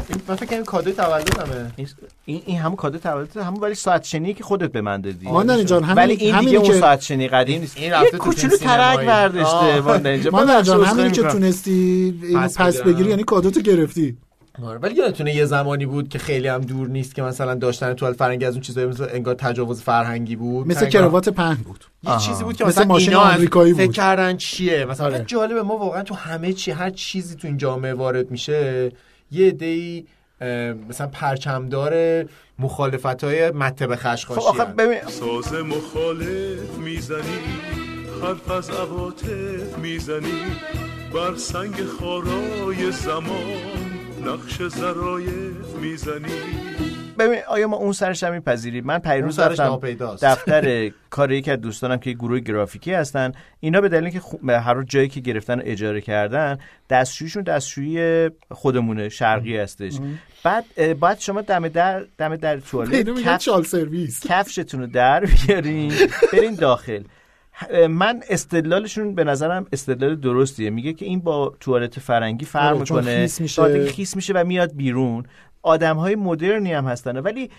[0.10, 1.88] این- من فکر کنم کادوی تولدمه این
[2.26, 5.28] این, این همون کادو تولد همون ولی ساعت شنی که خودت به من دادی.
[5.28, 7.78] ماندنی جان همین ولی این دیگه اون که ساعت شنی قدیم نیست.
[7.78, 8.58] این رفته یه تو کوچولو.
[8.58, 9.80] ترک برداشته آه.
[9.80, 10.20] ماندنی
[10.64, 11.22] جان همینی که.
[11.24, 12.82] تونستی اینو پس.
[12.82, 14.18] بگیری یعنی کادوتو گرفتی.
[14.60, 18.46] ولی یادتونه یه زمانی بود که خیلی هم دور نیست که مثلا داشتن توالت فرنگی
[18.46, 22.18] از اون چیزایی مثل انگار تجاوز فرهنگی بود مثل کراوات پهن بود یه.
[22.18, 23.96] چیزی بود که مثل مثلا ماشین اینا آمریکایی فکر بود.
[23.96, 25.24] کردن چیه مثلا آره.
[25.28, 28.92] جالبه ما واقعا تو همه چی هر چیزی تو این جامعه وارد میشه
[29.32, 30.06] یه عده‌ای
[30.42, 32.26] اه، مثلا پرچمدار
[32.60, 37.40] مخالفت های مته خب خشخاشی آخه ببین ساز مخالف می‌زنی
[38.22, 40.42] حرف از عواطف می‌زنی
[41.14, 43.93] بر سنگ خارای زمان
[44.28, 44.62] نقش
[45.82, 46.34] می‌زنی.
[47.20, 49.80] ببین آیا ما اون سرش هم میپذیریم؟ من پیروز رفتم.
[50.22, 54.52] دفتر کار یکی از دوستانم که گروه گرافیکی هستن اینا به دلیل که خو...
[54.52, 56.58] هر جایی که گرفتن و اجاره کردن
[56.90, 59.94] دستشویشون دستشویی خودمونه شرقی هستش.
[60.44, 60.66] بعد
[61.00, 64.28] باید شما دم در دم در توالت چال سرویس.
[64.28, 65.94] کفشتون رو در بیارین
[66.34, 67.04] برین داخل.
[67.90, 70.70] من استدلالشون به نظرم استدلال درستیه.
[70.70, 73.22] میگه که این با توالت فرنگی فرق آره، می‌کنه.
[73.22, 73.86] خیس میشه.
[73.86, 75.26] خیس میشه و میاد بیرون.
[75.62, 77.18] آدم های مدرنی هم هستن.
[77.18, 77.50] ولی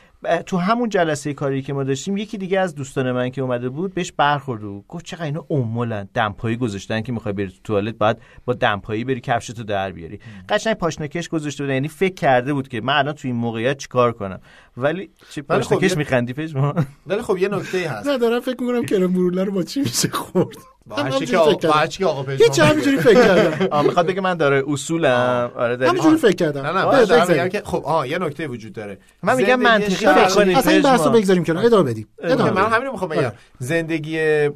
[0.46, 3.94] تو همون جلسه کاری که ما داشتیم یکی دیگه از دوستان من که اومده بود
[3.94, 8.18] بهش برخورد و گفت چقدر اینا امولن دمپایی گذاشتن که می‌خوای بری تو توالت بعد
[8.44, 10.18] با دمپایی بری کفشتو در بیاری.
[10.48, 14.12] قشنگ پاشنکش گذاشته بود یعنی فکر کرده بود که من الان تو این موقعیت چیکار
[14.12, 14.40] کنم.
[14.76, 16.74] ولی چی خب پاشنکش یه- میخندی پشما
[17.06, 18.06] ولی خب یه نکته هست.
[18.08, 20.56] نه دارم فکر می‌کنم کرم بروله رو با چی میشه خورد؟
[20.86, 23.84] با هر چی که آقا- که هیچ همینجوری فکر کردم.
[23.86, 25.50] می‌خواد بگه من داره اصولم.
[25.56, 26.66] آره دلیل- همینجوری فکر کردم.
[26.66, 28.98] نه نه که خب آه یه نکته وجود داره.
[29.22, 30.56] من میگم منطقی شرقی- فکر کنید.
[30.56, 31.10] اصلا این بحث رو.
[31.12, 32.72] بگذاریم کنار ادامه بدیم ادامه من.
[32.72, 33.32] همین رو می‌خوام بگم آره.
[33.58, 34.48] زندگی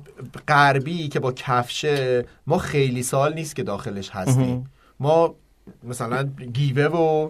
[0.48, 5.34] غربی که با کفشه ما خیلی سال نیست که داخلش هستیم ما
[5.84, 7.28] مثلا گیوه و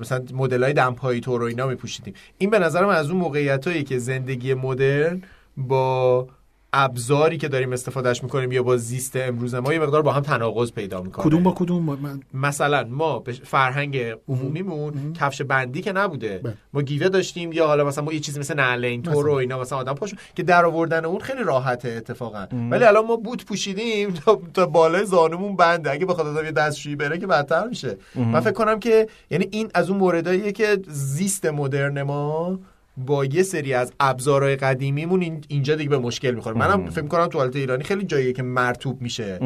[0.00, 3.84] مثلا مدل های دمپایی تور و اینا میپوشیدیم این به نظرم از اون موقعیت هایی
[3.84, 5.22] که زندگی مدرن
[5.56, 6.28] با
[6.72, 10.72] ابزاری که داریم استفادهش می‌کنیم یا با زیست امروز ما یه مقدار با هم تناقض
[10.72, 11.24] پیدا می‌کنه.
[11.24, 13.98] کدوم با کدوم؟ من مثلا ما به فرهنگ
[14.28, 16.40] عمومیمون کفش بندی که نبوده.
[16.44, 16.54] بله.
[16.72, 19.78] ما گیوه داشتیم یا حالا مثلا ما یه چیزی مثل نعلین تور و اینا مثلا
[19.78, 22.46] آدم پاشون که در آوردن اون خیلی راحته اتفاقا.
[22.70, 25.90] ولی الان ما بوت پوشیدیم تا, تا بالای زانومون بنده.
[25.90, 27.96] اگه بخواد آدم یه دستشویی بره که بدتر میشه.
[28.14, 32.58] من فکر کنم که یعنی این از اون مورداییه که زیست مدرن ما
[33.06, 36.58] با یه سری از ابزارهای قدیمیمون این- اینجا دیگه به مشکل می‌خوره.
[36.58, 39.38] منم فکر کنم توالت ایرانی خیلی جاییه که مرتوب میشه.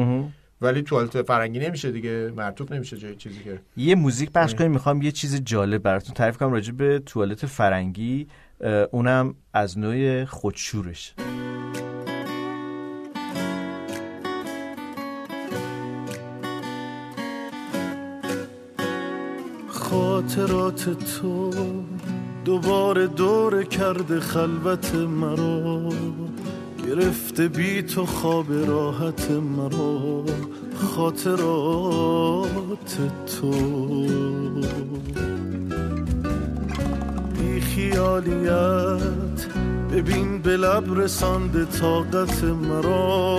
[0.61, 2.31] ولی توالت فرنگی نمیشه دیگه.
[2.37, 3.59] مرتوب نمیشه جای چیزی که.
[3.77, 4.71] یه موزیک پخش کنیم.
[4.71, 8.27] می‌خوام یه چیز جالب براتون تعریف کنم راجع به توالت فرنگی.
[8.91, 11.13] اونم از نوع خودشورش.
[19.67, 20.89] خاطرات
[21.19, 21.51] تو
[22.45, 25.89] دوباره دور کرده خلوت مرا.
[26.87, 30.23] گرفته بی تو خواب راحت مرا.
[30.75, 31.37] خاطرات
[33.41, 33.51] تو.
[37.39, 39.47] بی خیالیت
[39.91, 43.35] ببین به لب رسانده طاقت مرا.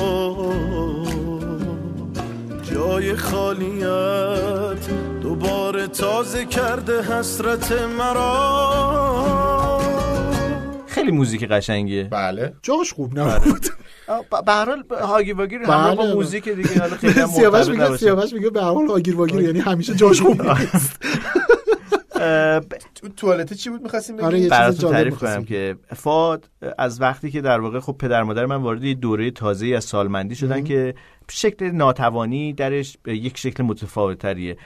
[2.77, 4.89] جای خالیت
[5.23, 9.81] دوباره تازه کرده حسرت مرا.
[10.87, 12.05] خیلی موزیک قشنگیه.
[12.05, 12.53] بله.
[12.63, 13.67] جاش خوب نبود.
[14.09, 15.73] آه، ب- به هر حال هاگی واگیر بله.
[15.73, 17.97] همراه با موزیک دیگه حالا خیلی سیاوش میگه.
[17.97, 21.03] سیاوش میگه به هر حال آگیر واگیر یعنی همیشه جاش خوب نیست.
[22.21, 22.61] اه،
[22.95, 25.19] تو توالت چی بود می‌خواستیم بگیم؟ آره، براتون تعریف.
[25.19, 26.49] کنم که فاد
[26.79, 30.35] از وقتی که در واقع خب پدر مادر من وارد یه دوره تازه از سالمندی
[30.35, 30.95] شدن که
[31.31, 34.57] شکل ناتوانی درش به یک شکل متفاوت تریه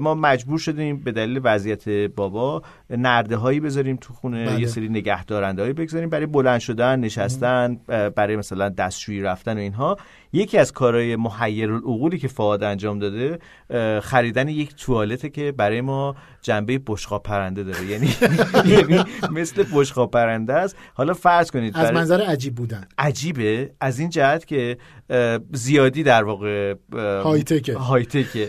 [0.00, 4.60] ما مجبور شدیم به دلیل وضعیت بابا نرده هایی بذاریم تو خونه بله.
[4.60, 7.76] یه سری نگهدارنده هایی بگذاریم برای بلند شدن نشستن
[8.16, 9.96] برای مثلا دستشویی رفتن و اینها.
[10.32, 13.38] یکی از کارهای محیر العقولی که فعاد انجام داده
[14.00, 17.86] خریدن یک توالته که برای ما جنبه بشقاب پرنده داره.
[17.86, 18.14] یعنی
[18.76, 20.76] یعنی مثل بشقاب پرنده است.
[20.94, 22.88] حالا فرض کنید از منظر عجیب بودن.
[22.98, 23.70] عجیبه.
[23.80, 24.78] از این جهت که
[25.52, 26.74] زیادی در واقع
[27.78, 28.48] هایتکه.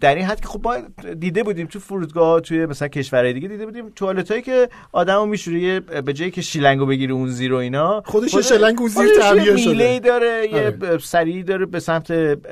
[0.00, 0.76] در این حد که خب ما
[1.14, 5.60] دیده بودیم تو فرودگاه توی مثلا کشورهای دیگه دیده بودیم توالت هایی که آدمو میشوره
[5.60, 9.56] یه- به جایی که شیلنگو بگیره اون زیر و اینا خودش خود- اون زیر تعبیه
[9.56, 9.70] شده.
[9.70, 10.98] میله‌ای داره یه آره.
[10.98, 12.10] سریعی داره به سمت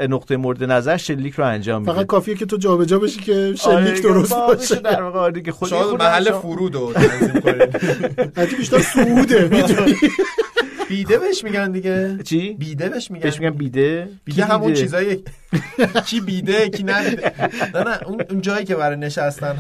[0.09, 3.55] نقطه مورد نظر شلیک رو انجام میده فقط کافیه که تو جابجا بشی که آره،
[3.86, 7.76] شلیک درست باشه در واقع آره دیگه خود محل انجام- فرود رو تنظیم کنید
[8.39, 9.94] حتی بیشتر سعوده می‌دونی
[10.89, 12.19] بیده بهش میگن دیگه.
[12.24, 13.23] چی؟ بیده بهش میگن.
[13.23, 14.09] بهش میگن بیده.
[14.24, 15.24] بیده کی همون؟ چیزایی
[16.06, 17.32] کی بیده کی ندیده
[17.74, 17.98] نه نه
[18.31, 19.59] اون جایی که برای نشستن آره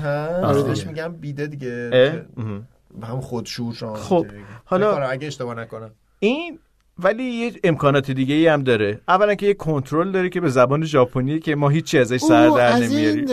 [0.48, 0.68] هست دیگه.
[0.68, 2.22] بهش میگن بیده دیگه.
[3.02, 4.26] هم خودشور شما خب،
[4.64, 5.90] حالا- اگه اشتباه نکنم.
[6.18, 6.58] این
[6.98, 9.00] ولی یه امکانات دیگه ای هم داره.
[9.08, 12.60] اولا که یه کنترل داره که به زبان ژاپنی که ما هیچی ازش سر در
[12.72, 13.24] از نمیاریم.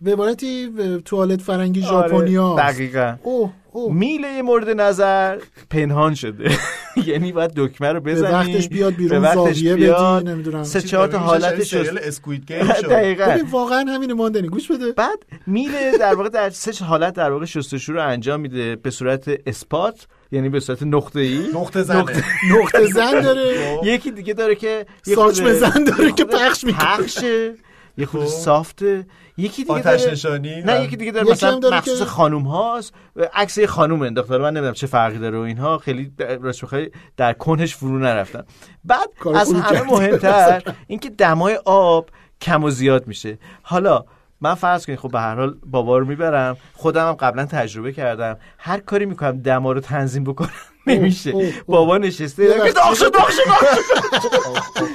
[0.00, 0.68] به عبارتی
[1.04, 3.14] توالت فرنگی آره، ژاپنیا دقیقا.
[3.22, 3.50] اوه.
[3.90, 5.38] میله مورد نظر
[5.70, 6.50] پنهان شده.
[7.06, 10.22] یعنی باید دکمه رو به بزنی وقتش بیاد بیرون به وقتش زاویه بیاد.
[10.22, 12.88] بدی نمی‌دونم سه چهار تا حالت سریال اسکوید گیم شد.
[12.88, 13.38] دقیقا.
[13.50, 14.48] واقعا همین ماندنی.
[14.48, 14.92] گوش بده.
[14.92, 18.76] بعد میله در واقع در سه حالت در واقع شستشو رو انجام میده.
[18.76, 22.04] به صورت اسپات یعنی به صورت نقطه ای نقطه زنه.
[22.60, 23.78] نقطه زن داره.
[23.84, 26.96] یکی دیگه داره که خورده- زن داره که پخش می‌کنه.
[26.96, 27.54] پخشه.
[27.98, 28.26] یه خود خب.
[28.26, 29.06] سافته
[29.36, 32.04] یکی دیگه آتش داره نشانی نه یکی دیگه داره یکی مثلا هم داره مخصوص که-
[32.04, 32.94] خانوم هاست
[33.34, 34.38] عکس یه خانوم انداخته.
[34.38, 35.78] من نمی‌دونم چه فرقی داره و اینها.
[35.78, 36.12] خیلی
[36.44, 38.44] بخوای در کنش فرو نرفتم
[38.84, 39.82] بعد از همه.
[39.82, 42.10] مهمتر اینکه دمای آب
[42.40, 43.38] کم و زیاد میشه.
[43.62, 44.04] حالا
[44.40, 46.56] من فرض کنید خب به هر حال بابا رو می‌برم.
[46.74, 48.36] خودم هم قبلا تجربه کردم.
[48.58, 50.50] هر کاری می‌کنم دما رو تنظیم بکنم.
[50.86, 51.52] نمیشه.
[51.66, 52.48] بابا نشسته.
[52.72, 53.42] داغ شد داغ شد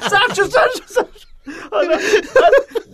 [0.09, 1.07] سرد شد
[1.71, 1.97] حالا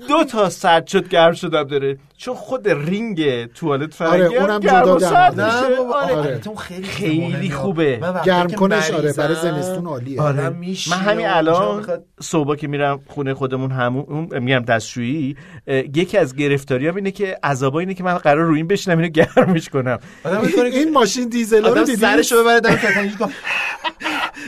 [0.07, 4.99] دو تا سرد شد گرم شدم داره چون خود رینگ توالت فرنگی آره، اونم گرم
[4.99, 5.33] سرد.
[5.41, 6.15] میشه آره.
[6.15, 6.37] آره.
[6.37, 7.49] تو خیلی خیلی.
[7.49, 7.99] خوبه.
[8.25, 11.85] گرم کنش آره برای زمستون عالیه آره آدم میشینه من همین الان
[12.21, 15.35] صبح که میرم خونه خودمون همون میگم دستشویی
[15.67, 19.69] یکی از گرفتاریام اینه که عذابا اینه که من قرار رو این بشینم اینو گرمش
[19.69, 23.09] کنم آدم می‌کنه که- این ماشین دیزلا رو آدم دیدی سرشو ببره دم کتانی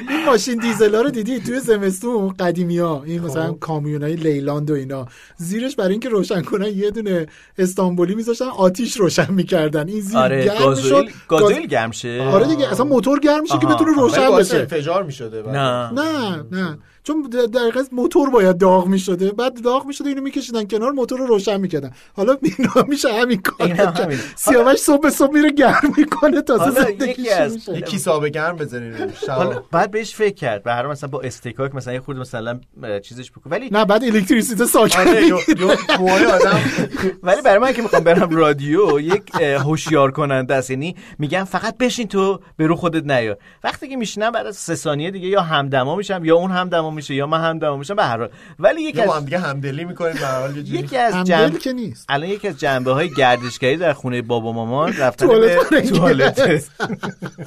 [0.10, 3.26] این ماشین دیزلا رو دیدی؟ توی زمستون قدیمی ها این خب.
[3.26, 5.06] مثلا کامیونای لیلاند و اینا.
[5.38, 7.28] زیرش برای اینکه روشن کنن یه دونه
[7.58, 9.88] استانبولی میذاشتن آتیش روشن می‌کردن.
[9.88, 12.22] این زیر آره گرم می‌شد گازوئیل گرم شه.
[12.22, 13.68] آره دیگه اصلا موتور گرم میشه که.
[13.68, 14.58] بتونه روشن بشه.
[14.58, 15.92] انفجار می‌شده نه.
[15.94, 16.78] نه نه.
[17.04, 19.32] چون د- در حقیقت موتور باید داغ می‌شده.
[19.32, 21.92] بعد داغ می‌شده اینو میکشیدن کنار موتور رو روشن می‌کردن.
[22.14, 24.10] حالا اینا میشه همین کار هم.
[24.36, 29.30] سیاوش صبح به صبح میره گرم می‌کنه تازه یکی از- یه کیساب گرم بزنین روش.
[29.30, 30.64] حالا بعد بهش فکر کرد.
[30.64, 32.60] به هر مثلا با استیکاک مثلا یه خورده مثلا
[33.04, 33.50] چیزش بکن.
[33.50, 36.60] ولی نه بعد الکتریسیته ساکن آره آدم
[37.24, 40.70] ولی برای من که می‌خوام برم رادیو یک هوشیار کننده است.
[40.70, 44.76] یعنی میگم فقط بشین تو به رو خودت نیا وقتی که میشینم بعد از سه
[44.76, 48.18] ثانیه دیگه یا همدما میشم یا اون همدما میشه یا من همدما میشم به هر
[48.18, 48.30] حال.
[48.60, 50.80] ولی یکی از هم دیگه همدلی می‌کنیم به هر حال یه جوری.
[50.80, 52.06] یکی از جنب که نیست.
[52.10, 56.70] الان یکی از جنبه های گردشگری در خونه بابا مامان رفتن به توالت.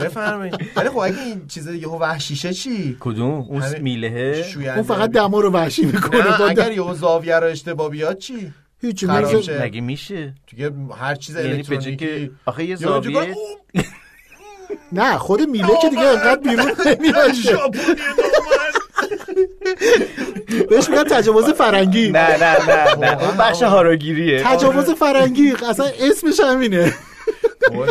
[0.01, 0.55] بفرمایید.
[0.77, 3.61] ولی خب اگه این چیز دیگه وحشیشه چی؟ کدوم؟ اون
[4.43, 4.75] شوینده.
[4.75, 6.41] اون فقط دما رو وحشی می‌کنه.
[6.43, 8.53] اگر دم- یه زاویه رو اشتباه بیاد چی؟
[9.43, 9.63] شه.
[9.63, 10.71] مگه میشه؟ دیگه
[11.01, 12.31] هر چیز یعنی الکترونیکی.
[12.47, 13.35] آخه یه زاویه
[14.93, 17.77] نه خود میله که دیگه انقدر بیرون نمیاد.
[20.71, 22.11] بهش میگن تجاوز فرنگی.
[22.11, 23.25] نه نه نه نه.
[23.25, 26.95] اون بخش هاراگیریه تجاوز فرنگی اصلا اسمش همینه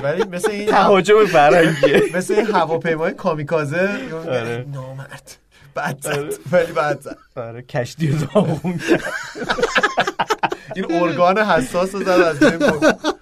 [0.03, 2.03] ولی مثل این تهاجم فرنگیه.
[2.13, 3.89] مثل این هواپیمای کامیکازه
[4.27, 4.65] آره.
[4.73, 5.40] نامرد.
[5.73, 9.01] بعد زد ولی بعد زد آره کشتی رو داغون کرد.
[10.75, 12.69] این ارگان حساس رو زد از بین.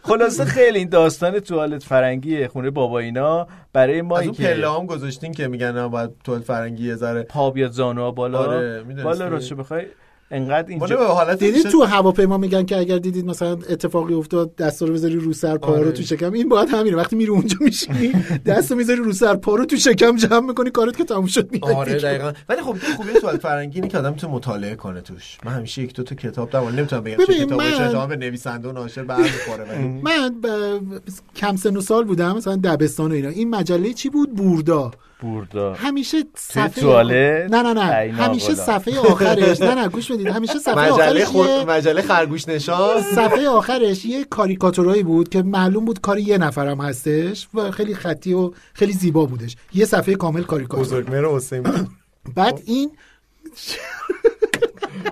[0.02, 4.86] خلاصه خیلی این داستان توالت فرنگی خونه بابا اینا برای ما از اون پله هم
[4.86, 8.84] گذاشتین که میگن باید توالت فرنگی یه ذره پا بیاد زانوها بالا آره،.
[8.84, 9.86] بالا راستش بخوای
[10.32, 14.86] انقدر اینجا به حالت دیدید تو هواپیما میگن که اگر دیدید مثلا اتفاقی افتاد دستا
[14.86, 15.92] رو بذاری رو سر پا رو آره.
[15.92, 16.34] تو شکم.
[16.34, 16.96] این باید همینه.
[16.96, 18.12] وقتی میری اونجا میشینی
[18.46, 21.64] دستو می‌ذاری رو سر پا رو تو شکم جمع می‌کنی کارت که تموم شد میاد
[21.76, 21.94] آره.
[21.94, 22.32] دقیقا.
[22.50, 25.38] ولی خب خوبی توالت فرنگی اینه که آدم تو مطالعه کنه توش.
[25.46, 26.76] من همیشه یک دو تا کتاب دارم.
[26.76, 31.00] نمی‌تونم بگم چه کتابی من- چه به نویسنده و ناشر برمیخوره ولی من ب-
[31.36, 33.30] کم سن و سال بودم مثلا دبستان و اینا.
[33.30, 34.92] این مجله چی بود؟ بوردا.
[35.20, 37.04] بوردا همیشه صفحه؟
[37.52, 38.14] نه نه نه.
[38.14, 38.56] همیشه.
[38.56, 39.62] صفحه آخرش.
[39.62, 40.28] نه نه گوش بدید.
[40.38, 43.02] همیشه صفحه مجله خود یه- مجله خرگوش نشان.
[43.02, 48.34] صفحه آخرش یه کاریکاتورایی بود که معلوم بود کار یه نفرم هستش و خیلی خطی
[48.34, 49.56] و خیلی زیبا بودش.
[49.74, 51.88] یه صفحه کامل کاریکاتور بزرگمهر حسین بود.
[52.36, 52.92] بعد این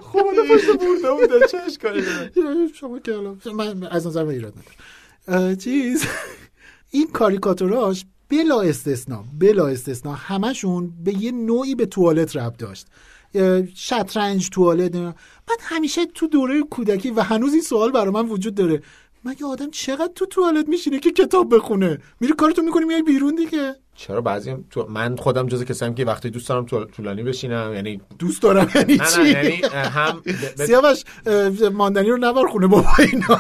[0.02, 2.32] خب اون پشت بوردا بوده چه اشکالی داره؟
[2.80, 4.54] شما که الان من از نظر من ایراد
[5.28, 5.56] نداره.
[5.56, 6.06] چیز؟
[6.92, 12.88] این کاریکاتوراش بلا استثنا بلا استثنا همشون به یه نوعی به توالت رب داشت.
[13.76, 14.96] شطرنج توالت.
[14.96, 15.16] من
[15.60, 18.82] همیشه تو دوره کودکی و هنوز این سوال برای من وجود داره.
[19.26, 23.76] مگه آدم چقدر تو توالت میشینه که کتاب بخونه؟ میری کارتو می‌کنی میای بیرون دیگه.
[24.00, 27.72] چرا بعضی هم تو من خودم جز کسیم که وقتی دوست دارم طول- طولانی بشینم
[27.76, 30.20] یعنی دوست دارم یعنی چی نه یعنی هم
[30.58, 31.04] ب- سیاوش
[31.74, 33.40] ماندنی رو نبر خونه بابا اینا.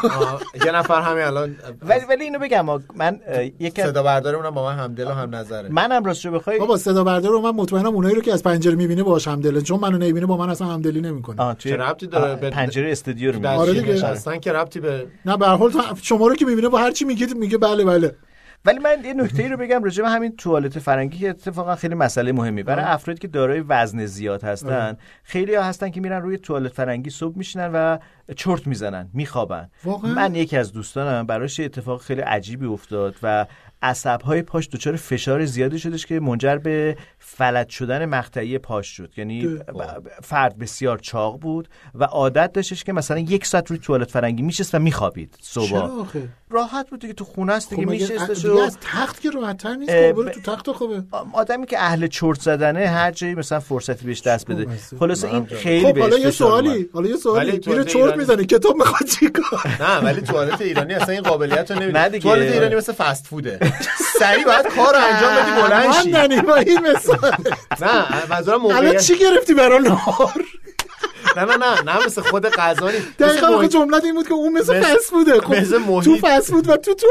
[0.65, 2.65] یه نفر همین الان ولی ولی اینو بگم
[2.95, 5.69] من از- صدا بردارمونم با من همدل و هم نظره.
[5.69, 9.03] منم راستش بخوای بابا صدا بردار رو من مطمئنم اونایی رو که از پنجره می‌بینه
[9.03, 11.55] باش همدله چون منو نمی‌بینه با من اصلا همدلی نمی‌کنه.
[11.57, 13.61] چه ربطی داره به- پنجره استودیو رو در می‌بینی.
[13.79, 13.93] آره دیگه.
[13.93, 15.71] نشستن که ربطی به نه به هر حال
[16.01, 18.15] شما رو که می‌بینه با هر چی میگید میگه بله بله.
[18.65, 21.95] ولی من یه نکته ای رو بگم راجع به همین توالت فرنگی که اتفاقا خیلی
[21.95, 22.63] مسئله مهمی.
[22.63, 27.09] برای افرادی که دارای وزن زیاد هستن خیلی ها هستن که میرن روی توالت فرنگی
[27.09, 27.97] صبح میشینن و
[28.35, 29.69] چرت می‌زنن میخوابن؟
[30.03, 33.45] من یکی از دوستانم براش اتفاق خیلی عجیبی افتاد و
[33.81, 39.11] عصبهای پاش دچار فشار زیادی شدش که منجر به فلج شدن مقطعی پاش شد.
[39.17, 39.53] یعنی ده.
[39.57, 44.41] ب- فرد بسیار چاق بود و عادت داشتش که مثلا یک ساعت روی توالت فرنگی
[44.43, 48.57] میشست و میخوابید چرا صبح راحت بود دیگه تو خونه است دیگه خب میشستش و
[48.57, 52.07] از تخت که راحت تر نیست خب برو ب- تو تخت خوبه آدمی که اهل
[52.07, 54.65] چرت زدنه هر جایی مثلا فرصتی بهش دست بده.
[54.65, 54.97] بسه.
[54.97, 56.31] خلاصه این خیلی خب حالا یه.
[56.31, 61.13] سوالی حالا یه سوالی میره چرت می‌زنه کتاب می‌خواد چیکار نه ولی توالت ایرانی اصلا
[61.13, 62.19] این قابلیت رو نمیده.
[62.19, 63.59] توالت ایرانی مثل فست فوده
[64.19, 66.11] سریع باید کار رو انجام بدی بلند شی.
[66.11, 67.35] من با این مثال.
[67.81, 70.45] نه منظورم الان موقعیت چی گرفتی برای نهار؟
[71.37, 74.81] نه نه نه نه مثل خود غذا نیست دقیقا جملت این بود که اون مثل
[74.81, 76.01] فست بوده خب مثل.
[76.01, 77.07] تو فست بود و تو تو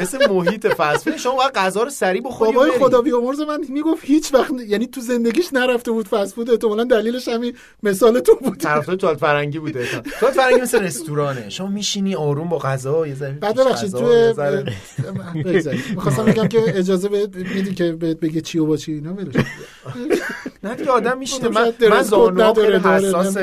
[0.00, 2.70] مثل محیط فود شما باید غذا رو سریع بخوری بابای.
[2.78, 7.28] خدا بیامرز من می‌گفت هیچ وقت یعنی تو زندگیش نرفته بود فست فود احتمالاً دلیلش
[7.28, 8.58] همین مثال تو بود.
[8.58, 9.86] طرفدار توالت فرنگی بوده.
[10.20, 11.48] توالت فرنگی مثل رستورانه.
[11.48, 14.34] شما میشینی آروم با غذا یه ذره بعد ببخشید تو
[15.90, 19.16] می‌خواستم بگم که اجازه میدی که بهت بگه چی و با چی اینا؟
[20.64, 21.48] نه دیگه آدم میشینه.
[21.48, 21.70] آدم من
[22.30, 23.36] من خیلی داره، حساس.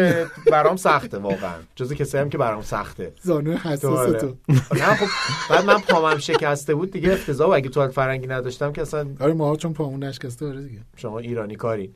[0.51, 1.53] برام سخته واقعا.
[1.75, 3.13] جز کسی هم که برام سخته.
[3.21, 4.21] زانو حساس.
[4.21, 4.33] تو.
[4.49, 5.05] نه خب
[5.49, 7.49] بعد من پامم شکسته بود دیگه افتضاح.
[7.49, 10.79] اگه توالت فرنگی نداشتم که اصلا آره ما چون پامون نشکسته آره دیگه.
[10.95, 11.93] شما ایرانی کاری.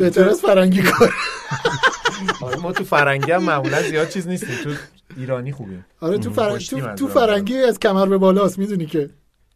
[0.00, 1.14] بهتر از فرنگی کار.
[2.42, 4.56] آره ما تو فرنگی هم معمولا زیاد چیز نیستیم.
[4.64, 4.70] تو
[5.16, 5.86] ایرانی خوبیم.
[6.00, 6.50] آره تو فر...
[6.50, 7.08] پشتی تو, تو.
[7.08, 9.10] فرنگی از کمر به بالاست می‌دونی که.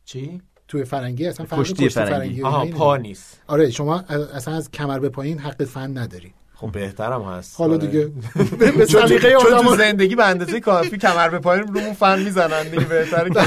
[0.05, 2.13] چی؟ توی فرنگی اصلا فرق پشتی فرنگی.
[2.13, 2.97] فرنگی آها پا.
[2.97, 3.43] نیست.
[3.47, 3.99] آره شما
[4.35, 6.35] اصلا از کمر به پایین حق فن نداری.
[6.57, 7.55] خب بهترم هست.
[7.59, 7.87] حالا آره.
[7.87, 8.11] دیگه.
[8.79, 13.31] به سلیقه آدم زندگی به اندازه کافی کمر به پایین رومون فن می‌زنن دیگه بهتره
[13.31, 13.41] که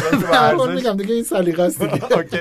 [0.75, 2.13] میگم دیگه این سلیقه است دیگه.
[2.13, 2.37] اوکی.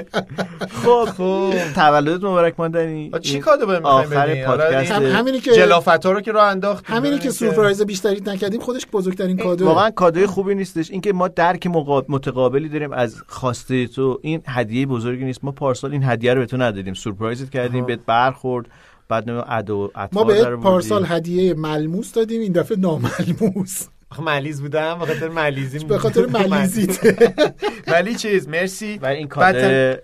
[0.85, 1.53] خب خب.
[1.75, 6.49] تولدت مبارک ماندنی چی کادو بهم آخر پادکست هم- همینی که جلافتا رو که راه
[6.51, 10.91] انداخت همینی که سورپرایز بیشتری نکردیم خودش بزرگترین کادو واقعا کادوی خوبی نیستش.
[10.91, 11.67] اینکه ما درک
[12.09, 14.19] متقابلی داریم از خواسته تو.
[14.23, 15.45] این هدیه بزرگی نیست.
[15.45, 16.95] ما پارسال این هدیه رو به تو ندادیم.
[16.95, 18.67] سورپرایزت کردیم بهت برخورد.
[19.09, 23.87] بعد نمی‌دونم ادو ما به پارسال هدیه ملموس دادیم این دفعه ناملموس.
[24.11, 26.99] آخه ملیز بودم به خاطر ملیزی به خاطر ملیزیت.
[27.93, 28.99] ولی چیز مرسی.
[29.03, 29.97] و این بعد کادو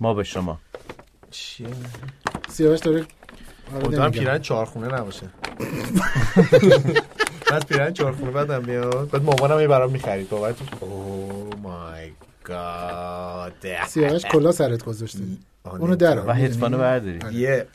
[0.00, 0.58] ما به شما.
[1.30, 1.68] چیه؟
[2.48, 3.04] سیاوش داره
[3.74, 4.10] آره امیدوارم.
[4.10, 5.26] پیرن چهارخونه نباشه.
[7.54, 9.10] از پیرن چهارخونه بعدم میاد.
[9.10, 10.28] بعد مامانم یه برام می‌خرید.
[10.28, 12.10] بابت او مای
[12.44, 13.52] گاد
[13.86, 15.18] سیاوش کلا سرت گذاشته.
[15.64, 17.38] اونو در و هدفانو برداری.
[17.38, 17.66] یه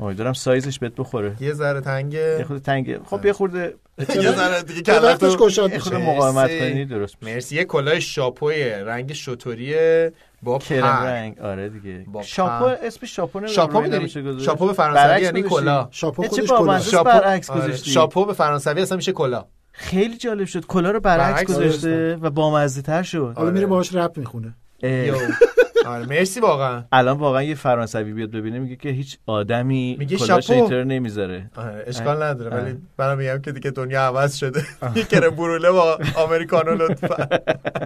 [0.00, 1.36] امیدوارم سایزش بهت بخوره.
[1.40, 3.00] یه ذره یه تنگه خورده تنگه.
[3.06, 6.48] خب یه خورده یه ذره دیگه کلتو گشاد یه میشه؟ خورده مقاومت.
[6.58, 7.34] کنی درست میشه.
[7.34, 7.56] مرسی.
[7.56, 10.12] یه کلاه شاپوی رنگ شطوریه
[10.42, 11.38] با کرم رنگ.
[11.40, 12.06] آره دیگه.
[12.22, 12.64] شاپو.
[12.64, 14.44] اسم شاپو نمی‌دونم شاپو گذاشت.
[14.44, 15.42] شاپو به فرانسوی یعنی.
[15.42, 15.88] کلاه.
[15.90, 17.60] شاپو خودش کلا برعکس آره.
[17.60, 17.90] گذاشتی.
[17.90, 19.48] شاپو به فرانسوی اصلا میشه کلاه.
[19.72, 20.66] خیلی جالب شد.
[20.66, 23.34] کلا رو برعکس گذاشته و بامزه تر شد.
[23.36, 24.54] حالا میره باهاش رپ می‌خونه.
[25.86, 26.84] آره مرسی واقعا.
[26.92, 31.50] الان واقعا یه فرانسوی بیاد ببینه میگه که هیچ آدمی میگه کلاش نمی‌ذاره.
[31.56, 32.56] آره، اشکال نداره.
[32.56, 34.62] ولی منم میگم که دیگه دنیا عوض شده.
[34.96, 37.28] یه کره بروله با آمریکانو لطفا.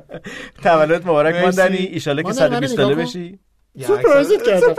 [0.62, 1.34] تولد مبارک.
[1.34, 1.76] ماندنی.
[1.76, 3.04] ایشالله که ماندنی، 120 منو ساله.
[3.04, 3.38] بشی.
[3.86, 4.74] کردم.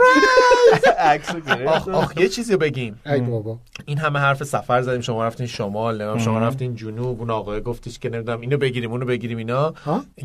[0.98, 1.66] عکسو گرفت.
[1.68, 5.94] آخ آخ یه چیزی بگیم ای بابا این همه حرف سفر زدیم شما رفتین شمال
[5.94, 6.38] نمی‌دونم شما.
[6.38, 9.74] رفتین جنوب اون آقای گفتش که نمی‌دونم اینو بگیریم اونو بگیریم اینا؟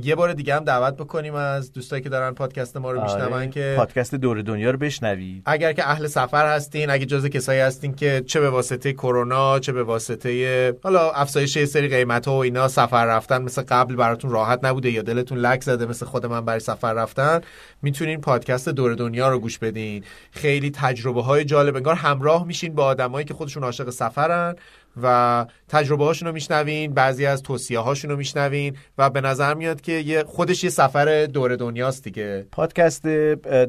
[0.03, 3.47] یه بار دیگه هم دعوت بکنیم از دوستایی که دارن پادکست ما رو میشنون آره.
[3.47, 7.95] که پادکست دور دنیا رو بشنوید اگر که اهل سفر هستین اگه جز کسایی هستین
[7.95, 12.37] که چه به واسطه کرونا چه به واسطه حالا افزایش یه سری قیمت ها و
[12.37, 16.45] اینا سفر رفتن مثل قبل براتون راحت نبوده یا دلتون لک زده مثل خود من
[16.45, 17.41] برای سفر رفتن
[17.81, 20.03] می‌تونین پادکست دور دنیا رو گوش بدین.
[20.31, 24.55] خیلی تجربه های جالب انگار همراه میشین با آدمایی که خودشون عاشق سفرن
[25.03, 29.81] و تجربه هاشون رو میشنوین بعضی از توصیه هاشون رو میشنوین و به نظر میاد
[29.81, 32.47] که یه خودش یه سفر دور دنیاست دیگه.
[32.51, 33.07] پادکست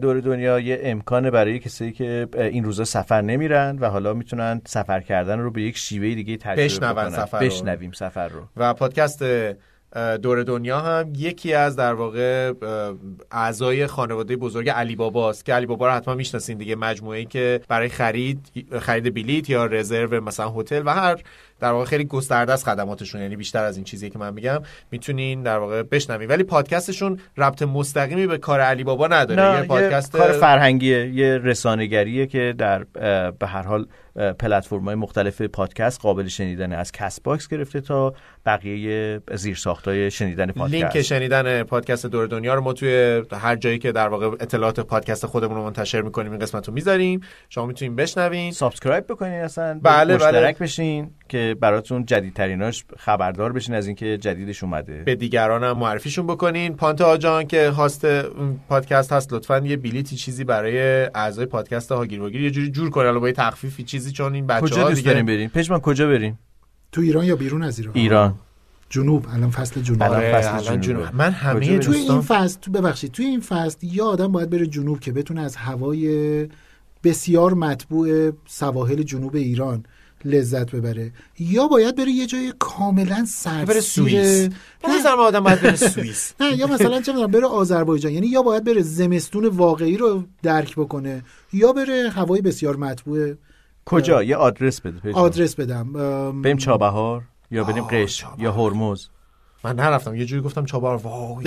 [0.01, 5.01] دور دنیا یه امکانه برای کسایی که این روزا سفر نمیرن و حالا می‌تونن سفر
[5.01, 7.39] کردن رو به یک شیوه دیگه تجربه بشنون بکنن سفر.
[7.39, 8.40] بشنویم سفر رو.
[8.56, 9.24] و پادکست
[10.22, 12.52] دور دنیا هم یکی از در واقع
[13.30, 16.76] اعضای خانواده بزرگ علی باباست که علی بابا رو حتما می‌شناسین دیگه.
[16.76, 21.22] مجموعه ای که برای خرید خرید بلیت یا رزرو مثلا هتل و هر
[21.60, 23.20] در واقع خیلی گسترده است خدماتشون.
[23.20, 26.28] یعنی بیشتر از این چیزی که من میگم می‌تونین در واقع بشنوین.
[26.28, 29.42] ولی پادکستشون ربط مستقیمی به کار علی بابا نداره.
[29.42, 32.84] نه یه یه پادکست کار فرهنگیه یه رسانهگریه که در
[33.30, 33.86] به هر حال
[34.38, 38.14] پلتفرم‌های مختلف پادکست قابل شنیدنه از Castbox گرفته تا
[38.46, 40.74] بقیه زیرساختای شنیدن پادکست.
[40.74, 45.26] لینک شنیدن پادکست دور دنیا رو ما توی هر جایی که در واقع اطلاعات پادکست
[45.26, 47.20] خودمون رو منتشر می‌کنیم این قسمت رو می‌ذاریم.
[47.48, 48.52] شما می‌تونین بشنوین.
[48.52, 49.80] subscribe بکنین اصلا.
[49.82, 50.66] بله، مشترک بله.
[50.66, 55.02] بشین که براتون جدیدتریناش خبردار بشین از اینکه جدیدش اومده.
[55.02, 56.77] به دیگران هم معرفیشون بکنین.
[56.76, 62.20] پانته‌آ جان که هاست اون پادکست هست لطفا یه بلیتی چیزی برای اعضای پادکست هاگیر
[62.20, 64.89] واگیر یه جوری جور کنه الان با یه تخفیفی چیزی چون این بچه کجا ها
[64.89, 66.39] دوست دیگه داریم بریم پشمان کجا بریم
[66.93, 68.35] تو ایران یا بیرون از ایران؟ ایران.
[68.89, 70.02] جنوب الان فصل جنوب.
[70.02, 70.81] الان آره، فصل جنوبه.
[70.86, 71.14] جنوب.
[71.14, 75.01] من همه؟ توی این فصل تو ببخشید توی این فصل یه آدم باید بره جنوب
[75.01, 76.48] که بتونه از هوای
[77.05, 79.85] بسیار مطبوع سواحل جنوب ایران
[80.26, 81.12] لذت ببره.
[81.38, 84.48] یا باید بره یه جای کاملا سرد بره سوئیس.
[84.88, 86.32] نظر من آدم باید بره سوئیس.
[86.40, 88.12] نه یا مثلا چه می‌دونم بره آذربایجان.
[88.12, 91.22] یعنی یا باید بره زمستون واقعی رو درک بکنه
[91.52, 93.34] یا بره هوای بسیار مطبوع
[93.84, 95.12] کجا؟ یه آدرس بده.
[95.12, 95.92] آدرس بدم.
[96.42, 98.06] بریم چابهار یا بریم چابهار.
[98.38, 99.06] یا هرمز.
[99.64, 100.14] من نرفتم.
[100.14, 101.42] یه جوری گفتم چابار واو.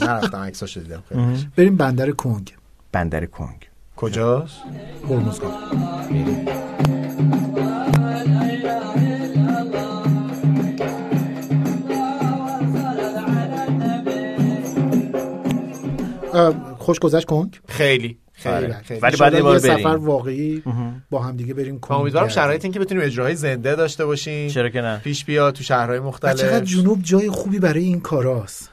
[0.00, 1.02] نرفتم عکساشو دیدم.
[1.08, 1.48] خیلی.
[1.56, 2.54] بریم بندر کنگ.
[2.92, 3.68] بندر کنگ.
[3.96, 4.56] کجاست؟
[5.08, 5.52] هرمزگان
[16.78, 18.72] خوش گذشت کنگ؟ خیلی خیلی.
[18.72, 19.76] خیلی ولی بعد یه بار بریم.
[19.76, 20.62] سفر واقعی
[21.10, 22.28] با هم دیگه بریم کنگ امیدوارم.
[22.28, 24.48] شرایط این که بتونیم اجراهای زنده داشته باشیم.
[24.48, 24.98] چرا که نه.
[24.98, 28.70] پیش بیا تو شهرهای و چقدر مختلف جنوب جای خوبی برای این کاراست.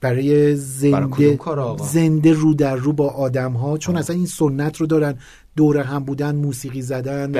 [0.00, 4.76] برای برای زنده آقا؟ زنده رو در رو با آدم ها چون اصلا این سنت
[4.76, 5.18] رو دارن.
[5.56, 7.32] دور هم بودن موسیقی زدن.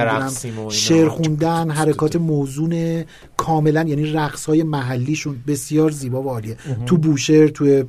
[0.71, 3.05] شعر خوندن حرکات موزون
[3.37, 6.57] کاملا یعنی رقص های محلیشون بسیار زیبا و عالیه.
[6.87, 7.85] تو بوشهر تو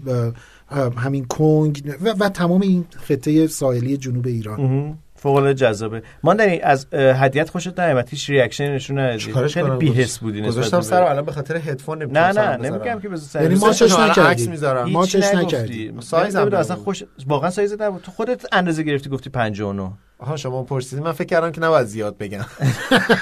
[0.76, 4.98] همین کنگ و, و تمام این خطه ساحلی جنوب ایران.
[5.20, 6.02] فوق العاده جذابه.
[6.24, 9.34] ماندنی از اه، هدیه‌ت خوشت نیامد هیچ reaction نشون ندادی.
[9.48, 12.70] خیلی کنم؟ بی‌حس بودی نسبت گذاشتم سر الان به خاطر هدفون نه نمی‌تونم نه.
[12.70, 14.24] نمیگم که سر یعنی ما چش نکردیم.
[14.24, 14.90] عکس می‌ذارم.
[14.90, 15.34] ما چش.
[15.34, 16.00] نکردیم.
[16.00, 16.76] سایزم نمی‌دونم، اصلا.
[16.76, 18.02] خوش واقعا سایزت نبود.
[18.02, 22.18] تو خودت اندازه گرفتی گفتی 59 آها شما پرسیدین من فکر کردم که نباید زیاد
[22.18, 22.46] بگم.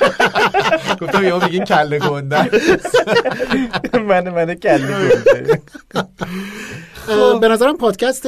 [1.01, 2.49] گفتم یهو میگین کله گنده
[4.09, 5.59] من من کلی گفته
[5.95, 6.07] اه،
[7.41, 8.27] به نظرم پادکست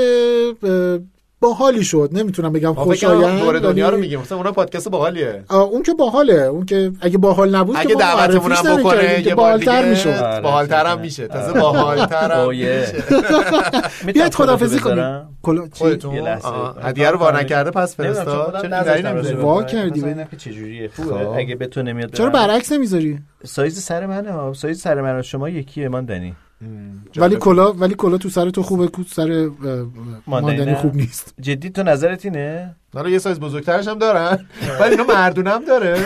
[1.41, 2.09] باحالی شد.
[2.13, 4.19] نمی‌تونم بگم خوشایند دور دنیا رو ولی- میگیم.
[4.19, 5.43] مثلا اونا پادکست باحالیه.
[5.51, 6.33] اون که باحاله.
[6.33, 10.09] اون که اگه باحال نبود اگه دعوتمون هم بکنه یه باحالتر می‌شد.
[10.09, 11.27] آره، باحالتر هم میشه.
[11.27, 12.47] تازه باحالتر هم.
[12.49, 13.03] میشه.
[14.13, 16.27] بیاید خدافزی بذارم؟ کنیم؟ خودتون؟
[16.83, 19.63] هدیه رو وا نکرده پس خودم چرا؟ وا.
[19.63, 20.87] کردی ببینم که چجوریه.
[20.87, 21.03] خب.
[21.03, 22.29] خوبه اگه به تو نمیاد چرا.
[22.29, 26.35] برعکس نمی‌ذاری؟ سایز سر منه ها سایز سر من و شما یکیه ماندنی
[27.17, 29.49] ولی کلا ولی کلا تو سر تو خوبه تو سر
[30.27, 31.33] ماندنی نه؟ خوب نیست.
[31.41, 34.45] جدی تو نظرت اینه؟ حالا یه سایز بزرگترش هم دارن.
[34.79, 36.05] ولی اینا مردونه هم داره.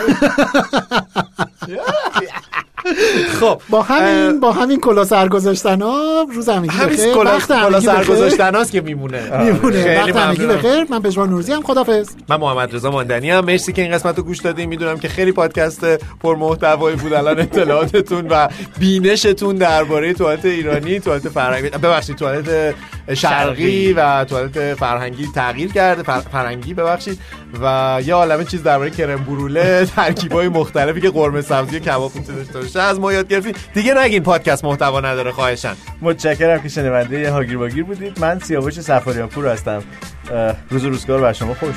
[3.40, 7.80] خب با همین با همین کلا سر گذاشتن ها روز همگی همین کلا وقت کلا
[7.80, 8.04] سر.
[8.04, 9.44] گذاشتن هاست که میمونه.
[9.44, 9.82] میمونه.
[9.82, 10.46] خیلی وقت همگی.
[10.46, 14.18] بخیر من پژمان نوروزی هم خدافظ من محمد رضا ماندنی هم مرسی که این قسمت
[14.18, 15.84] رو گوش دادیم می‌دونم که خیلی پادکست
[16.22, 17.12] پر محتوایی بود.
[17.12, 18.48] الان اطلاعاتتون و
[18.78, 22.74] بینشتون درباره توالت ایرانی توالت فرهنگی ببخشید توالت
[23.14, 23.92] شرقی.
[23.92, 26.02] و توالت فرهنگی تغییر کرده.
[26.02, 27.18] فر- فرهنگی ببخشید.
[27.60, 32.38] و یه عالمه چیز درباره کرم بروله ترکیبای مختلفی که قرمه سبزی و کباب می‌تونه
[32.38, 35.74] داشته باشه از ما یاد گرفتیم دیگه نگین پادکست محتوا نداره خواهشن.
[36.00, 38.18] متشکرم که شنونده هاگیر واگیر بودید.
[38.20, 39.82] من سیاوش سفاریان پور هستم
[40.70, 41.76] روز روزگار بر شما خوش.